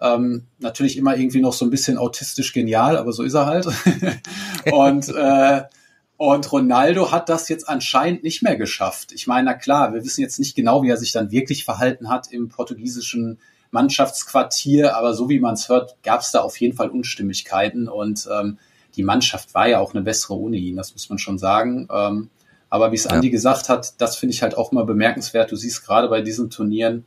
ähm, 0.00 0.46
natürlich 0.58 0.96
immer 0.96 1.16
irgendwie 1.16 1.40
noch 1.40 1.52
so 1.52 1.64
ein 1.64 1.70
bisschen 1.70 1.98
autistisch 1.98 2.52
genial, 2.52 2.96
aber 2.96 3.12
so 3.12 3.22
ist 3.22 3.34
er 3.34 3.46
halt. 3.46 3.66
und 4.72 5.08
äh, 5.14 5.62
und 6.16 6.52
Ronaldo 6.52 7.12
hat 7.12 7.30
das 7.30 7.48
jetzt 7.48 7.66
anscheinend 7.66 8.22
nicht 8.24 8.42
mehr 8.42 8.56
geschafft. 8.56 9.12
Ich 9.12 9.26
meine, 9.26 9.46
na 9.46 9.54
klar, 9.54 9.94
wir 9.94 10.04
wissen 10.04 10.20
jetzt 10.20 10.38
nicht 10.38 10.54
genau, 10.54 10.82
wie 10.82 10.90
er 10.90 10.98
sich 10.98 11.12
dann 11.12 11.30
wirklich 11.30 11.64
verhalten 11.64 12.10
hat 12.10 12.30
im 12.30 12.50
portugiesischen 12.50 13.38
Mannschaftsquartier, 13.70 14.96
aber 14.96 15.14
so 15.14 15.30
wie 15.30 15.40
man 15.40 15.54
es 15.54 15.70
hört, 15.70 15.96
gab 16.02 16.20
es 16.20 16.30
da 16.30 16.40
auf 16.40 16.58
jeden 16.58 16.76
Fall 16.76 16.90
Unstimmigkeiten 16.90 17.88
und 17.88 18.28
ähm, 18.30 18.58
die 18.96 19.02
Mannschaft 19.02 19.54
war 19.54 19.68
ja 19.68 19.80
auch 19.80 19.94
eine 19.94 20.02
bessere 20.02 20.34
ohne 20.34 20.56
ihn, 20.56 20.76
das 20.76 20.92
muss 20.92 21.08
man 21.08 21.18
schon 21.18 21.38
sagen. 21.38 21.88
Ähm, 21.92 22.30
aber 22.68 22.92
wie 22.92 22.96
es 22.96 23.06
Andi 23.06 23.30
gesagt 23.30 23.68
hat, 23.68 24.00
das 24.00 24.16
finde 24.16 24.34
ich 24.34 24.42
halt 24.42 24.56
auch 24.56 24.70
mal 24.70 24.84
bemerkenswert. 24.84 25.50
Du 25.50 25.56
siehst 25.56 25.84
gerade 25.84 26.08
bei 26.08 26.20
diesen 26.22 26.50
Turnieren 26.50 27.04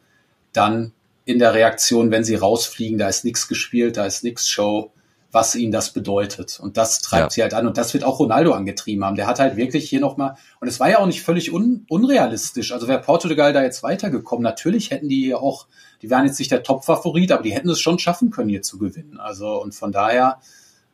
dann 0.52 0.92
in 1.26 1.40
der 1.40 1.54
Reaktion, 1.54 2.12
wenn 2.12 2.26
sie 2.26 2.36
rausfliegen, 2.36 2.98
da 2.98 3.08
ist 3.08 3.24
nichts 3.24 3.48
gespielt, 3.48 3.96
da 3.96 4.06
ist 4.06 4.26
nichts 4.26 4.50
Show, 4.50 4.92
was 5.32 5.56
ihnen 5.56 5.72
das 5.72 5.92
bedeutet. 5.92 6.60
Und 6.60 6.78
das 6.78 7.02
treibt 7.02 7.24
ja. 7.24 7.30
sie 7.30 7.42
halt 7.42 7.54
an. 7.54 7.66
Und 7.66 7.78
das 7.78 7.94
wird 7.94 8.04
auch 8.04 8.20
Ronaldo 8.20 8.52
angetrieben 8.52 9.06
haben. 9.06 9.16
Der 9.16 9.26
hat 9.26 9.40
halt 9.40 9.56
wirklich 9.56 9.90
hier 9.90 10.02
nochmal, 10.02 10.36
und 10.60 10.68
es 10.68 10.80
war 10.82 10.90
ja 10.90 11.00
auch 11.00 11.08
nicht 11.08 11.24
völlig 11.24 11.52
un, 11.52 11.86
unrealistisch. 11.90 12.72
Also 12.74 12.90
wäre 12.90 13.02
Portugal 13.02 13.54
da 13.54 13.64
jetzt 13.64 13.84
weitergekommen, 13.84 14.44
natürlich 14.44 14.92
hätten 14.92 15.08
die 15.08 15.24
hier 15.24 15.42
auch, 15.42 15.68
die 16.02 16.10
wären 16.10 16.26
jetzt 16.26 16.40
nicht 16.40 16.52
der 16.52 16.62
Top-Favorit, 16.62 17.32
aber 17.32 17.42
die 17.42 17.54
hätten 17.54 17.70
es 17.70 17.80
schon 17.80 18.00
schaffen 18.00 18.30
können, 18.30 18.50
hier 18.50 18.62
zu 18.62 18.78
gewinnen. 18.78 19.18
Also, 19.18 19.62
und 19.62 19.74
von 19.74 19.94
daher, 19.94 20.40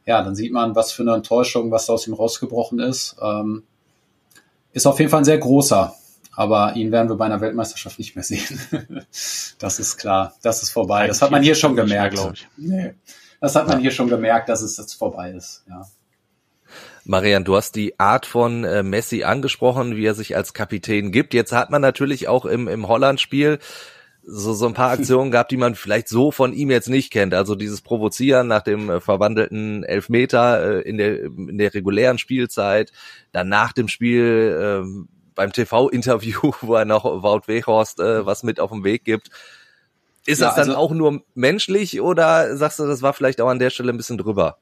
ja, 0.05 0.21
dann 0.23 0.35
sieht 0.35 0.51
man, 0.51 0.75
was 0.75 0.91
für 0.91 1.03
eine 1.03 1.13
Enttäuschung, 1.13 1.71
was 1.71 1.85
da 1.85 1.93
aus 1.93 2.07
ihm 2.07 2.13
rausgebrochen 2.13 2.79
ist. 2.79 3.15
Ähm, 3.21 3.63
ist 4.71 4.85
auf 4.85 4.99
jeden 4.99 5.11
Fall 5.11 5.21
ein 5.21 5.25
sehr 5.25 5.37
großer. 5.37 5.93
Aber 6.35 6.75
ihn 6.75 6.91
werden 6.91 7.09
wir 7.09 7.15
bei 7.15 7.25
einer 7.25 7.41
Weltmeisterschaft 7.41 7.99
nicht 7.99 8.15
mehr 8.15 8.23
sehen. 8.23 8.59
das 9.59 9.79
ist 9.79 9.97
klar. 9.97 10.33
Das 10.41 10.63
ist 10.63 10.69
vorbei. 10.69 11.07
Das 11.07 11.21
hat 11.21 11.31
man 11.31 11.43
hier 11.43 11.55
schon 11.55 11.75
gemerkt, 11.75 12.15
glaube 12.15 12.35
ich. 12.35 12.47
Nee. 12.55 12.93
Das 13.41 13.55
hat 13.55 13.67
man 13.67 13.79
hier 13.79 13.91
schon 13.91 14.07
gemerkt, 14.07 14.49
dass 14.49 14.61
es 14.61 14.77
jetzt 14.77 14.93
vorbei 14.93 15.31
ist. 15.31 15.63
Ja. 15.69 15.85
Marian, 17.03 17.43
du 17.43 17.55
hast 17.55 17.75
die 17.75 17.99
Art 17.99 18.25
von 18.25 18.63
äh, 18.63 18.83
Messi 18.83 19.23
angesprochen, 19.23 19.95
wie 19.95 20.05
er 20.05 20.13
sich 20.13 20.35
als 20.35 20.53
Kapitän 20.53 21.11
gibt. 21.11 21.33
Jetzt 21.33 21.51
hat 21.51 21.71
man 21.71 21.81
natürlich 21.81 22.27
auch 22.27 22.45
im, 22.45 22.67
im 22.67 22.87
Holland-Spiel 22.87 23.59
so, 24.23 24.53
so 24.53 24.67
ein 24.67 24.73
paar 24.73 24.91
Aktionen 24.91 25.31
gehabt, 25.31 25.51
die 25.51 25.57
man 25.57 25.75
vielleicht 25.75 26.07
so 26.07 26.31
von 26.31 26.53
ihm 26.53 26.69
jetzt 26.69 26.89
nicht 26.89 27.11
kennt. 27.11 27.33
Also 27.33 27.55
dieses 27.55 27.81
Provozieren 27.81 28.47
nach 28.47 28.61
dem 28.61 28.89
äh, 28.89 28.99
verwandelten 28.99 29.83
Elfmeter 29.83 30.77
äh, 30.77 30.81
in, 30.81 30.97
der, 30.97 31.23
in 31.23 31.57
der 31.57 31.73
regulären 31.73 32.17
Spielzeit, 32.17 32.91
dann 33.31 33.49
nach 33.49 33.73
dem 33.73 33.87
Spiel 33.87 34.83
äh, 34.85 35.05
beim 35.35 35.51
TV-Interview, 35.51 36.51
wo 36.61 36.75
er 36.75 36.85
noch 36.85 37.05
Wout 37.05 37.47
Weghorst 37.47 37.99
äh, 37.99 38.25
was 38.25 38.43
mit 38.43 38.59
auf 38.59 38.71
den 38.71 38.83
Weg 38.83 39.05
gibt. 39.05 39.29
Ist 40.25 40.41
ja, 40.41 40.47
das 40.47 40.55
dann 40.55 40.69
also, 40.69 40.79
auch 40.79 40.91
nur 40.91 41.23
menschlich 41.33 42.01
oder 42.01 42.55
sagst 42.55 42.79
du, 42.79 42.85
das 42.85 43.01
war 43.01 43.13
vielleicht 43.13 43.41
auch 43.41 43.47
an 43.47 43.59
der 43.59 43.69
Stelle 43.69 43.91
ein 43.91 43.97
bisschen 43.97 44.17
drüber? 44.17 44.59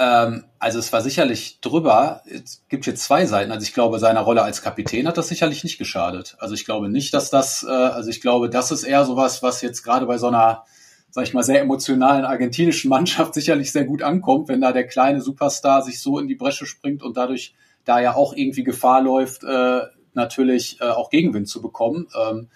Ähm, 0.00 0.44
also 0.58 0.78
es 0.78 0.92
war 0.94 1.02
sicherlich 1.02 1.60
drüber. 1.60 2.22
Es 2.24 2.64
gibt 2.70 2.86
hier 2.86 2.94
zwei 2.94 3.26
Seiten. 3.26 3.52
Also 3.52 3.64
ich 3.64 3.74
glaube, 3.74 3.98
seiner 3.98 4.22
Rolle 4.22 4.42
als 4.42 4.62
Kapitän 4.62 5.06
hat 5.06 5.18
das 5.18 5.28
sicherlich 5.28 5.62
nicht 5.62 5.76
geschadet. 5.76 6.36
Also 6.38 6.54
ich 6.54 6.64
glaube 6.64 6.88
nicht, 6.88 7.12
dass 7.12 7.28
das, 7.28 7.64
äh, 7.64 7.70
also 7.70 8.08
ich 8.08 8.22
glaube, 8.22 8.48
das 8.48 8.72
ist 8.72 8.84
eher 8.84 9.04
sowas, 9.04 9.42
was 9.42 9.60
jetzt 9.60 9.82
gerade 9.82 10.06
bei 10.06 10.16
so 10.16 10.28
einer, 10.28 10.64
sag 11.10 11.24
ich 11.24 11.34
mal, 11.34 11.42
sehr 11.42 11.60
emotionalen 11.60 12.24
argentinischen 12.24 12.88
Mannschaft 12.88 13.34
sicherlich 13.40 13.72
sehr 13.72 13.84
gut 13.84 14.02
ankommt, 14.02 14.48
wenn 14.48 14.62
da 14.62 14.72
der 14.72 14.86
kleine 14.86 15.20
Superstar 15.20 15.82
sich 15.82 16.00
so 16.00 16.18
in 16.18 16.28
die 16.28 16.34
Bresche 16.34 16.64
springt 16.64 17.02
und 17.02 17.18
dadurch 17.18 17.54
da 17.84 18.00
ja 18.00 18.14
auch 18.14 18.32
irgendwie 18.32 18.64
Gefahr 18.64 19.02
läuft, 19.02 19.44
äh, 19.44 19.80
natürlich 20.14 20.80
äh, 20.80 20.84
auch 20.84 21.10
Gegenwind 21.10 21.46
zu 21.46 21.60
bekommen. 21.60 22.08
Ähm, 22.18 22.48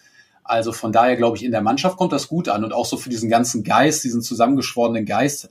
also 0.44 0.72
von 0.72 0.92
daher 0.92 1.16
glaube 1.16 1.36
ich, 1.36 1.44
in 1.44 1.52
der 1.52 1.62
Mannschaft 1.62 1.98
kommt 1.98 2.12
das 2.12 2.28
gut 2.28 2.48
an 2.48 2.64
und 2.64 2.72
auch 2.72 2.86
so 2.86 2.96
für 2.96 3.10
diesen 3.10 3.28
ganzen 3.28 3.64
Geist, 3.64 4.02
diesen 4.02 4.22
zusammengeschworenen 4.22 5.04
Geist, 5.04 5.50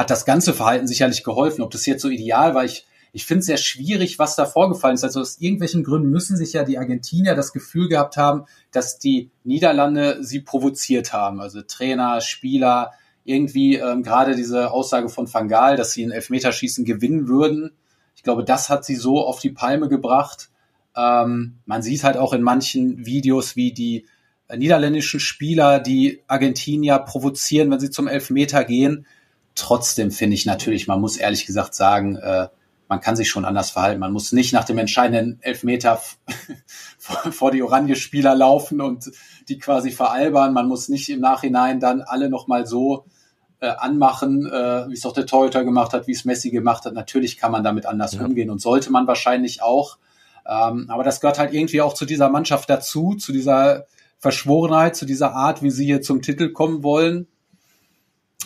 hat 0.00 0.08
das 0.08 0.24
ganze 0.24 0.54
Verhalten 0.54 0.86
sicherlich 0.86 1.24
geholfen. 1.24 1.60
Ob 1.60 1.70
das 1.72 1.84
jetzt 1.84 2.00
so 2.00 2.08
ideal 2.08 2.54
war, 2.54 2.64
ich, 2.64 2.86
ich 3.12 3.26
finde 3.26 3.40
es 3.40 3.46
sehr 3.46 3.58
schwierig, 3.58 4.18
was 4.18 4.34
da 4.34 4.46
vorgefallen 4.46 4.94
ist. 4.94 5.04
Also 5.04 5.20
aus 5.20 5.38
irgendwelchen 5.40 5.84
Gründen 5.84 6.08
müssen 6.08 6.38
sich 6.38 6.54
ja 6.54 6.64
die 6.64 6.78
Argentinier 6.78 7.34
das 7.34 7.52
Gefühl 7.52 7.86
gehabt 7.86 8.16
haben, 8.16 8.46
dass 8.70 8.98
die 8.98 9.30
Niederlande 9.44 10.24
sie 10.24 10.40
provoziert 10.40 11.12
haben. 11.12 11.38
Also 11.38 11.60
Trainer, 11.60 12.22
Spieler, 12.22 12.92
irgendwie 13.24 13.76
ähm, 13.76 14.02
gerade 14.02 14.34
diese 14.34 14.70
Aussage 14.70 15.10
von 15.10 15.30
Van 15.30 15.48
Gaal, 15.48 15.76
dass 15.76 15.92
sie 15.92 16.02
ein 16.02 16.12
Elfmeterschießen 16.12 16.86
gewinnen 16.86 17.28
würden. 17.28 17.72
Ich 18.16 18.22
glaube, 18.22 18.42
das 18.42 18.70
hat 18.70 18.86
sie 18.86 18.96
so 18.96 19.22
auf 19.22 19.40
die 19.40 19.50
Palme 19.50 19.90
gebracht. 19.90 20.48
Ähm, 20.96 21.58
man 21.66 21.82
sieht 21.82 22.04
halt 22.04 22.16
auch 22.16 22.32
in 22.32 22.40
manchen 22.40 23.04
Videos, 23.04 23.54
wie 23.54 23.74
die 23.74 24.06
niederländischen 24.56 25.20
Spieler, 25.20 25.78
die 25.78 26.22
Argentinier 26.26 27.00
provozieren, 27.00 27.70
wenn 27.70 27.80
sie 27.80 27.90
zum 27.90 28.08
Elfmeter 28.08 28.64
gehen. 28.64 29.04
Trotzdem 29.60 30.10
finde 30.10 30.34
ich 30.34 30.46
natürlich, 30.46 30.88
man 30.88 31.02
muss 31.02 31.18
ehrlich 31.18 31.44
gesagt 31.44 31.74
sagen, 31.74 32.16
äh, 32.16 32.48
man 32.88 33.00
kann 33.00 33.14
sich 33.14 33.28
schon 33.28 33.44
anders 33.44 33.70
verhalten. 33.70 34.00
Man 34.00 34.12
muss 34.12 34.32
nicht 34.32 34.54
nach 34.54 34.64
dem 34.64 34.78
entscheidenden 34.78 35.38
Elfmeter 35.42 36.00
vor 36.98 37.50
die 37.50 37.62
Oranje-Spieler 37.62 38.34
laufen 38.34 38.80
und 38.80 39.12
die 39.50 39.58
quasi 39.58 39.90
veralbern. 39.90 40.54
Man 40.54 40.66
muss 40.66 40.88
nicht 40.88 41.10
im 41.10 41.20
Nachhinein 41.20 41.78
dann 41.78 42.00
alle 42.00 42.30
nochmal 42.30 42.66
so 42.66 43.04
äh, 43.60 43.68
anmachen, 43.68 44.46
äh, 44.46 44.88
wie 44.88 44.94
es 44.94 45.04
auch 45.04 45.12
der 45.12 45.26
Torhüter 45.26 45.62
gemacht 45.62 45.92
hat, 45.92 46.06
wie 46.06 46.12
es 46.12 46.24
Messi 46.24 46.50
gemacht 46.50 46.86
hat. 46.86 46.94
Natürlich 46.94 47.36
kann 47.36 47.52
man 47.52 47.62
damit 47.62 47.84
anders 47.84 48.14
ja. 48.14 48.24
umgehen 48.24 48.48
und 48.48 48.62
sollte 48.62 48.90
man 48.90 49.06
wahrscheinlich 49.06 49.62
auch. 49.62 49.98
Ähm, 50.48 50.86
aber 50.88 51.04
das 51.04 51.20
gehört 51.20 51.38
halt 51.38 51.52
irgendwie 51.52 51.82
auch 51.82 51.92
zu 51.92 52.06
dieser 52.06 52.30
Mannschaft 52.30 52.70
dazu, 52.70 53.14
zu 53.14 53.32
dieser 53.32 53.84
Verschworenheit, 54.18 54.96
zu 54.96 55.04
dieser 55.04 55.34
Art, 55.34 55.62
wie 55.62 55.70
sie 55.70 55.84
hier 55.84 56.00
zum 56.00 56.22
Titel 56.22 56.50
kommen 56.50 56.82
wollen 56.82 57.28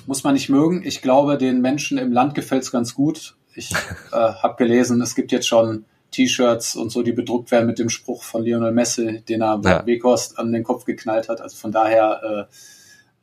muss 0.07 0.25
man 0.25 0.35
nicht 0.35 0.49
mögen. 0.49 0.83
Ich 0.85 1.03
glaube, 1.03 1.39
den 1.39 1.61
Menschen 1.61 1.99
im 1.99 2.13
Land 2.13 2.35
gefällt's 2.35 2.71
ganz 2.71 2.95
gut. 2.95 3.37
Ich 3.55 3.73
äh, 4.13 4.17
habe 4.17 4.57
gelesen, 4.57 5.01
es 5.01 5.15
gibt 5.15 5.33
jetzt 5.33 5.49
schon 5.49 5.85
T-Shirts 6.11 6.77
und 6.77 6.91
so, 6.91 7.03
die 7.03 7.13
bedruckt 7.13 7.51
werden 7.51 7.67
mit 7.67 7.79
dem 7.79 7.89
Spruch 7.89 8.23
von 8.23 8.45
Lionel 8.45 8.73
Messi, 8.73 9.23
den 9.29 9.43
er 9.43 9.59
bei 9.59 9.71
ja. 9.71 9.87
Weghorst 9.87 10.39
an 10.39 10.53
den 10.53 10.63
Kopf 10.63 10.85
geknallt 10.85 11.29
hat. 11.29 11.41
Also 11.41 11.57
von 11.57 11.73
daher, 11.73 12.49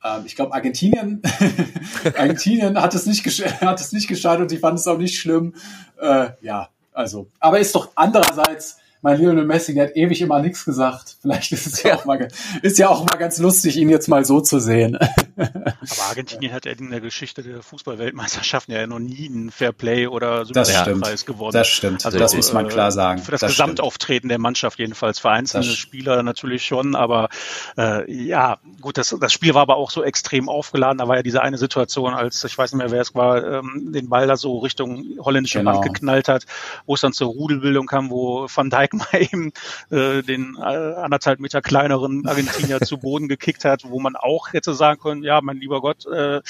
äh, 0.04 0.08
äh, 0.08 0.20
ich 0.26 0.36
glaube, 0.36 0.52
Argentinien, 0.52 1.22
Argentinien 2.18 2.80
hat 2.80 2.94
es 2.94 3.06
nicht 3.06 3.24
hat 3.26 3.80
es 3.80 3.92
nicht 3.92 4.08
geschadet 4.08 4.42
und 4.42 4.52
ich 4.52 4.60
fand 4.60 4.78
es 4.78 4.86
auch 4.86 4.98
nicht 4.98 5.18
schlimm. 5.18 5.54
Äh, 6.00 6.30
ja, 6.42 6.68
also, 6.92 7.28
aber 7.40 7.58
ist 7.58 7.74
doch 7.74 7.90
andererseits 7.94 8.76
mein 9.00 9.20
Lionel 9.20 9.46
Messi, 9.46 9.74
der 9.74 9.88
hat 9.88 9.96
ewig 9.96 10.20
immer 10.20 10.40
nichts 10.40 10.64
gesagt. 10.64 11.16
Vielleicht 11.20 11.50
ist 11.52 11.66
es 11.66 11.82
ja, 11.82 11.96
auch 11.96 12.04
mal, 12.04 12.28
ist 12.62 12.78
ja 12.78 12.88
auch 12.88 13.00
mal 13.00 13.18
ganz 13.18 13.38
lustig, 13.38 13.76
ihn 13.76 13.88
jetzt 13.88 14.08
mal 14.08 14.24
so 14.24 14.40
zu 14.40 14.60
sehen. 14.60 14.98
Aber 15.36 16.02
Argentinien 16.08 16.52
hat 16.52 16.64
ja 16.64 16.72
in 16.72 16.90
der 16.90 17.00
Geschichte 17.00 17.42
der 17.42 17.62
Fußballweltmeisterschaften 17.62 18.74
ja 18.74 18.86
noch 18.86 18.98
nie 18.98 19.28
einen 19.28 19.50
Fairplay 19.50 20.06
oder 20.06 20.44
Superpreis 20.44 21.26
gewonnen. 21.26 21.52
Das 21.52 21.68
stimmt. 21.68 22.04
Also, 22.04 22.18
das 22.18 22.34
muss 22.34 22.52
man 22.52 22.68
klar 22.68 22.88
äh, 22.88 22.92
sagen. 22.92 23.22
Für 23.22 23.32
das, 23.32 23.40
das 23.40 23.52
Gesamtauftreten 23.52 24.20
stimmt. 24.20 24.30
der 24.30 24.38
Mannschaft 24.38 24.78
jedenfalls. 24.78 25.18
Für 25.18 25.30
einzelne 25.30 25.66
das 25.66 25.76
Spieler 25.76 26.22
natürlich 26.22 26.64
schon, 26.64 26.94
aber 26.94 27.28
äh, 27.76 28.10
ja, 28.12 28.58
gut, 28.80 28.98
das, 28.98 29.14
das 29.20 29.32
Spiel 29.32 29.54
war 29.54 29.62
aber 29.62 29.76
auch 29.76 29.90
so 29.90 30.02
extrem 30.02 30.48
aufgeladen. 30.48 30.98
Da 30.98 31.08
war 31.08 31.16
ja 31.16 31.22
diese 31.22 31.42
eine 31.42 31.58
Situation, 31.58 32.14
als 32.14 32.42
ich 32.44 32.56
weiß 32.56 32.72
nicht 32.72 32.78
mehr, 32.78 32.90
wer 32.90 33.00
es 33.00 33.14
war, 33.14 33.44
ähm, 33.44 33.92
den 33.92 34.08
Ball 34.08 34.26
da 34.26 34.36
so 34.36 34.58
Richtung 34.58 35.04
holländische 35.20 35.58
genau. 35.58 35.74
Wand 35.74 35.84
geknallt 35.84 36.28
hat, 36.28 36.44
wo 36.86 36.94
es 36.94 37.00
dann 37.00 37.12
zur 37.12 37.28
Rudelbildung 37.28 37.86
kam, 37.86 38.10
wo 38.10 38.46
Van 38.54 38.70
Dijk 38.70 38.92
mal 38.94 39.06
eben 39.12 39.52
äh, 39.90 40.22
den 40.22 40.56
äh, 40.58 40.62
anderthalb 40.62 41.40
Meter 41.40 41.62
kleineren 41.62 42.26
Argentinier 42.26 42.80
zu 42.82 42.98
Boden 42.98 43.28
gekickt 43.28 43.64
hat, 43.64 43.82
wo 43.84 44.00
man 44.00 44.16
auch 44.16 44.52
hätte 44.52 44.74
sagen 44.74 45.00
können, 45.00 45.21
ja, 45.22 45.40
mein 45.40 45.58
lieber 45.58 45.80
Gott, 45.80 46.06
äh, 46.06 46.40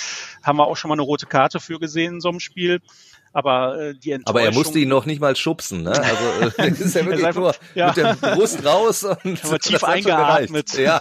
haben 0.42 0.58
wir 0.58 0.66
auch 0.66 0.76
schon 0.76 0.88
mal 0.88 0.94
eine 0.94 1.02
rote 1.02 1.26
Karte 1.26 1.60
für 1.60 1.78
gesehen 1.78 2.14
in 2.14 2.20
so 2.20 2.28
einem 2.28 2.40
Spiel. 2.40 2.80
Aber 3.34 3.80
äh, 3.80 3.94
die 3.94 4.12
Enttäuschung. 4.12 4.40
Aber 4.40 4.42
er 4.42 4.52
musste 4.52 4.78
ihn 4.78 4.88
noch 4.88 5.06
nicht 5.06 5.20
mal 5.20 5.34
schubsen, 5.36 5.84
ne? 5.84 5.92
Also 5.92 6.54
äh, 6.58 6.68
ist 6.68 6.94
ja 6.94 7.04
wirklich 7.06 7.26
einfach, 7.26 7.40
nur 7.40 7.54
ja. 7.74 7.86
mit 7.86 7.96
der 7.96 8.14
Brust 8.14 8.64
raus 8.64 9.04
und 9.04 9.40
tief 9.62 9.82
eingeatmet. 9.82 10.74
Ja. 10.74 11.00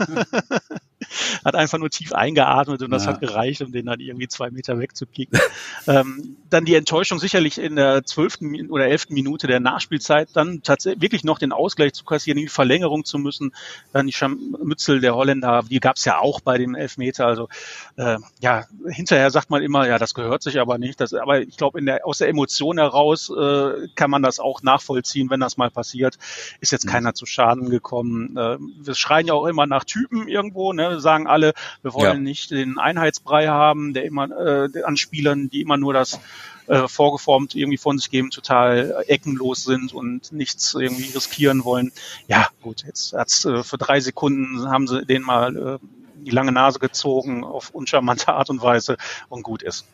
hat 1.45 1.55
einfach 1.55 1.77
nur 1.77 1.89
tief 1.89 2.13
eingeatmet 2.13 2.81
und 2.81 2.91
das 2.91 3.05
ja. 3.05 3.11
hat 3.11 3.21
gereicht, 3.21 3.61
um 3.61 3.71
den 3.71 3.85
dann 3.85 3.99
irgendwie 3.99 4.27
zwei 4.27 4.51
Meter 4.51 4.79
wegzukicken. 4.79 5.39
ähm, 5.87 6.37
dann 6.49 6.65
die 6.65 6.75
Enttäuschung 6.75 7.19
sicherlich 7.19 7.57
in 7.57 7.75
der 7.75 8.03
zwölften 8.05 8.69
oder 8.69 8.87
elften 8.87 9.13
Minute 9.13 9.47
der 9.47 9.59
Nachspielzeit, 9.59 10.29
dann 10.33 10.61
tatsächlich 10.63 11.01
wirklich 11.01 11.23
noch 11.23 11.39
den 11.39 11.51
Ausgleich 11.51 11.93
zu 11.93 12.03
kassieren, 12.03 12.37
die 12.37 12.47
Verlängerung 12.47 13.05
zu 13.05 13.17
müssen, 13.17 13.53
dann 13.93 14.07
die 14.07 14.13
Scharmützel 14.13 15.01
der 15.01 15.15
Holländer, 15.15 15.63
die 15.69 15.79
gab 15.79 15.97
es 15.97 16.05
ja 16.05 16.19
auch 16.19 16.41
bei 16.41 16.57
dem 16.57 16.75
Elfmeter. 16.75 17.25
Also 17.25 17.49
äh, 17.97 18.17
ja, 18.39 18.65
hinterher 18.87 19.31
sagt 19.31 19.49
man 19.49 19.61
immer, 19.61 19.87
ja, 19.87 19.97
das 19.97 20.13
gehört 20.13 20.43
sich 20.43 20.59
aber 20.59 20.77
nicht. 20.77 20.99
Das, 21.01 21.13
aber 21.13 21.41
ich 21.41 21.57
glaube, 21.57 21.81
aus 22.03 22.19
der 22.19 22.29
Emotion 22.29 22.77
heraus 22.77 23.29
äh, 23.29 23.87
kann 23.95 24.09
man 24.09 24.21
das 24.21 24.39
auch 24.39 24.61
nachvollziehen, 24.61 25.29
wenn 25.29 25.39
das 25.39 25.57
mal 25.57 25.69
passiert. 25.69 26.17
Ist 26.59 26.71
jetzt 26.71 26.85
mhm. 26.85 26.89
keiner 26.89 27.13
zu 27.13 27.25
Schaden 27.25 27.69
gekommen. 27.69 28.37
Äh, 28.37 28.57
wir 28.59 28.95
schreien 28.95 29.27
ja 29.27 29.33
auch 29.33 29.45
immer 29.45 29.65
nach 29.65 29.83
Typen 29.83 30.27
irgendwo, 30.27 30.73
ne? 30.73 31.00
Sagen 31.01 31.27
alle, 31.27 31.53
wir 31.81 31.93
wollen 31.93 32.05
ja. 32.05 32.19
nicht 32.19 32.51
den 32.51 32.77
Einheitsbrei 32.77 33.47
haben, 33.47 33.93
der 33.93 34.05
immer 34.05 34.29
äh, 34.29 34.83
an 34.83 34.97
Spielern, 34.97 35.49
die 35.49 35.61
immer 35.61 35.77
nur 35.77 35.93
das 35.93 36.19
äh, 36.67 36.87
vorgeformt 36.87 37.55
irgendwie 37.55 37.77
von 37.77 37.97
sich 37.97 38.09
geben, 38.09 38.29
total 38.29 39.03
eckenlos 39.07 39.63
sind 39.63 39.93
und 39.93 40.31
nichts 40.31 40.73
irgendwie 40.73 41.11
riskieren 41.11 41.63
wollen. 41.65 41.91
Ja, 42.27 42.47
gut, 42.61 42.83
jetzt 42.85 43.13
hat's 43.13 43.45
äh, 43.45 43.63
für 43.63 43.77
drei 43.77 43.99
Sekunden 43.99 44.69
haben 44.69 44.87
sie 44.87 45.05
den 45.05 45.21
mal 45.23 45.55
äh, 45.55 45.77
die 46.23 46.31
lange 46.31 46.51
Nase 46.51 46.79
gezogen 46.79 47.43
auf 47.43 47.71
uncharmante 47.71 48.33
Art 48.33 48.49
und 48.49 48.61
Weise 48.61 48.97
und 49.29 49.43
gut 49.43 49.63
ist. 49.63 49.85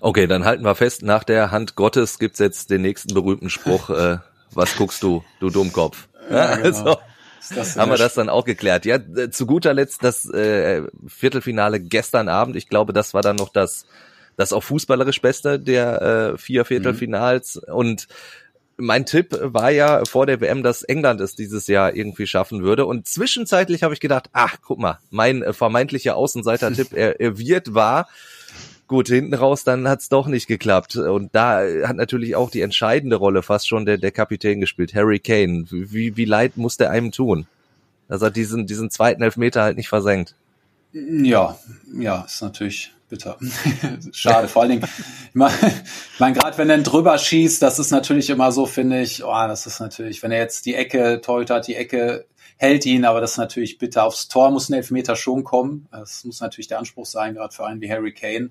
Okay, 0.00 0.26
dann 0.26 0.44
halten 0.44 0.64
wir 0.64 0.74
fest, 0.74 1.02
nach 1.02 1.24
der 1.24 1.50
Hand 1.50 1.76
Gottes 1.76 2.18
gibt's 2.18 2.38
jetzt 2.38 2.70
den 2.70 2.82
nächsten 2.82 3.14
berühmten 3.14 3.50
Spruch, 3.50 3.90
äh, 3.90 4.18
was 4.52 4.76
guckst 4.76 5.02
du, 5.02 5.22
du 5.38 5.50
Dummkopf? 5.50 6.08
Ja, 6.30 6.56
genau. 6.56 6.66
Also, 6.66 6.98
haben 7.56 7.90
wir 7.90 7.98
das 7.98 8.14
dann 8.14 8.28
auch 8.28 8.44
geklärt. 8.44 8.84
Ja, 8.84 8.98
zu 9.30 9.46
guter 9.46 9.74
Letzt 9.74 10.02
das 10.04 10.28
äh, 10.30 10.82
Viertelfinale 11.06 11.80
gestern 11.80 12.28
Abend. 12.28 12.56
Ich 12.56 12.68
glaube, 12.68 12.92
das 12.92 13.14
war 13.14 13.22
dann 13.22 13.36
noch 13.36 13.50
das, 13.50 13.86
das 14.36 14.52
auch 14.52 14.62
fußballerisch 14.62 15.20
Beste 15.20 15.58
der 15.58 16.02
äh, 16.34 16.38
vier 16.38 16.64
Viertelfinals. 16.64 17.60
Mhm. 17.66 17.74
Und 17.74 18.08
mein 18.80 19.06
Tipp 19.06 19.36
war 19.40 19.70
ja 19.70 20.04
vor 20.04 20.26
der 20.26 20.40
WM, 20.40 20.62
dass 20.62 20.82
England 20.82 21.20
es 21.20 21.34
dieses 21.34 21.66
Jahr 21.66 21.94
irgendwie 21.94 22.26
schaffen 22.26 22.62
würde. 22.62 22.86
Und 22.86 23.06
zwischenzeitlich 23.06 23.82
habe 23.82 23.94
ich 23.94 24.00
gedacht, 24.00 24.30
ach, 24.32 24.56
guck 24.62 24.78
mal, 24.78 24.98
mein 25.10 25.42
äh, 25.42 25.52
vermeintlicher 25.52 26.16
Außenseiter-Tipp, 26.16 26.88
er, 26.94 27.20
er 27.20 27.38
wird 27.38 27.74
wahr. 27.74 28.08
Gut, 28.90 29.06
hinten 29.06 29.34
raus, 29.34 29.62
dann 29.62 29.86
hat's 29.86 30.08
doch 30.08 30.26
nicht 30.26 30.48
geklappt. 30.48 30.96
Und 30.96 31.32
da 31.32 31.62
hat 31.86 31.94
natürlich 31.94 32.34
auch 32.34 32.50
die 32.50 32.60
entscheidende 32.60 33.14
Rolle 33.14 33.44
fast 33.44 33.68
schon 33.68 33.86
der, 33.86 33.98
der 33.98 34.10
Kapitän 34.10 34.60
gespielt, 34.60 34.96
Harry 34.96 35.20
Kane. 35.20 35.66
Wie, 35.70 36.16
wie 36.16 36.24
leid 36.24 36.56
muss 36.56 36.76
der 36.76 36.90
einem 36.90 37.12
tun? 37.12 37.46
Dass 38.08 38.20
er 38.20 38.32
diesen, 38.32 38.66
diesen 38.66 38.90
zweiten 38.90 39.22
Elfmeter 39.22 39.62
halt 39.62 39.76
nicht 39.76 39.88
versenkt. 39.88 40.34
Ja, 40.92 41.56
ja, 42.00 42.22
ist 42.22 42.42
natürlich 42.42 42.92
bitter. 43.08 43.38
Schade, 44.12 44.48
vor 44.48 44.62
allen 44.62 44.72
Dingen, 44.72 44.84
ich 45.28 45.34
meine, 45.34 45.54
mein, 46.18 46.34
gerade 46.34 46.58
wenn 46.58 46.68
er 46.68 46.78
drüber 46.78 47.16
schießt, 47.16 47.62
das 47.62 47.78
ist 47.78 47.92
natürlich 47.92 48.28
immer 48.28 48.50
so, 48.50 48.66
finde 48.66 49.02
ich, 49.02 49.22
oh, 49.22 49.46
das 49.46 49.66
ist 49.66 49.78
natürlich, 49.78 50.20
wenn 50.24 50.32
er 50.32 50.38
jetzt 50.38 50.66
die 50.66 50.74
Ecke, 50.74 51.20
hat 51.24 51.68
die 51.68 51.76
Ecke, 51.76 52.26
hält 52.60 52.84
ihn, 52.84 53.06
aber 53.06 53.22
das 53.22 53.32
ist 53.32 53.38
natürlich 53.38 53.78
bitter. 53.78 54.04
Aufs 54.04 54.28
Tor 54.28 54.50
muss 54.50 54.68
ein 54.68 54.74
Elfmeter 54.74 55.16
schon 55.16 55.44
kommen. 55.44 55.88
Das 55.90 56.24
muss 56.26 56.40
natürlich 56.40 56.68
der 56.68 56.78
Anspruch 56.78 57.06
sein, 57.06 57.32
gerade 57.32 57.54
für 57.54 57.64
einen 57.64 57.80
wie 57.80 57.90
Harry 57.90 58.12
Kane, 58.12 58.50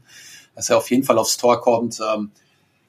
dass 0.56 0.72
er 0.72 0.78
auf 0.78 0.90
jeden 0.90 1.04
Fall 1.04 1.20
aufs 1.20 1.38
Tor 1.38 1.62
kommt. 1.62 2.00
Ähm, 2.00 2.32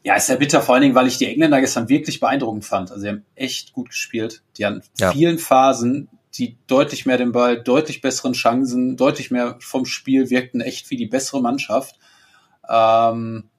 ja, 0.02 0.14
ist 0.14 0.30
ja 0.30 0.36
bitter, 0.36 0.62
vor 0.62 0.74
allen 0.74 0.82
Dingen, 0.82 0.94
weil 0.94 1.08
ich 1.08 1.18
die 1.18 1.26
Engländer 1.26 1.60
gestern 1.60 1.90
wirklich 1.90 2.20
beeindruckend 2.20 2.64
fand. 2.64 2.90
Also 2.90 3.02
sie 3.02 3.08
haben 3.08 3.26
echt 3.34 3.74
gut 3.74 3.90
gespielt. 3.90 4.42
Die 4.56 4.64
haben 4.64 4.80
ja. 4.98 5.12
vielen 5.12 5.38
Phasen 5.38 6.08
die 6.38 6.56
deutlich 6.66 7.04
mehr 7.04 7.18
den 7.18 7.32
Ball, 7.32 7.62
deutlich 7.62 8.00
besseren 8.00 8.32
Chancen, 8.32 8.96
deutlich 8.96 9.30
mehr 9.30 9.56
vom 9.60 9.84
Spiel, 9.84 10.30
wirkten 10.30 10.62
echt 10.62 10.88
wie 10.88 10.96
die 10.96 11.06
bessere 11.06 11.42
Mannschaft. 11.42 11.98
Ähm, 12.66 13.49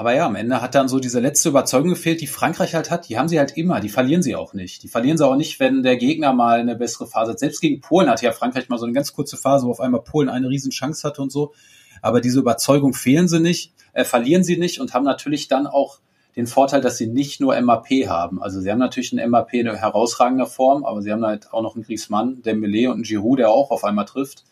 aber 0.00 0.14
ja, 0.14 0.24
am 0.24 0.34
Ende 0.34 0.62
hat 0.62 0.74
dann 0.74 0.88
so 0.88 0.98
diese 0.98 1.20
letzte 1.20 1.50
Überzeugung 1.50 1.90
gefehlt, 1.90 2.22
die 2.22 2.26
Frankreich 2.26 2.74
halt 2.74 2.90
hat. 2.90 3.10
Die 3.10 3.18
haben 3.18 3.28
sie 3.28 3.38
halt 3.38 3.58
immer. 3.58 3.80
Die 3.80 3.90
verlieren 3.90 4.22
sie 4.22 4.34
auch 4.34 4.54
nicht. 4.54 4.82
Die 4.82 4.88
verlieren 4.88 5.18
sie 5.18 5.26
auch 5.26 5.36
nicht, 5.36 5.60
wenn 5.60 5.82
der 5.82 5.98
Gegner 5.98 6.32
mal 6.32 6.58
eine 6.58 6.74
bessere 6.74 7.06
Phase 7.06 7.32
hat. 7.32 7.38
Selbst 7.38 7.60
gegen 7.60 7.82
Polen 7.82 8.08
hatte 8.08 8.24
ja 8.24 8.32
Frankreich 8.32 8.70
mal 8.70 8.78
so 8.78 8.86
eine 8.86 8.94
ganz 8.94 9.12
kurze 9.12 9.36
Phase, 9.36 9.66
wo 9.66 9.70
auf 9.72 9.80
einmal 9.80 10.00
Polen 10.00 10.30
eine 10.30 10.48
riesen 10.48 10.70
Chance 10.70 11.06
hatte 11.06 11.20
und 11.20 11.30
so. 11.30 11.52
Aber 12.00 12.22
diese 12.22 12.38
Überzeugung 12.38 12.94
fehlen 12.94 13.28
sie 13.28 13.40
nicht, 13.40 13.74
äh, 13.92 14.04
verlieren 14.04 14.42
sie 14.42 14.56
nicht 14.56 14.80
und 14.80 14.94
haben 14.94 15.04
natürlich 15.04 15.48
dann 15.48 15.66
auch 15.66 15.98
den 16.34 16.46
Vorteil, 16.46 16.80
dass 16.80 16.96
sie 16.96 17.06
nicht 17.06 17.42
nur 17.42 17.60
MAP 17.60 17.90
haben. 18.08 18.42
Also 18.42 18.62
sie 18.62 18.70
haben 18.70 18.78
natürlich 18.78 19.12
einen 19.12 19.30
MAP 19.30 19.52
in 19.52 19.66
herausragender 19.66 20.46
Form, 20.46 20.86
aber 20.86 21.02
sie 21.02 21.12
haben 21.12 21.26
halt 21.26 21.52
auch 21.52 21.60
noch 21.60 21.74
einen 21.74 21.84
Griezmann, 21.84 22.40
Dembele 22.40 22.88
und 22.88 22.94
einen 22.94 23.02
Giroud, 23.02 23.38
der 23.38 23.50
auch 23.50 23.70
auf 23.70 23.84
einmal 23.84 24.06
trifft. 24.06 24.44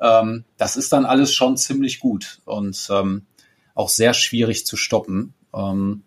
Ähm, 0.00 0.44
das 0.56 0.76
ist 0.76 0.92
dann 0.92 1.04
alles 1.04 1.34
schon 1.34 1.56
ziemlich 1.56 1.98
gut 1.98 2.38
und 2.44 2.88
ähm, 2.92 3.26
auch 3.74 3.88
sehr 3.88 4.14
schwierig 4.14 4.66
zu 4.66 4.76
stoppen. 4.76 5.34
Ähm, 5.54 6.02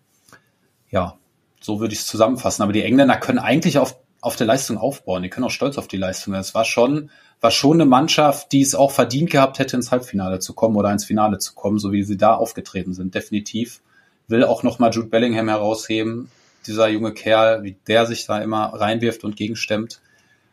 ja, 0.90 1.18
so 1.60 1.80
würde 1.80 1.94
ich 1.94 2.00
es 2.00 2.06
zusammenfassen. 2.06 2.62
Aber 2.62 2.72
die 2.72 2.82
Engländer 2.82 3.16
können 3.16 3.38
eigentlich 3.38 3.78
auf, 3.78 3.96
auf 4.20 4.36
der 4.36 4.46
Leistung 4.46 4.78
aufbauen. 4.78 5.22
Die 5.22 5.28
können 5.28 5.44
auch 5.44 5.50
stolz 5.50 5.78
auf 5.78 5.88
die 5.88 5.96
Leistung. 5.96 6.34
Es 6.34 6.54
war 6.54 6.64
schon, 6.64 7.10
war 7.40 7.50
schon 7.50 7.74
eine 7.74 7.86
Mannschaft, 7.86 8.52
die 8.52 8.62
es 8.62 8.74
auch 8.74 8.90
verdient 8.90 9.30
gehabt 9.30 9.58
hätte, 9.58 9.76
ins 9.76 9.90
Halbfinale 9.90 10.38
zu 10.38 10.54
kommen 10.54 10.76
oder 10.76 10.90
ins 10.90 11.04
Finale 11.04 11.38
zu 11.38 11.54
kommen, 11.54 11.78
so 11.78 11.92
wie 11.92 12.02
sie 12.02 12.16
da 12.16 12.34
aufgetreten 12.34 12.94
sind. 12.94 13.14
Definitiv. 13.14 13.80
Will 14.28 14.44
auch 14.44 14.62
nochmal 14.62 14.92
Jude 14.92 15.08
Bellingham 15.08 15.48
herausheben. 15.48 16.30
Dieser 16.66 16.88
junge 16.88 17.12
Kerl, 17.12 17.62
wie 17.62 17.76
der 17.86 18.06
sich 18.06 18.26
da 18.26 18.38
immer 18.38 18.66
reinwirft 18.74 19.24
und 19.24 19.36
gegenstemmt 19.36 20.00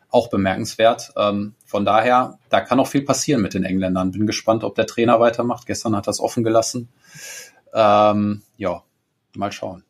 auch 0.09 0.29
bemerkenswert. 0.29 1.11
Ähm, 1.17 1.55
von 1.75 1.83
daher, 1.83 2.39
da 2.47 2.61
kann 2.61 2.79
auch 2.79 2.87
viel 2.87 3.01
passieren 3.01 3.41
mit 3.41 3.53
den 3.53 3.65
Engländern. 3.65 4.13
Bin 4.13 4.25
gespannt, 4.25 4.63
ob 4.63 4.75
der 4.75 4.87
Trainer 4.87 5.19
weitermacht. 5.19 5.67
Gestern 5.67 5.93
hat 5.93 6.07
er 6.07 6.11
es 6.11 6.21
offen 6.21 6.41
gelassen. 6.41 6.87
Ähm, 7.73 8.43
ja, 8.55 8.83
mal 9.35 9.51
schauen. 9.51 9.83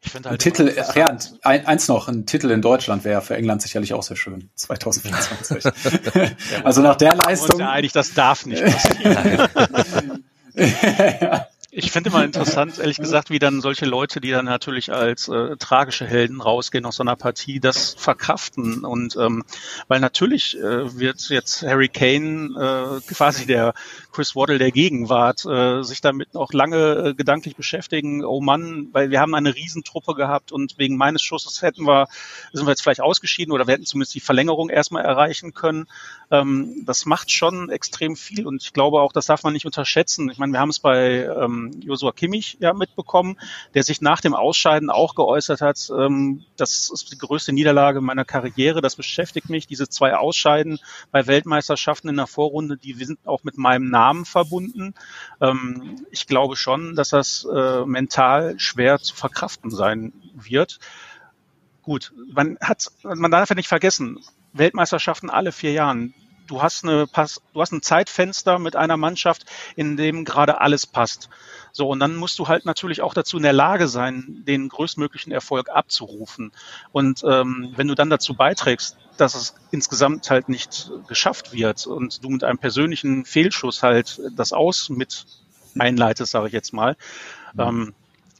Ich 0.00 0.12
finde 0.12 0.30
halt 0.30 0.40
ein 0.40 0.42
Titel, 0.42 0.74
ach 0.80 0.96
ja, 0.96 1.14
ein, 1.42 1.66
eins 1.66 1.88
noch, 1.88 2.08
ein 2.08 2.24
Titel 2.24 2.50
in 2.50 2.62
Deutschland 2.62 3.04
wäre 3.04 3.20
für 3.20 3.36
England 3.36 3.60
sicherlich 3.60 3.92
auch 3.92 4.02
sehr 4.02 4.16
schön. 4.16 4.48
2024. 4.54 5.62
also 6.64 6.80
nach 6.80 6.96
der 6.96 7.16
Leistung. 7.16 7.60
Ja, 7.60 7.72
eigentlich, 7.72 7.92
das 7.92 8.14
darf 8.14 8.46
nicht 8.46 8.64
passieren. 8.64 10.24
ja. 10.54 11.48
Ich 11.74 11.90
finde 11.90 12.10
immer 12.10 12.22
interessant, 12.22 12.78
ehrlich 12.78 12.98
gesagt, 12.98 13.30
wie 13.30 13.38
dann 13.38 13.62
solche 13.62 13.86
Leute, 13.86 14.20
die 14.20 14.30
dann 14.30 14.44
natürlich 14.44 14.92
als 14.92 15.28
äh, 15.28 15.56
tragische 15.56 16.06
Helden 16.06 16.42
rausgehen 16.42 16.84
aus 16.84 16.96
so 16.96 17.02
einer 17.02 17.16
Partie, 17.16 17.60
das 17.60 17.94
verkraften. 17.94 18.84
Und 18.84 19.16
ähm, 19.16 19.42
weil 19.88 19.98
natürlich 19.98 20.58
äh, 20.58 20.98
wird 20.98 21.30
jetzt 21.30 21.62
Harry 21.62 21.88
Kane 21.88 23.00
äh, 23.08 23.14
quasi 23.14 23.46
der 23.46 23.72
Chris 24.12 24.36
Waddle 24.36 24.58
der 24.58 24.70
Gegenwart, 24.70 25.44
äh, 25.46 25.82
sich 25.82 26.00
damit 26.00 26.34
noch 26.34 26.52
lange 26.52 26.76
äh, 26.76 27.14
gedanklich 27.14 27.56
beschäftigen, 27.56 28.24
oh 28.24 28.40
Mann, 28.40 28.88
weil 28.92 29.10
wir 29.10 29.20
haben 29.20 29.34
eine 29.34 29.54
Riesentruppe 29.54 30.14
gehabt 30.14 30.52
und 30.52 30.78
wegen 30.78 30.96
meines 30.96 31.22
Schusses 31.22 31.62
hätten 31.62 31.86
wir, 31.86 32.06
sind 32.52 32.66
wir 32.66 32.70
jetzt 32.70 32.82
vielleicht 32.82 33.00
ausgeschieden 33.00 33.52
oder 33.52 33.66
wir 33.66 33.74
hätten 33.74 33.86
zumindest 33.86 34.14
die 34.14 34.20
Verlängerung 34.20 34.68
erstmal 34.68 35.04
erreichen 35.04 35.54
können. 35.54 35.86
Ähm, 36.30 36.82
das 36.84 37.06
macht 37.06 37.30
schon 37.30 37.70
extrem 37.70 38.14
viel 38.14 38.46
und 38.46 38.62
ich 38.62 38.72
glaube 38.72 39.00
auch, 39.00 39.12
das 39.12 39.26
darf 39.26 39.42
man 39.42 39.54
nicht 39.54 39.66
unterschätzen. 39.66 40.30
Ich 40.30 40.38
meine, 40.38 40.52
wir 40.52 40.60
haben 40.60 40.70
es 40.70 40.78
bei 40.78 41.24
ähm, 41.24 41.80
Joshua 41.82 42.12
Kimmich 42.12 42.58
ja 42.60 42.74
mitbekommen, 42.74 43.38
der 43.74 43.82
sich 43.82 44.02
nach 44.02 44.20
dem 44.20 44.34
Ausscheiden 44.34 44.90
auch 44.90 45.14
geäußert 45.14 45.62
hat, 45.62 45.90
ähm, 45.96 46.44
das 46.56 46.90
ist 46.92 47.10
die 47.12 47.18
größte 47.18 47.52
Niederlage 47.52 48.00
meiner 48.02 48.24
Karriere, 48.24 48.82
das 48.82 48.96
beschäftigt 48.96 49.48
mich, 49.48 49.66
diese 49.66 49.88
zwei 49.88 50.14
Ausscheiden 50.14 50.78
bei 51.10 51.26
Weltmeisterschaften 51.26 52.08
in 52.08 52.16
der 52.16 52.26
Vorrunde, 52.26 52.76
die 52.76 52.92
sind 52.92 53.18
auch 53.26 53.42
mit 53.44 53.56
meinem 53.56 53.88
Namen 53.88 54.01
Namen 54.02 54.24
verbunden. 54.24 54.94
Ähm, 55.40 56.04
ich 56.10 56.26
glaube 56.26 56.56
schon, 56.56 56.96
dass 56.96 57.10
das 57.10 57.46
äh, 57.52 57.84
mental 57.86 58.58
schwer 58.58 58.98
zu 58.98 59.14
verkraften 59.14 59.70
sein 59.70 60.12
wird. 60.34 60.80
Gut, 61.82 62.12
man 62.32 62.58
hat, 62.60 62.90
man 63.02 63.30
darf 63.30 63.48
ja 63.48 63.54
nicht 63.54 63.68
vergessen, 63.68 64.18
Weltmeisterschaften 64.52 65.30
alle 65.30 65.52
vier 65.52 65.72
Jahren. 65.72 66.14
Du 66.46 66.62
hast 66.62 66.84
eine 66.84 67.06
Pass, 67.06 67.40
du 67.52 67.60
hast 67.60 67.72
ein 67.72 67.82
Zeitfenster 67.82 68.58
mit 68.58 68.76
einer 68.76 68.96
Mannschaft, 68.96 69.46
in 69.76 69.96
dem 69.96 70.24
gerade 70.24 70.60
alles 70.60 70.86
passt. 70.86 71.28
So, 71.72 71.88
und 71.88 72.00
dann 72.00 72.16
musst 72.16 72.38
du 72.38 72.48
halt 72.48 72.66
natürlich 72.66 73.00
auch 73.02 73.14
dazu 73.14 73.36
in 73.38 73.42
der 73.42 73.52
Lage 73.52 73.88
sein, 73.88 74.42
den 74.46 74.68
größtmöglichen 74.68 75.32
Erfolg 75.32 75.70
abzurufen. 75.70 76.52
Und 76.92 77.22
ähm, 77.24 77.72
wenn 77.76 77.88
du 77.88 77.94
dann 77.94 78.10
dazu 78.10 78.34
beiträgst, 78.34 78.96
dass 79.16 79.34
es 79.34 79.54
insgesamt 79.70 80.30
halt 80.30 80.48
nicht 80.48 80.90
geschafft 81.08 81.52
wird 81.52 81.86
und 81.86 82.24
du 82.24 82.30
mit 82.30 82.44
einem 82.44 82.58
persönlichen 82.58 83.24
Fehlschuss 83.24 83.82
halt 83.82 84.20
das 84.34 84.52
Aus 84.52 84.88
mit 84.90 85.26
einleitest, 85.78 86.32
sage 86.32 86.48
ich 86.48 86.52
jetzt 86.52 86.72
mal, 86.72 86.96
mhm. 87.54 87.60
ähm, 87.60 87.94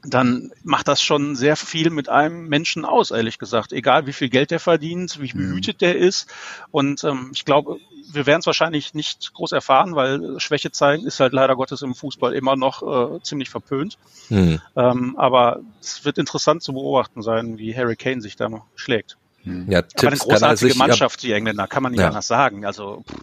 dann 0.05 0.51
macht 0.65 0.89
das 0.89 1.01
schon 1.03 1.37
sehr 1.37 1.57
viel 1.57 1.91
mit 1.91 2.09
einem 2.09 2.49
Menschen 2.49 2.85
aus, 2.85 3.11
ehrlich 3.11 3.39
gesagt. 3.39 3.73
Egal 3.73 4.07
wie 4.07 4.13
viel 4.13 4.29
Geld 4.29 4.51
der 4.51 4.61
verdient, 4.61 5.21
wie 5.21 5.33
mhm. 5.33 5.39
behütet 5.39 5.81
der 5.81 5.97
ist. 5.97 6.29
Und 6.71 7.05
ähm, 7.05 7.31
ich 7.33 7.45
glaube, 7.45 7.79
wir 8.11 8.27
werden 8.27 8.41
es 8.41 8.47
wahrscheinlich 8.47 8.95
nicht 8.95 9.33
groß 9.33 9.53
erfahren, 9.53 9.95
weil 9.95 10.41
Schwäche 10.41 10.73
zeigen 10.73 11.07
ist 11.07 11.21
halt 11.21 11.33
leider 11.33 11.55
Gottes 11.55 11.83
im 11.83 11.95
Fußball 11.95 12.35
immer 12.35 12.57
noch 12.57 12.83
äh, 13.17 13.23
ziemlich 13.23 13.49
verpönt. 13.49 13.97
Mhm. 14.29 14.61
Ähm, 14.77 15.17
aber 15.19 15.61
es 15.81 16.05
wird 16.05 16.19
interessant 16.19 16.63
zu 16.63 16.73
beobachten 16.73 17.23
sein, 17.23 17.59
wie 17.59 17.77
Harry 17.77 17.97
Kane 17.97 18.21
sich 18.21 18.35
da 18.35 18.49
noch 18.49 18.67
schlägt. 18.75 19.17
Mhm. 19.45 19.71
Ja, 19.71 19.83
Tipps 19.83 20.03
Aber 20.03 20.09
eine 20.09 20.19
großartige 20.19 20.71
sich, 20.71 20.79
Mannschaft, 20.79 21.23
die 21.23 21.33
Engländer, 21.33 21.69
kann 21.69 21.83
man 21.83 21.93
nicht 21.93 22.01
ja. 22.01 22.09
anders 22.09 22.27
sagen. 22.27 22.67
Also, 22.67 23.05
pff, 23.09 23.21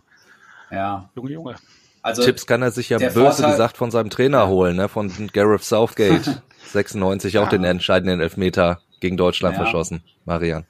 ja. 0.72 1.10
Junge, 1.16 1.32
Junge. 1.32 1.56
Also, 2.02 2.24
Tipps 2.24 2.48
kann 2.48 2.62
er 2.62 2.72
sich 2.72 2.90
ja 2.90 2.98
böse 2.98 3.20
Vorteil, 3.20 3.52
gesagt 3.52 3.76
von 3.76 3.92
seinem 3.92 4.10
Trainer 4.10 4.48
holen, 4.48 4.78
ne? 4.78 4.88
von 4.88 5.12
Gareth 5.34 5.64
Southgate. 5.64 6.42
96 6.68 7.34
ja. 7.34 7.44
auch 7.44 7.50
den 7.50 7.64
entscheidenden 7.64 8.20
Elfmeter 8.20 8.80
gegen 9.00 9.18
Deutschland 9.18 9.56
ja. 9.56 9.64
verschossen, 9.64 10.04
Marian. 10.26 10.66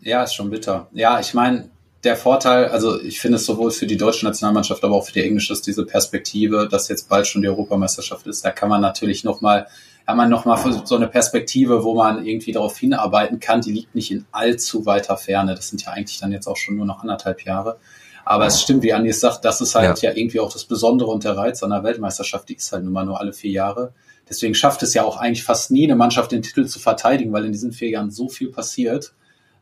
Ja, 0.00 0.22
ist 0.22 0.34
schon 0.34 0.50
bitter. 0.50 0.88
Ja, 0.92 1.18
ich 1.20 1.34
meine, 1.34 1.70
der 2.04 2.16
Vorteil, 2.16 2.66
also 2.66 3.00
ich 3.00 3.20
finde 3.20 3.36
es 3.36 3.46
sowohl 3.46 3.70
für 3.70 3.86
die 3.86 3.96
deutsche 3.96 4.26
Nationalmannschaft, 4.26 4.84
aber 4.84 4.94
auch 4.94 5.06
für 5.06 5.12
die 5.12 5.22
englische, 5.22 5.48
dass 5.48 5.62
diese 5.62 5.86
Perspektive, 5.86 6.68
dass 6.70 6.88
jetzt 6.88 7.08
bald 7.08 7.26
schon 7.26 7.42
die 7.42 7.48
Europameisterschaft 7.48 8.26
ist, 8.26 8.44
da 8.44 8.50
kann 8.50 8.68
man 8.68 8.82
natürlich 8.82 9.24
nochmal 9.24 9.66
hat 10.06 10.16
man 10.16 10.28
nochmal 10.28 10.58
so 10.84 10.96
eine 10.96 11.08
Perspektive, 11.08 11.82
wo 11.82 11.94
man 11.94 12.26
irgendwie 12.26 12.52
darauf 12.52 12.76
hinarbeiten 12.76 13.40
kann, 13.40 13.62
die 13.62 13.72
liegt 13.72 13.94
nicht 13.94 14.10
in 14.10 14.26
allzu 14.32 14.84
weiter 14.84 15.16
Ferne. 15.16 15.54
Das 15.54 15.70
sind 15.70 15.82
ja 15.82 15.92
eigentlich 15.92 16.20
dann 16.20 16.30
jetzt 16.30 16.46
auch 16.46 16.56
schon 16.56 16.76
nur 16.76 16.84
noch 16.84 17.00
anderthalb 17.00 17.42
Jahre. 17.42 17.78
Aber 18.26 18.46
es 18.46 18.60
stimmt, 18.60 18.82
wie 18.82 18.92
Andi 18.92 19.10
es 19.10 19.20
sagt, 19.20 19.44
das 19.44 19.60
ist 19.60 19.74
halt 19.74 20.02
ja. 20.02 20.10
ja 20.10 20.16
irgendwie 20.16 20.40
auch 20.40 20.52
das 20.52 20.64
Besondere 20.64 21.10
und 21.10 21.24
der 21.24 21.36
Reiz 21.36 21.62
an 21.62 21.70
der 21.70 21.82
Weltmeisterschaft, 21.84 22.48
die 22.48 22.54
ist 22.54 22.72
halt 22.72 22.84
nun 22.84 22.92
mal 22.92 23.04
nur 23.04 23.20
alle 23.20 23.32
vier 23.32 23.50
Jahre. 23.50 23.92
Deswegen 24.28 24.54
schafft 24.54 24.82
es 24.82 24.94
ja 24.94 25.04
auch 25.04 25.16
eigentlich 25.16 25.44
fast 25.44 25.70
nie 25.70 25.84
eine 25.84 25.96
Mannschaft 25.96 26.32
den 26.32 26.42
Titel 26.42 26.66
zu 26.66 26.78
verteidigen, 26.78 27.32
weil 27.32 27.44
in 27.44 27.52
diesen 27.52 27.72
vier 27.72 27.90
Jahren 27.90 28.10
so 28.10 28.28
viel 28.28 28.50
passiert. 28.50 29.12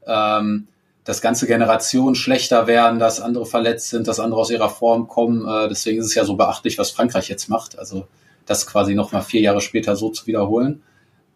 Ähm, 0.06 0.68
dass 1.04 1.20
ganze 1.20 1.46
Generationen 1.46 2.14
schlechter 2.14 2.66
werden, 2.66 3.00
dass 3.00 3.20
andere 3.20 3.44
verletzt 3.44 3.90
sind, 3.90 4.06
dass 4.06 4.20
andere 4.20 4.40
aus 4.40 4.50
ihrer 4.50 4.70
Form 4.70 5.08
kommen. 5.08 5.46
Äh, 5.46 5.68
deswegen 5.68 5.98
ist 5.98 6.06
es 6.06 6.14
ja 6.14 6.24
so 6.24 6.36
beachtlich, 6.36 6.78
was 6.78 6.90
Frankreich 6.90 7.28
jetzt 7.28 7.48
macht. 7.48 7.78
Also 7.78 8.06
das 8.46 8.66
quasi 8.66 8.94
nochmal 8.94 9.22
vier 9.22 9.40
Jahre 9.40 9.60
später 9.60 9.96
so 9.96 10.10
zu 10.10 10.26
wiederholen. 10.26 10.82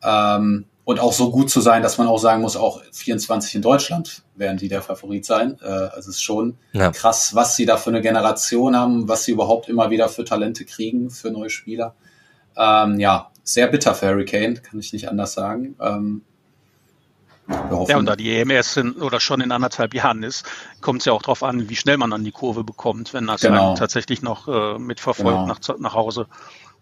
Ähm, 0.02 0.66
und 0.84 1.00
auch 1.00 1.12
so 1.12 1.32
gut 1.32 1.50
zu 1.50 1.60
sein, 1.60 1.82
dass 1.82 1.98
man 1.98 2.06
auch 2.06 2.18
sagen 2.18 2.42
muss, 2.42 2.56
auch 2.56 2.80
24 2.92 3.56
in 3.56 3.62
Deutschland 3.62 4.22
werden 4.36 4.56
die 4.56 4.68
der 4.68 4.82
Favorit 4.82 5.24
sein. 5.24 5.58
Äh, 5.60 5.66
also 5.66 6.10
es 6.10 6.16
ist 6.16 6.22
schon 6.22 6.58
ja. 6.72 6.92
krass, 6.92 7.34
was 7.34 7.56
sie 7.56 7.66
da 7.66 7.76
für 7.76 7.90
eine 7.90 8.02
Generation 8.02 8.76
haben, 8.76 9.08
was 9.08 9.24
sie 9.24 9.32
überhaupt 9.32 9.68
immer 9.68 9.90
wieder 9.90 10.08
für 10.08 10.24
Talente 10.24 10.64
kriegen, 10.64 11.10
für 11.10 11.32
neue 11.32 11.50
Spieler. 11.50 11.96
Ähm, 12.56 12.98
ja, 12.98 13.30
sehr 13.42 13.68
bitter 13.68 13.94
für 13.94 14.06
Harry 14.06 14.24
Kane, 14.24 14.54
kann 14.54 14.80
ich 14.80 14.92
nicht 14.92 15.08
anders 15.08 15.34
sagen. 15.34 15.76
Ähm, 15.80 16.22
ja, 17.88 17.96
und 17.96 18.06
da 18.06 18.16
die 18.16 18.34
EM 18.34 18.50
erst 18.50 18.76
in, 18.76 18.94
oder 18.94 19.20
schon 19.20 19.40
in 19.40 19.52
anderthalb 19.52 19.94
Jahren 19.94 20.24
ist, 20.24 20.44
kommt 20.80 21.00
es 21.00 21.04
ja 21.04 21.12
auch 21.12 21.22
darauf 21.22 21.44
an, 21.44 21.68
wie 21.68 21.76
schnell 21.76 21.96
man 21.96 22.12
an 22.12 22.24
die 22.24 22.32
Kurve 22.32 22.64
bekommt, 22.64 23.14
wenn 23.14 23.26
das 23.26 23.42
genau. 23.42 23.76
tatsächlich 23.76 24.20
noch 24.20 24.48
äh, 24.48 24.78
mitverfolgt 24.78 25.30
genau. 25.30 25.46
nach, 25.46 25.78
nach 25.78 25.94
Hause. 25.94 26.26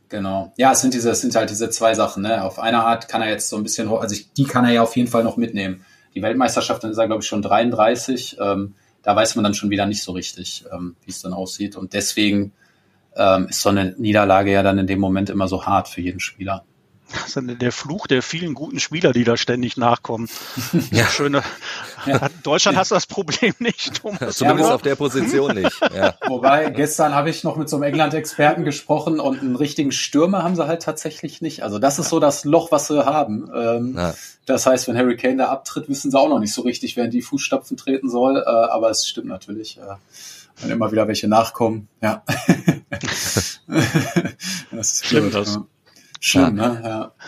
Genau. 0.09 0.53
Ja, 0.57 0.73
es 0.73 0.81
sind 0.81 0.95
diese, 0.95 1.11
es 1.11 1.21
sind 1.21 1.35
halt 1.35 1.51
diese 1.51 1.69
zwei 1.69 1.95
Sachen. 1.95 2.23
Ne? 2.23 2.43
Auf 2.43 2.59
einer 2.59 2.87
Art 2.87 3.09
kann 3.09 3.21
er 3.21 3.29
jetzt 3.29 3.49
so 3.51 3.57
ein 3.57 3.63
bisschen, 3.63 3.89
also 3.89 4.15
ich, 4.15 4.33
die 4.33 4.45
kann 4.45 4.65
er 4.65 4.73
ja 4.73 4.83
auf 4.83 4.97
jeden 4.97 5.09
Fall 5.09 5.25
noch 5.25 5.37
mitnehmen. 5.37 5.85
Die 6.15 6.23
Weltmeisterschaft, 6.23 6.83
dann 6.83 6.93
ist 6.93 6.99
er 6.99 7.07
glaube 7.07 7.23
ich 7.23 7.29
schon 7.29 7.43
33. 7.43 8.39
Ähm, 8.41 8.75
da 9.03 9.15
weiß 9.15 9.35
man 9.35 9.45
dann 9.45 9.55
schon 9.55 9.71
wieder 9.71 9.85
nicht 9.85 10.03
so 10.03 10.13
richtig, 10.13 10.65
ähm, 10.73 10.97
wie 11.05 11.11
es 11.11 11.21
dann 11.21 11.35
aussieht. 11.35 11.77
Und 11.77 11.93
deswegen 11.93 12.53
ähm, 13.17 13.49
ist 13.49 13.61
so 13.61 13.69
eine 13.69 13.95
Niederlage 13.99 14.53
ja 14.53 14.63
dann 14.63 14.79
in 14.79 14.87
dem 14.87 15.01
Moment 15.01 15.31
immer 15.31 15.49
so 15.49 15.67
hart 15.67 15.89
für 15.89 16.01
jeden 16.01 16.21
Spieler. 16.21 16.65
Das 17.13 17.37
ist 17.37 17.61
der 17.61 17.73
Fluch 17.73 18.07
der 18.07 18.23
vielen 18.23 18.55
guten 18.55 18.81
Spieler, 18.81 19.13
die 19.13 19.25
da 19.25 19.37
ständig 19.37 19.77
nachkommen. 19.77 20.29
ja. 20.91 21.07
Schöne. 21.07 21.43
Ja. 22.07 22.29
Deutschland 22.43 22.75
ja. 22.75 22.81
hast 22.81 22.91
das 22.91 23.07
Problem 23.07 23.55
nicht. 23.59 24.03
Thomas. 24.03 24.37
Zumindest 24.37 24.71
auf 24.71 24.83
der 24.83 24.97
Position 24.97 25.55
nicht. 25.55 25.81
Ja. 25.95 26.15
Wobei, 26.27 26.71
gestern 26.71 27.15
habe 27.15 27.31
ich 27.31 27.45
noch 27.45 27.57
mit 27.57 27.69
so 27.69 27.77
einem 27.77 27.85
England-Experten 27.85 28.65
gesprochen 28.65 29.21
und 29.21 29.41
einen 29.41 29.57
richtigen 29.57 29.93
Stürmer 29.93 30.43
haben 30.43 30.57
sie 30.57 30.67
halt 30.67 30.83
tatsächlich 30.83 31.41
nicht. 31.41 31.63
Also 31.63 31.79
das 31.79 31.99
ist 31.99 32.09
so 32.09 32.21
das 32.21 32.45
Loch, 32.45 32.73
was 32.73 32.89
sie 32.89 33.05
haben. 33.05 33.51
Ähm, 33.55 34.13
das 34.47 34.67
heißt, 34.67 34.89
wenn 34.89 34.97
Harry 34.97 35.17
Kane 35.17 35.37
da 35.37 35.49
abtritt, 35.49 35.89
wissen 35.89 36.11
sie 36.11 36.19
auch 36.19 36.29
noch 36.29 36.41
nicht 36.41 36.53
so 36.53 36.63
richtig, 36.63 36.97
wer 36.97 37.05
in 37.05 37.11
die 37.11 37.23
Fußstapfen 37.23 37.77
treten 37.77 38.11
soll. 38.11 38.39
Äh, 38.39 38.49
aber 38.49 38.91
es 38.91 39.07
stimmt 39.07 39.29
natürlich. 39.29 39.79
Äh, 39.79 39.95
wenn 40.61 40.71
immer 40.71 40.93
wieder 40.93 41.09
welche 41.09 41.29
nachkommen. 41.29 41.89
Ja. 42.03 42.23
das 43.69 44.93
ist 44.93 45.07
Stimmt 45.07 45.35
das. 45.35 45.59
Schön, 46.21 46.57
ja. 46.57 46.69
ne? 46.69 46.83
Ja. 46.83 47.13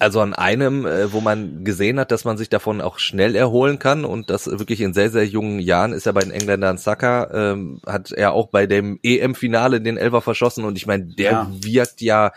Also 0.00 0.20
an 0.20 0.34
einem, 0.34 0.84
äh, 0.84 1.12
wo 1.12 1.20
man 1.20 1.64
gesehen 1.64 2.00
hat, 2.00 2.10
dass 2.10 2.24
man 2.24 2.36
sich 2.36 2.48
davon 2.48 2.80
auch 2.80 2.98
schnell 2.98 3.36
erholen 3.36 3.78
kann 3.78 4.04
und 4.04 4.28
das 4.28 4.46
wirklich 4.46 4.80
in 4.80 4.94
sehr, 4.94 5.10
sehr 5.10 5.24
jungen 5.24 5.60
Jahren 5.60 5.92
ist 5.92 6.06
er 6.06 6.12
bei 6.12 6.22
den 6.22 6.32
Engländern 6.32 6.76
Saka, 6.76 7.30
ähm, 7.32 7.80
hat 7.86 8.10
er 8.10 8.32
auch 8.32 8.48
bei 8.48 8.66
dem 8.66 8.98
EM-Finale 9.04 9.80
den 9.80 9.96
Elfer 9.96 10.20
verschossen 10.22 10.64
und 10.64 10.76
ich 10.76 10.86
meine, 10.86 11.04
der 11.04 11.30
ja. 11.30 11.50
wirkt 11.50 12.00
ja 12.00 12.32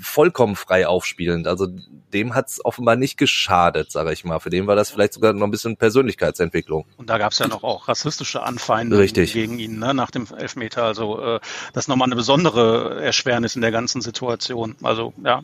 vollkommen 0.00 0.56
frei 0.56 0.86
aufspielend. 0.86 1.46
Also 1.46 1.68
dem 2.12 2.34
hat's 2.34 2.64
offenbar 2.64 2.96
nicht 2.96 3.16
geschadet, 3.16 3.90
sage 3.90 4.12
ich 4.12 4.24
mal. 4.24 4.38
Für 4.38 4.50
den 4.50 4.66
war 4.66 4.76
das 4.76 4.90
vielleicht 4.90 5.14
sogar 5.14 5.32
noch 5.32 5.46
ein 5.46 5.50
bisschen 5.50 5.76
Persönlichkeitsentwicklung. 5.76 6.86
Und 6.96 7.10
da 7.10 7.18
gab's 7.18 7.38
ja 7.38 7.48
noch 7.48 7.64
auch 7.64 7.88
rassistische 7.88 8.42
Anfeindungen 8.42 9.00
Richtig. 9.00 9.32
gegen 9.32 9.58
ihn 9.58 9.78
ne, 9.78 9.94
nach 9.94 10.10
dem 10.10 10.26
Elfmeter. 10.36 10.84
Also 10.84 11.20
äh, 11.20 11.40
das 11.72 11.84
ist 11.84 11.88
nochmal 11.88 12.08
eine 12.08 12.16
besondere 12.16 13.02
Erschwernis 13.02 13.56
in 13.56 13.62
der 13.62 13.72
ganzen 13.72 14.00
Situation. 14.00 14.76
Also 14.82 15.12
ja, 15.24 15.42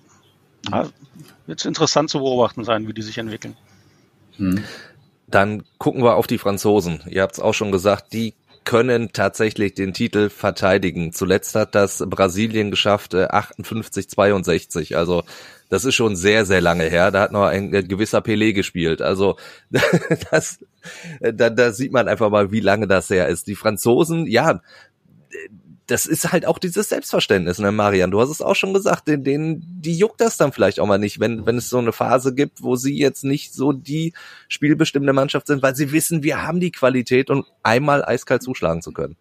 ja 0.70 0.88
wird 1.46 1.64
interessant 1.64 2.10
zu 2.10 2.18
beobachten 2.18 2.64
sein, 2.64 2.86
wie 2.86 2.94
die 2.94 3.02
sich 3.02 3.18
entwickeln. 3.18 3.56
Hm. 4.36 4.62
Dann 5.26 5.64
gucken 5.78 6.02
wir 6.02 6.16
auf 6.16 6.26
die 6.26 6.38
Franzosen. 6.38 7.02
Ihr 7.08 7.22
habt's 7.22 7.40
auch 7.40 7.54
schon 7.54 7.72
gesagt, 7.72 8.12
die 8.12 8.34
können 8.68 9.14
tatsächlich 9.14 9.72
den 9.72 9.94
Titel 9.94 10.28
verteidigen. 10.28 11.14
Zuletzt 11.14 11.54
hat 11.54 11.74
das 11.74 12.04
Brasilien 12.06 12.70
geschafft, 12.70 13.14
58, 13.14 14.04
äh, 14.04 14.08
62. 14.08 14.94
Also 14.94 15.22
das 15.70 15.86
ist 15.86 15.94
schon 15.94 16.16
sehr, 16.16 16.44
sehr 16.44 16.60
lange 16.60 16.84
her. 16.84 17.10
Da 17.10 17.22
hat 17.22 17.32
noch 17.32 17.46
ein 17.46 17.70
gewisser 17.70 18.18
Pelé 18.18 18.52
gespielt. 18.52 19.00
Also 19.00 19.38
das, 20.30 20.58
da, 21.18 21.48
da 21.48 21.72
sieht 21.72 21.92
man 21.92 22.08
einfach 22.08 22.28
mal, 22.28 22.52
wie 22.52 22.60
lange 22.60 22.86
das 22.86 23.08
her 23.08 23.28
ist. 23.28 23.46
Die 23.46 23.54
Franzosen, 23.54 24.26
ja, 24.26 24.60
das 25.88 26.04
ist 26.04 26.32
halt 26.32 26.46
auch 26.46 26.58
dieses 26.58 26.90
Selbstverständnis, 26.90 27.58
ne, 27.58 27.72
Marian? 27.72 28.10
Du 28.10 28.20
hast 28.20 28.28
es 28.28 28.42
auch 28.42 28.54
schon 28.54 28.74
gesagt, 28.74 29.08
denen, 29.08 29.24
denen, 29.24 29.62
die 29.80 29.96
juckt 29.96 30.20
das 30.20 30.36
dann 30.36 30.52
vielleicht 30.52 30.80
auch 30.80 30.86
mal 30.86 30.98
nicht, 30.98 31.18
wenn, 31.18 31.46
wenn 31.46 31.56
es 31.56 31.70
so 31.70 31.78
eine 31.78 31.92
Phase 31.92 32.34
gibt, 32.34 32.62
wo 32.62 32.76
sie 32.76 32.96
jetzt 32.96 33.24
nicht 33.24 33.54
so 33.54 33.72
die 33.72 34.12
spielbestimmende 34.48 35.14
Mannschaft 35.14 35.46
sind, 35.46 35.62
weil 35.62 35.74
sie 35.74 35.90
wissen, 35.90 36.22
wir 36.22 36.46
haben 36.46 36.60
die 36.60 36.72
Qualität, 36.72 37.30
um 37.30 37.44
einmal 37.62 38.04
eiskalt 38.04 38.42
zuschlagen 38.42 38.82
zu 38.82 38.92
können. 38.92 39.16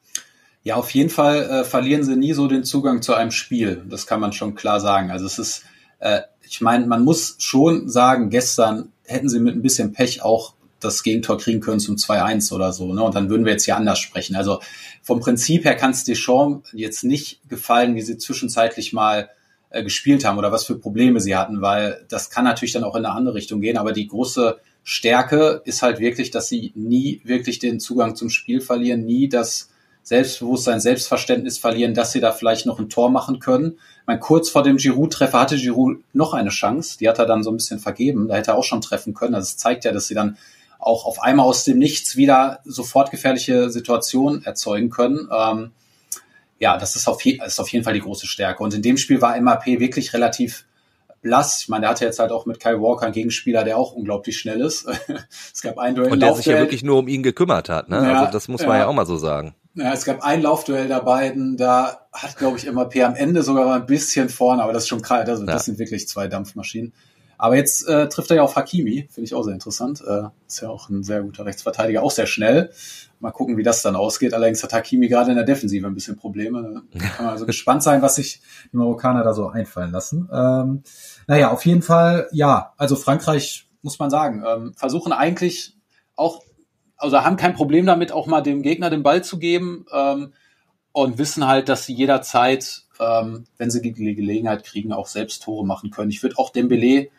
Ja, 0.63 0.75
auf 0.75 0.91
jeden 0.91 1.09
Fall 1.09 1.43
äh, 1.43 1.63
verlieren 1.63 2.03
sie 2.03 2.17
nie 2.17 2.33
so 2.33 2.47
den 2.47 2.65
Zugang 2.65 3.01
zu 3.01 3.13
einem 3.13 3.31
Spiel. 3.31 3.83
Das 3.89 4.05
kann 4.05 4.19
man 4.19 4.33
schon 4.33 4.53
klar 4.53 4.81
sagen. 4.81 5.09
Also 5.09 5.25
es 5.25 5.39
ist, 5.39 5.63
äh, 5.99 6.21
ich 6.41 6.59
meine, 6.59 6.85
man 6.85 7.05
muss 7.05 7.37
schon 7.39 7.87
sagen, 7.87 8.29
gestern 8.29 8.91
hätten 9.05 9.29
sie 9.29 9.39
mit 9.39 9.55
ein 9.55 9.61
bisschen 9.61 9.93
Pech 9.93 10.21
auch 10.21 10.55
das 10.79 11.03
Gegentor 11.03 11.37
kriegen 11.37 11.59
können 11.59 11.79
zum 11.79 11.95
2-1 11.95 12.53
oder 12.53 12.71
so. 12.73 12.93
Ne? 12.93 13.01
Und 13.01 13.15
dann 13.15 13.29
würden 13.29 13.45
wir 13.45 13.53
jetzt 13.53 13.65
hier 13.65 13.77
anders 13.77 13.99
sprechen. 13.99 14.35
Also 14.35 14.59
vom 15.07 15.21
Prinzip 15.21 15.63
her 15.63 15.75
kann 15.75 15.91
es 15.91 16.03
Deschamps 16.03 16.69
jetzt 16.73 17.05
nicht 17.05 17.39
gefallen, 17.47 17.95
wie 17.95 18.01
sie 18.01 18.17
zwischenzeitlich 18.17 18.91
mal 18.91 19.29
äh, 19.69 19.81
gespielt 19.81 20.25
haben 20.25 20.37
oder 20.37 20.51
was 20.51 20.65
für 20.65 20.77
Probleme 20.77 21.21
sie 21.21 21.33
hatten, 21.33 21.61
weil 21.61 22.05
das 22.09 22.29
kann 22.29 22.43
natürlich 22.43 22.73
dann 22.73 22.83
auch 22.83 22.93
in 22.93 23.05
eine 23.05 23.15
andere 23.15 23.35
Richtung 23.35 23.61
gehen. 23.61 23.77
Aber 23.77 23.93
die 23.93 24.05
große 24.05 24.59
Stärke 24.83 25.61
ist 25.63 25.81
halt 25.81 25.99
wirklich, 25.99 26.29
dass 26.29 26.49
sie 26.49 26.73
nie 26.75 27.21
wirklich 27.23 27.59
den 27.59 27.79
Zugang 27.79 28.17
zum 28.17 28.29
Spiel 28.29 28.59
verlieren, 28.59 29.05
nie 29.05 29.29
das 29.29 29.69
Selbstbewusstsein, 30.03 30.81
Selbstverständnis 30.81 31.57
verlieren, 31.57 31.93
dass 31.93 32.11
sie 32.11 32.19
da 32.19 32.33
vielleicht 32.33 32.65
noch 32.65 32.77
ein 32.77 32.89
Tor 32.89 33.09
machen 33.09 33.39
können. 33.39 33.79
Mein 34.05 34.19
kurz 34.19 34.49
vor 34.49 34.63
dem 34.63 34.75
Giroud-Treffer 34.75 35.39
hatte 35.39 35.55
Giroud 35.55 35.99
noch 36.11 36.33
eine 36.33 36.49
Chance, 36.49 36.97
die 36.99 37.07
hat 37.07 37.19
er 37.19 37.25
dann 37.25 37.43
so 37.43 37.51
ein 37.51 37.55
bisschen 37.55 37.79
vergeben, 37.79 38.27
da 38.27 38.35
hätte 38.35 38.51
er 38.51 38.57
auch 38.57 38.63
schon 38.65 38.81
treffen 38.81 39.13
können. 39.13 39.35
Also 39.35 39.45
es 39.45 39.57
zeigt 39.57 39.85
ja, 39.85 39.93
dass 39.93 40.07
sie 40.07 40.15
dann 40.15 40.37
auch 40.87 41.05
auf 41.05 41.21
einmal 41.21 41.45
aus 41.45 41.63
dem 41.63 41.77
Nichts 41.77 42.15
wieder 42.15 42.59
sofort 42.65 43.11
gefährliche 43.11 43.69
Situationen 43.69 44.43
erzeugen 44.43 44.89
können. 44.89 45.29
Ähm, 45.31 45.71
ja, 46.59 46.77
das 46.77 46.95
ist 46.95 47.07
auf, 47.07 47.21
je, 47.23 47.39
ist 47.45 47.59
auf 47.59 47.69
jeden 47.69 47.83
Fall 47.83 47.93
die 47.93 48.01
große 48.01 48.25
Stärke. 48.25 48.63
Und 48.63 48.73
in 48.73 48.81
dem 48.81 48.97
Spiel 48.97 49.21
war 49.21 49.39
MAP 49.39 49.65
wirklich 49.65 50.13
relativ 50.13 50.65
blass. 51.21 51.61
Ich 51.61 51.69
meine, 51.69 51.81
der 51.81 51.89
hatte 51.91 52.05
jetzt 52.05 52.19
halt 52.19 52.31
auch 52.31 52.45
mit 52.45 52.59
Kai 52.59 52.79
Walker 52.79 53.05
einen 53.05 53.13
Gegenspieler, 53.13 53.63
der 53.63 53.77
auch 53.77 53.91
unglaublich 53.91 54.39
schnell 54.39 54.61
ist. 54.61 54.87
es 55.53 55.61
gab 55.61 55.77
ein 55.77 55.95
Duell. 55.95 56.11
Und 56.11 56.19
der 56.19 56.33
sich 56.35 56.45
ja 56.45 56.57
wirklich 56.57 56.83
nur 56.83 56.97
um 56.97 57.07
ihn 57.07 57.23
gekümmert 57.23 57.69
hat. 57.69 57.89
Ne? 57.89 57.97
Ja, 57.97 58.19
also 58.19 58.31
das 58.31 58.47
muss 58.47 58.61
man 58.61 58.71
ja. 58.71 58.79
ja 58.79 58.87
auch 58.87 58.93
mal 58.93 59.05
so 59.05 59.17
sagen. 59.17 59.55
Ja, 59.75 59.93
es 59.93 60.05
gab 60.05 60.23
ein 60.23 60.41
Laufduell 60.41 60.87
der 60.87 61.01
beiden, 61.01 61.55
da 61.55 62.07
hat, 62.11 62.37
glaube 62.37 62.57
ich, 62.57 62.71
MAP 62.71 62.95
am 62.97 63.13
Ende 63.13 63.43
sogar 63.43 63.65
mal 63.65 63.79
ein 63.79 63.85
bisschen 63.85 64.27
vorne, 64.27 64.63
aber 64.63 64.73
das 64.73 64.83
ist 64.83 64.89
schon 64.89 65.03
kalt. 65.03 65.29
Also, 65.29 65.45
das 65.45 65.65
sind 65.65 65.77
wirklich 65.77 66.07
zwei 66.07 66.27
Dampfmaschinen. 66.27 66.93
Aber 67.37 67.55
jetzt 67.55 67.87
äh, 67.87 68.09
trifft 68.09 68.31
er 68.31 68.37
ja 68.37 68.43
auf 68.43 68.55
Hakimi, 68.55 69.07
finde 69.11 69.25
ich 69.25 69.35
auch 69.35 69.43
sehr 69.43 69.53
interessant. 69.53 70.01
Äh, 70.05 70.23
ist 70.47 70.61
ja 70.61 70.69
auch 70.69 70.89
ein 70.89 71.03
sehr 71.03 71.21
guter 71.21 71.45
Rechtsverteidiger, 71.45 72.01
auch 72.01 72.11
sehr 72.11 72.25
schnell. 72.25 72.71
Mal 73.19 73.31
gucken, 73.31 73.57
wie 73.57 73.63
das 73.63 73.81
dann 73.83 73.95
ausgeht. 73.95 74.33
Allerdings 74.33 74.63
hat 74.63 74.73
Hakimi 74.73 75.07
gerade 75.07 75.31
in 75.31 75.37
der 75.37 75.45
Defensive 75.45 75.85
ein 75.85 75.93
bisschen 75.93 76.17
Probleme. 76.17 76.83
Da 76.93 76.99
kann 77.07 77.25
man 77.25 77.33
also 77.33 77.45
gespannt 77.47 77.83
sein, 77.83 78.01
was 78.01 78.15
sich 78.15 78.41
die 78.71 78.77
Marokkaner 78.77 79.23
da 79.23 79.33
so 79.33 79.47
einfallen 79.49 79.91
lassen. 79.91 80.29
Ähm, 80.31 80.83
naja, 81.27 81.51
auf 81.51 81.65
jeden 81.65 81.83
Fall, 81.83 82.27
ja, 82.31 82.73
also 82.77 82.95
Frankreich, 82.95 83.67
muss 83.83 83.99
man 83.99 84.09
sagen, 84.09 84.43
ähm, 84.45 84.73
versuchen 84.75 85.13
eigentlich 85.13 85.75
auch, 86.15 86.41
also 86.95 87.23
haben 87.23 87.37
kein 87.37 87.53
Problem 87.53 87.85
damit, 87.85 88.11
auch 88.11 88.25
mal 88.25 88.41
dem 88.41 88.63
Gegner 88.63 88.89
den 88.89 89.03
Ball 89.03 89.23
zu 89.23 89.37
geben 89.37 89.85
ähm, 89.93 90.33
und 90.91 91.19
wissen 91.19 91.47
halt, 91.47 91.69
dass 91.69 91.85
sie 91.85 91.93
jederzeit, 91.93 92.83
ähm, 92.99 93.45
wenn 93.57 93.69
sie 93.69 93.81
die 93.83 93.93
Gelegenheit 93.93 94.63
kriegen, 94.63 94.91
auch 94.91 95.07
selbst 95.07 95.43
Tore 95.43 95.65
machen 95.65 95.91
können. 95.91 96.09
Ich 96.09 96.23
würde 96.23 96.37
auch 96.39 96.49
Dembele 96.49 97.09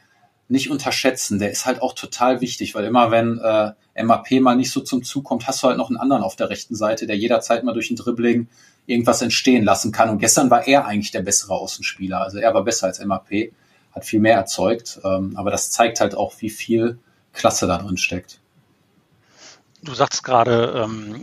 nicht 0.48 0.70
unterschätzen. 0.70 1.38
Der 1.38 1.50
ist 1.50 1.66
halt 1.66 1.82
auch 1.82 1.94
total 1.94 2.40
wichtig, 2.40 2.74
weil 2.74 2.84
immer 2.84 3.10
wenn 3.10 3.38
äh, 3.38 4.02
MAP 4.02 4.40
mal 4.40 4.56
nicht 4.56 4.70
so 4.70 4.80
zum 4.80 5.02
Zug 5.02 5.24
kommt, 5.24 5.46
hast 5.46 5.62
du 5.62 5.68
halt 5.68 5.78
noch 5.78 5.90
einen 5.90 5.98
anderen 5.98 6.22
auf 6.22 6.36
der 6.36 6.50
rechten 6.50 6.74
Seite, 6.74 7.06
der 7.06 7.16
jederzeit 7.16 7.64
mal 7.64 7.74
durch 7.74 7.90
ein 7.90 7.96
Dribbling 7.96 8.48
irgendwas 8.86 9.20
entstehen 9.20 9.64
lassen 9.64 9.92
kann. 9.92 10.08
Und 10.08 10.18
gestern 10.18 10.50
war 10.50 10.66
er 10.66 10.86
eigentlich 10.86 11.10
der 11.10 11.22
bessere 11.22 11.54
Außenspieler. 11.54 12.20
Also 12.20 12.38
er 12.38 12.54
war 12.54 12.64
besser 12.64 12.86
als 12.86 13.04
MAP, 13.04 13.52
hat 13.92 14.04
viel 14.04 14.20
mehr 14.20 14.36
erzeugt. 14.36 15.00
Ähm, 15.04 15.34
aber 15.36 15.50
das 15.50 15.70
zeigt 15.70 16.00
halt 16.00 16.14
auch, 16.14 16.34
wie 16.40 16.50
viel 16.50 16.98
Klasse 17.32 17.66
da 17.66 17.78
drin 17.78 17.98
steckt. 17.98 18.40
Du 19.80 19.94
sagst 19.94 20.24
gerade, 20.24 20.84
ähm, 20.84 21.14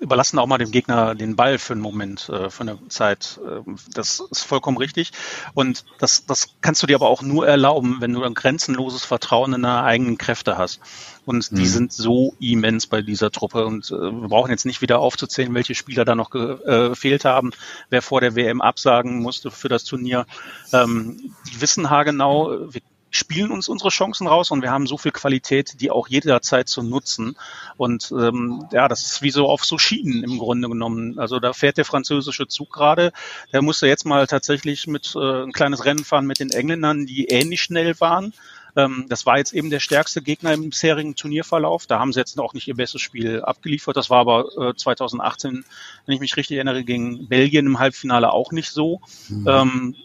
überlassen 0.00 0.38
auch 0.38 0.46
mal 0.46 0.56
dem 0.56 0.70
Gegner 0.70 1.14
den 1.14 1.36
Ball 1.36 1.58
für 1.58 1.74
einen 1.74 1.82
Moment, 1.82 2.30
äh, 2.30 2.48
für 2.48 2.62
eine 2.62 2.78
Zeit. 2.88 3.38
Äh, 3.44 3.60
das 3.92 4.22
ist 4.30 4.42
vollkommen 4.44 4.78
richtig. 4.78 5.12
Und 5.52 5.84
das, 5.98 6.24
das 6.24 6.48
kannst 6.62 6.82
du 6.82 6.86
dir 6.86 6.96
aber 6.96 7.08
auch 7.08 7.20
nur 7.20 7.46
erlauben, 7.46 7.96
wenn 8.00 8.14
du 8.14 8.22
ein 8.22 8.32
grenzenloses 8.32 9.04
Vertrauen 9.04 9.52
in 9.52 9.62
deine 9.62 9.82
eigenen 9.82 10.16
Kräfte 10.16 10.56
hast. 10.56 10.80
Und 11.26 11.50
die 11.50 11.62
mhm. 11.62 11.66
sind 11.66 11.92
so 11.92 12.34
immens 12.40 12.86
bei 12.86 13.02
dieser 13.02 13.30
Truppe. 13.30 13.66
Und 13.66 13.90
äh, 13.90 14.00
wir 14.00 14.28
brauchen 14.28 14.50
jetzt 14.50 14.64
nicht 14.64 14.80
wieder 14.80 14.98
aufzuzählen, 15.00 15.52
welche 15.52 15.74
Spieler 15.74 16.06
da 16.06 16.14
noch 16.14 16.34
äh, 16.34 16.88
gefehlt 16.88 17.26
haben, 17.26 17.50
wer 17.90 18.00
vor 18.00 18.22
der 18.22 18.34
WM 18.34 18.62
absagen 18.62 19.20
musste 19.20 19.50
für 19.50 19.68
das 19.68 19.84
Turnier. 19.84 20.24
Ähm, 20.72 21.34
die 21.50 21.60
wissen 21.60 21.90
haargenau, 21.90 22.72
wir 22.72 22.80
spielen 23.10 23.50
uns 23.50 23.68
unsere 23.68 23.90
Chancen 23.90 24.26
raus 24.26 24.50
und 24.50 24.62
wir 24.62 24.70
haben 24.70 24.86
so 24.86 24.96
viel 24.96 25.12
Qualität, 25.12 25.80
die 25.80 25.90
auch 25.90 26.08
jederzeit 26.08 26.68
zu 26.68 26.82
nutzen. 26.82 27.36
Und 27.76 28.12
ähm, 28.12 28.66
ja, 28.72 28.88
das 28.88 29.04
ist 29.04 29.22
wie 29.22 29.30
so 29.30 29.48
auf 29.48 29.64
so 29.64 29.78
Schienen 29.78 30.22
im 30.22 30.38
Grunde 30.38 30.68
genommen. 30.68 31.18
Also 31.18 31.40
da 31.40 31.52
fährt 31.52 31.76
der 31.76 31.84
französische 31.84 32.46
Zug 32.46 32.72
gerade. 32.72 33.12
Der 33.52 33.62
musste 33.62 33.86
jetzt 33.86 34.06
mal 34.06 34.26
tatsächlich 34.26 34.86
mit 34.86 35.14
äh, 35.16 35.42
ein 35.42 35.52
kleines 35.52 35.84
Rennen 35.84 36.04
fahren 36.04 36.26
mit 36.26 36.40
den 36.40 36.50
Engländern, 36.50 37.06
die 37.06 37.26
ähnlich 37.26 37.62
schnell 37.62 37.98
waren. 38.00 38.32
Ähm, 38.76 39.06
das 39.08 39.26
war 39.26 39.38
jetzt 39.38 39.52
eben 39.52 39.70
der 39.70 39.80
stärkste 39.80 40.22
Gegner 40.22 40.52
im 40.52 40.70
bisherigen 40.70 41.16
Turnierverlauf. 41.16 41.86
Da 41.86 41.98
haben 41.98 42.12
sie 42.12 42.20
jetzt 42.20 42.38
auch 42.38 42.54
nicht 42.54 42.68
ihr 42.68 42.76
bestes 42.76 43.00
Spiel 43.00 43.42
abgeliefert. 43.42 43.96
Das 43.96 44.10
war 44.10 44.20
aber 44.20 44.70
äh, 44.70 44.74
2018, 44.74 45.64
wenn 46.06 46.14
ich 46.14 46.20
mich 46.20 46.36
richtig 46.36 46.56
erinnere, 46.56 46.84
gegen 46.84 47.28
Belgien 47.28 47.66
im 47.66 47.78
Halbfinale 47.78 48.32
auch 48.32 48.52
nicht 48.52 48.70
so. 48.70 49.00
Mhm. 49.28 49.48
Ähm, 49.48 49.96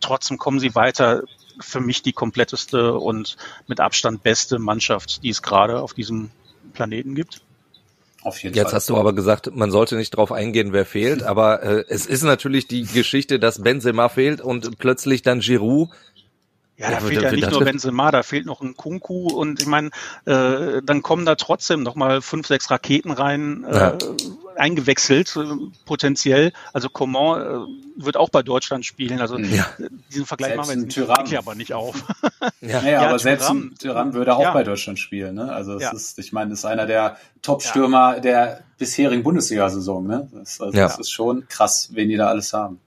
trotzdem 0.00 0.38
kommen 0.38 0.60
sie 0.60 0.74
weiter. 0.74 1.24
Für 1.60 1.80
mich 1.80 2.02
die 2.02 2.12
kompletteste 2.12 2.94
und 2.94 3.36
mit 3.66 3.80
Abstand 3.80 4.22
beste 4.22 4.58
Mannschaft, 4.58 5.22
die 5.22 5.30
es 5.30 5.42
gerade 5.42 5.80
auf 5.80 5.94
diesem 5.94 6.30
Planeten 6.72 7.14
gibt. 7.14 7.40
Auf 8.22 8.42
jeden 8.42 8.56
Jetzt 8.56 8.68
Fall. 8.68 8.74
hast 8.74 8.88
du 8.88 8.96
aber 8.96 9.12
gesagt, 9.12 9.54
man 9.54 9.70
sollte 9.70 9.96
nicht 9.96 10.16
drauf 10.16 10.32
eingehen, 10.32 10.72
wer 10.72 10.86
fehlt, 10.86 11.22
aber 11.24 11.62
äh, 11.62 11.84
es 11.88 12.06
ist 12.06 12.22
natürlich 12.22 12.66
die 12.66 12.84
Geschichte, 12.84 13.38
dass 13.38 13.62
Benzema 13.62 14.08
fehlt 14.08 14.40
und 14.40 14.78
plötzlich 14.78 15.22
dann 15.22 15.40
Giroud 15.40 15.90
ja, 16.76 16.88
da 16.88 16.94
ja, 16.94 17.00
fehlt 17.00 17.22
ja 17.22 17.30
nicht 17.30 17.50
nur 17.52 17.64
Benzema, 17.64 18.10
da 18.10 18.24
fehlt 18.24 18.46
noch 18.46 18.60
ein 18.60 18.76
Kunku 18.76 19.28
und 19.28 19.60
ich 19.60 19.66
meine, 19.66 19.90
äh, 20.24 20.82
dann 20.82 21.02
kommen 21.02 21.24
da 21.24 21.36
trotzdem 21.36 21.84
noch 21.84 21.94
mal 21.94 22.20
fünf, 22.20 22.48
sechs 22.48 22.68
Raketen 22.68 23.12
rein, 23.12 23.64
äh, 23.64 23.76
ja. 23.76 23.98
eingewechselt, 24.56 25.36
äh, 25.36 25.44
potenziell. 25.84 26.52
Also 26.72 26.88
Coman 26.88 27.40
äh, 27.40 28.02
wird 28.04 28.16
auch 28.16 28.28
bei 28.28 28.42
Deutschland 28.42 28.84
spielen. 28.84 29.20
Also 29.20 29.38
ja. 29.38 29.66
diesen 30.10 30.26
Vergleich 30.26 30.54
selbst 30.54 30.66
machen 30.66 30.80
wir 30.80 31.04
jetzt 31.04 31.22
nicht, 31.30 31.38
aber 31.38 31.54
nicht 31.54 31.72
auf. 31.72 31.94
ja, 32.60 32.82
naja, 32.82 33.02
aber 33.02 33.20
selbst 33.20 33.48
ein 33.48 33.76
Tyrann 33.78 34.12
würde 34.14 34.34
auch 34.34 34.52
bei 34.52 34.64
Deutschland 34.64 34.98
spielen. 34.98 35.36
Ne? 35.36 35.52
Also 35.52 35.74
es 35.78 35.92
ist, 35.92 36.18
ich 36.18 36.32
meine, 36.32 36.50
das 36.50 36.60
ist 36.60 36.64
einer 36.64 36.86
der 36.86 37.18
Top-Stürmer 37.42 38.18
der 38.18 38.62
bisherigen 38.78 39.22
Bundesliga-Saison. 39.22 40.04
Ne? 40.08 40.28
Das, 40.32 40.60
also 40.60 40.72
das 40.72 40.98
ist 40.98 41.12
schon 41.12 41.46
krass, 41.46 41.90
wen 41.92 42.08
die 42.08 42.16
da 42.16 42.26
alles 42.26 42.52
haben. 42.52 42.80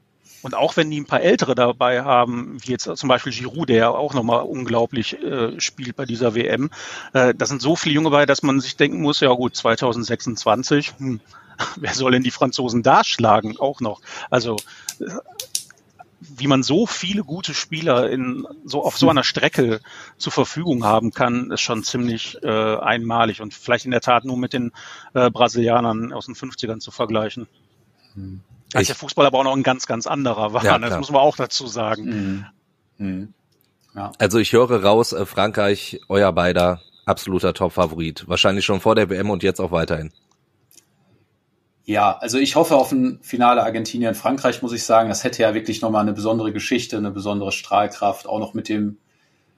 Und 0.47 0.55
auch 0.55 0.77
wenn 0.77 0.89
die 0.89 1.01
ein 1.01 1.05
paar 1.05 1.19
Ältere 1.19 1.55
dabei 1.55 2.03
haben, 2.03 2.57
wie 2.61 2.71
jetzt 2.71 2.89
zum 2.95 3.09
Beispiel 3.09 3.33
Giroud, 3.33 3.67
der 3.67 3.91
auch 3.91 4.13
nochmal 4.13 4.43
unglaublich 4.43 5.21
äh, 5.21 5.59
spielt 5.59 5.97
bei 5.97 6.05
dieser 6.05 6.35
WM, 6.35 6.69
äh, 7.11 7.33
da 7.35 7.45
sind 7.45 7.61
so 7.61 7.75
viele 7.75 7.95
Junge 7.95 8.11
bei, 8.11 8.25
dass 8.25 8.43
man 8.43 8.61
sich 8.61 8.77
denken 8.77 9.01
muss, 9.01 9.19
ja 9.19 9.27
gut, 9.33 9.57
2026, 9.57 10.93
hm, 10.99 11.19
wer 11.75 11.93
soll 11.93 12.13
denn 12.13 12.23
die 12.23 12.31
Franzosen 12.31 12.81
da 12.81 13.03
schlagen? 13.03 13.57
Auch 13.59 13.81
noch. 13.81 13.99
Also 14.29 14.55
äh, 15.01 15.09
wie 16.21 16.47
man 16.47 16.63
so 16.63 16.85
viele 16.85 17.25
gute 17.25 17.53
Spieler 17.53 18.09
in 18.09 18.47
so 18.63 18.85
auf 18.85 18.97
so 18.97 19.09
einer 19.09 19.25
Strecke 19.25 19.81
zur 20.17 20.31
Verfügung 20.31 20.85
haben 20.85 21.11
kann, 21.11 21.51
ist 21.51 21.59
schon 21.59 21.83
ziemlich 21.83 22.41
äh, 22.41 22.77
einmalig 22.77 23.41
und 23.41 23.53
vielleicht 23.53 23.83
in 23.83 23.91
der 23.91 23.99
Tat 23.99 24.23
nur 24.23 24.37
mit 24.37 24.53
den 24.53 24.71
äh, 25.13 25.29
Brasilianern 25.29 26.13
aus 26.13 26.27
den 26.27 26.35
50ern 26.35 26.79
zu 26.79 26.91
vergleichen. 26.91 27.47
Hm. 28.13 28.39
Als 28.73 28.83
ich, 28.83 28.87
der 28.87 28.95
Fußball 28.95 29.25
aber 29.25 29.39
auch 29.39 29.43
noch 29.43 29.55
ein 29.55 29.63
ganz, 29.63 29.85
ganz 29.85 30.07
anderer 30.07 30.53
war. 30.53 30.63
Ja, 30.63 30.77
das 30.77 30.97
muss 30.97 31.11
man 31.11 31.21
auch 31.21 31.35
dazu 31.35 31.67
sagen. 31.67 32.03
Mhm. 32.05 32.45
Mhm. 32.97 33.33
Ja. 33.95 34.11
Also 34.19 34.37
ich 34.37 34.53
höre 34.53 34.83
raus, 34.83 35.13
äh, 35.13 35.25
Frankreich, 35.25 36.01
euer 36.09 36.31
beider 36.33 36.81
absoluter 37.05 37.53
Top-Favorit. 37.53 38.27
Wahrscheinlich 38.27 38.65
schon 38.65 38.81
vor 38.81 38.95
der 38.95 39.09
WM 39.09 39.29
und 39.29 39.41
jetzt 39.43 39.59
auch 39.59 39.71
weiterhin. 39.71 40.11
Ja, 41.85 42.17
also 42.17 42.37
ich 42.37 42.57
hoffe 42.57 42.75
auf 42.75 42.91
ein 42.91 43.19
Finale 43.21 43.63
Argentinien-Frankreich, 43.63 44.61
muss 44.61 44.73
ich 44.73 44.83
sagen. 44.83 45.07
Das 45.07 45.23
hätte 45.23 45.41
ja 45.41 45.53
wirklich 45.53 45.81
nochmal 45.81 46.01
eine 46.01 46.11
besondere 46.11 46.51
Geschichte, 46.51 46.97
eine 46.97 47.11
besondere 47.11 47.53
Strahlkraft, 47.53 48.27
auch 48.27 48.39
noch 48.39 48.53
mit 48.53 48.67
dem 48.67 48.97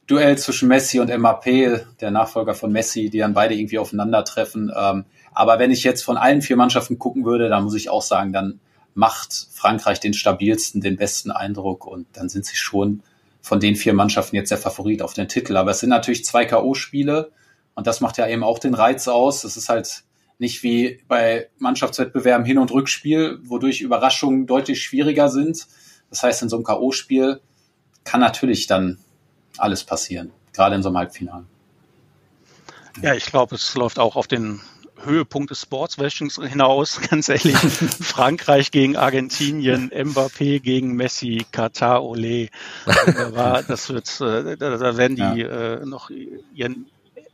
Duell 0.05 0.37
zwischen 0.37 0.67
Messi 0.67 0.99
und 0.99 1.11
Mbappé, 1.11 1.85
der 2.01 2.11
Nachfolger 2.11 2.53
von 2.53 2.71
Messi, 2.71 3.09
die 3.09 3.17
dann 3.17 3.33
beide 3.33 3.55
irgendwie 3.55 3.79
aufeinandertreffen. 3.79 4.71
Ähm, 4.75 5.05
aber 5.33 5.59
wenn 5.59 5.71
ich 5.71 5.83
jetzt 5.83 6.03
von 6.03 6.17
allen 6.17 6.41
vier 6.41 6.55
Mannschaften 6.55 6.99
gucken 6.99 7.25
würde, 7.25 7.49
dann 7.49 7.63
muss 7.63 7.75
ich 7.75 7.89
auch 7.89 8.01
sagen, 8.01 8.31
dann 8.31 8.59
macht 8.99 9.47
Frankreich 9.53 10.01
den 10.01 10.13
stabilsten, 10.13 10.81
den 10.81 10.97
besten 10.97 11.31
Eindruck 11.31 11.87
und 11.87 12.05
dann 12.13 12.27
sind 12.27 12.45
sie 12.45 12.57
schon 12.57 13.01
von 13.41 13.61
den 13.61 13.77
vier 13.77 13.93
Mannschaften 13.93 14.35
jetzt 14.35 14.51
der 14.51 14.57
Favorit 14.57 15.01
auf 15.01 15.13
den 15.13 15.29
Titel. 15.29 15.55
Aber 15.55 15.71
es 15.71 15.79
sind 15.79 15.89
natürlich 15.89 16.25
zwei 16.25 16.43
K.O.-Spiele 16.43 17.29
und 17.75 17.87
das 17.87 18.01
macht 18.01 18.17
ja 18.17 18.27
eben 18.27 18.43
auch 18.43 18.59
den 18.59 18.73
Reiz 18.73 19.07
aus. 19.07 19.45
Es 19.45 19.55
ist 19.55 19.69
halt 19.69 20.03
nicht 20.37 20.63
wie 20.63 21.01
bei 21.07 21.47
Mannschaftswettbewerben 21.59 22.45
Hin- 22.45 22.57
und 22.57 22.71
Rückspiel, 22.71 23.39
wodurch 23.43 23.79
Überraschungen 23.79 24.47
deutlich 24.47 24.83
schwieriger 24.83 25.29
sind. 25.29 25.67
Das 26.09 26.21
heißt, 26.21 26.41
in 26.41 26.49
so 26.49 26.57
einem 26.57 26.65
K.O.-Spiel 26.65 27.39
kann 28.03 28.19
natürlich 28.19 28.67
dann 28.67 28.97
alles 29.57 29.85
passieren, 29.85 30.31
gerade 30.51 30.75
in 30.75 30.83
so 30.83 30.89
einem 30.89 30.97
Halbfinale. 30.97 31.45
Ja, 33.01 33.13
ich 33.13 33.27
glaube, 33.27 33.55
es 33.55 33.75
läuft 33.75 33.97
auch 33.97 34.17
auf 34.17 34.27
den 34.27 34.59
Höhepunkt 35.03 35.51
des 35.51 35.61
Sportswashings 35.61 36.35
hinaus, 36.35 36.99
ganz 37.09 37.29
ehrlich. 37.29 37.55
Frankreich 38.01 38.71
gegen 38.71 38.95
Argentinien, 38.95 39.91
Mbappé 39.91 40.59
gegen 40.59 40.95
Messi, 40.95 41.45
Katar, 41.51 42.03
Ole. 42.03 42.49
das 43.67 43.89
wird, 43.89 44.21
äh, 44.21 44.57
da, 44.57 44.97
werden 44.97 45.15
die 45.15 45.41
ja. 45.41 45.75
äh, 45.75 45.85
noch 45.85 46.09
ihren 46.53 46.87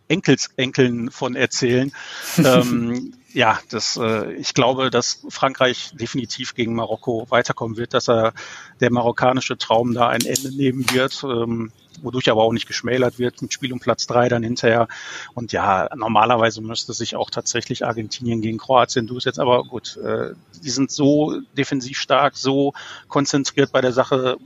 Enkels, 0.08 0.52
Enkeln 0.56 1.10
von 1.10 1.36
erzählen. 1.36 1.92
ähm, 2.38 3.14
ja, 3.36 3.60
das, 3.70 3.98
äh, 3.98 4.32
ich 4.34 4.54
glaube, 4.54 4.90
dass 4.90 5.26
Frankreich 5.28 5.92
definitiv 5.94 6.56
gegen 6.56 6.74
Marokko 6.74 7.28
weiterkommen 7.30 7.76
wird, 7.76 7.94
dass 7.94 8.08
er 8.08 8.34
der 8.80 8.94
marokkanische 8.94 9.58
Traum 9.58 9.94
da 9.94 10.08
ein 10.08 10.22
Ende 10.22 10.56
nehmen 10.56 10.90
wird. 10.92 11.22
Ähm, 11.24 11.74
wodurch 12.02 12.30
aber 12.30 12.44
auch 12.44 12.54
nicht 12.54 12.68
geschmälert 12.68 13.20
wird 13.20 13.42
mit 13.42 13.54
Spiel 13.54 13.74
um 13.74 13.80
Platz 13.80 14.08
drei 14.08 14.30
dann 14.30 14.44
hinterher. 14.44 14.88
Und 15.34 15.52
ja, 15.52 15.90
normalerweise 15.96 16.62
müsste 16.62 16.94
sich 16.94 17.18
auch 17.18 17.30
tatsächlich 17.30 17.86
Argentinien 17.86 18.42
gegen 18.42 18.58
Kroatien 18.58 19.06
durchsetzen. 19.06 19.42
Aber 19.42 19.64
gut, 19.66 19.98
äh, 19.98 20.34
die 20.64 20.70
sind 20.70 20.92
so 20.92 21.42
defensiv 21.58 21.98
stark, 21.98 22.38
so 22.38 22.74
konzentriert 23.10 23.74
bei 23.74 23.82
der 23.82 23.92
Sache, 23.92 24.38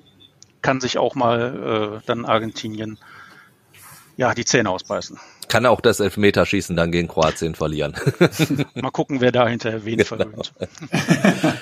kann 0.64 0.82
sich 0.82 0.98
auch 0.98 1.14
mal 1.14 2.00
äh, 2.00 2.06
dann 2.08 2.26
Argentinien 2.26 2.98
ja 4.18 4.34
die 4.34 4.46
Zähne 4.46 4.72
ausbeißen. 4.72 5.20
Kann 5.50 5.66
auch 5.66 5.82
das 5.82 6.00
Elfmeterschießen 6.00 6.76
dann 6.78 6.92
gegen 6.92 7.10
Kroatien 7.10 7.56
verlieren. 7.56 7.94
mal 8.76 8.92
gucken, 8.92 9.20
wer 9.20 9.34
da 9.34 9.48
hinterher 9.48 9.84
wen 9.84 9.98
genau. 9.98 10.08
verwöhnt. 10.08 10.54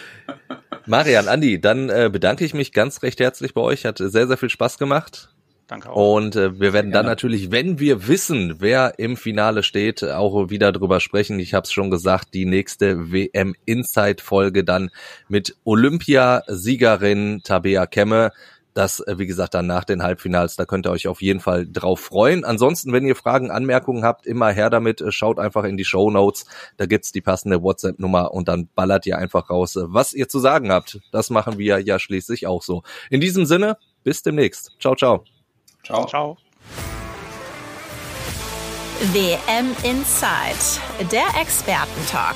Marian, 0.85 1.27
Andi, 1.27 1.59
dann 1.59 1.89
äh, 1.89 2.09
bedanke 2.11 2.45
ich 2.45 2.53
mich 2.53 2.71
ganz 2.71 3.01
recht 3.01 3.19
herzlich 3.19 3.53
bei 3.53 3.61
euch. 3.61 3.85
Hat 3.85 3.97
sehr, 3.97 4.27
sehr 4.27 4.37
viel 4.37 4.49
Spaß 4.49 4.77
gemacht. 4.77 5.29
Danke 5.67 5.89
auch. 5.89 6.15
Und 6.15 6.35
äh, 6.37 6.59
wir 6.59 6.71
werden 6.71 6.91
dann 6.91 7.05
natürlich, 7.05 7.51
wenn 7.51 7.77
wir 7.77 8.07
wissen, 8.07 8.55
wer 8.59 8.99
im 8.99 9.17
Finale 9.17 9.63
steht, 9.63 10.01
auch 10.03 10.49
wieder 10.49 10.71
drüber 10.71 11.01
sprechen. 11.01 11.39
Ich 11.39 11.53
habe 11.53 11.65
es 11.65 11.73
schon 11.73 11.91
gesagt, 11.91 12.33
die 12.33 12.45
nächste 12.45 13.11
WM 13.11 13.53
Inside 13.65 14.23
Folge 14.23 14.63
dann 14.63 14.91
mit 15.27 15.57
Olympiasiegerin 15.65 17.41
Tabea 17.43 17.85
Kemme. 17.85 18.31
Das, 18.77 18.99
äh, 18.99 19.17
wie 19.17 19.25
gesagt, 19.25 19.55
dann 19.55 19.65
nach 19.65 19.85
den 19.85 20.03
Halbfinals, 20.03 20.55
da 20.55 20.65
könnt 20.65 20.85
ihr 20.85 20.91
euch 20.91 21.07
auf 21.07 21.19
jeden 21.19 21.39
Fall 21.39 21.65
drauf 21.67 21.99
freuen. 21.99 22.45
Ansonsten, 22.45 22.93
wenn 22.93 23.07
ihr 23.07 23.15
Fragen, 23.15 23.49
Anmerkungen 23.49 24.03
habt, 24.03 24.27
immer 24.27 24.51
her 24.51 24.69
damit. 24.69 25.01
Äh, 25.01 25.11
schaut 25.11 25.39
einfach 25.39 25.63
in 25.63 25.77
die 25.77 25.83
Show 25.83 26.11
Notes. 26.11 26.45
Da 26.77 26.85
gibt's 26.85 27.11
die 27.11 27.21
passende 27.21 27.63
WhatsApp-Nummer 27.63 28.35
und 28.35 28.47
dann 28.47 28.69
ballert 28.75 29.07
ihr 29.07 29.17
einfach 29.17 29.49
raus, 29.49 29.77
äh, 29.77 29.81
was 29.87 30.13
ihr 30.13 30.29
zu 30.29 30.37
sagen 30.37 30.71
habt. 30.71 30.99
Das 31.11 31.31
machen 31.31 31.57
wir 31.57 31.79
ja 31.79 31.97
schließlich 31.97 32.45
auch 32.45 32.61
so. 32.61 32.83
In 33.09 33.19
diesem 33.19 33.47
Sinne, 33.47 33.77
bis 34.03 34.21
demnächst. 34.21 34.75
Ciao, 34.79 34.93
ciao. 34.93 35.23
Ciao. 35.83 36.05
Ciao. 36.05 36.37
WM 39.11 39.75
Inside, 39.81 41.09
der 41.11 41.41
Expertentalk. 41.41 42.35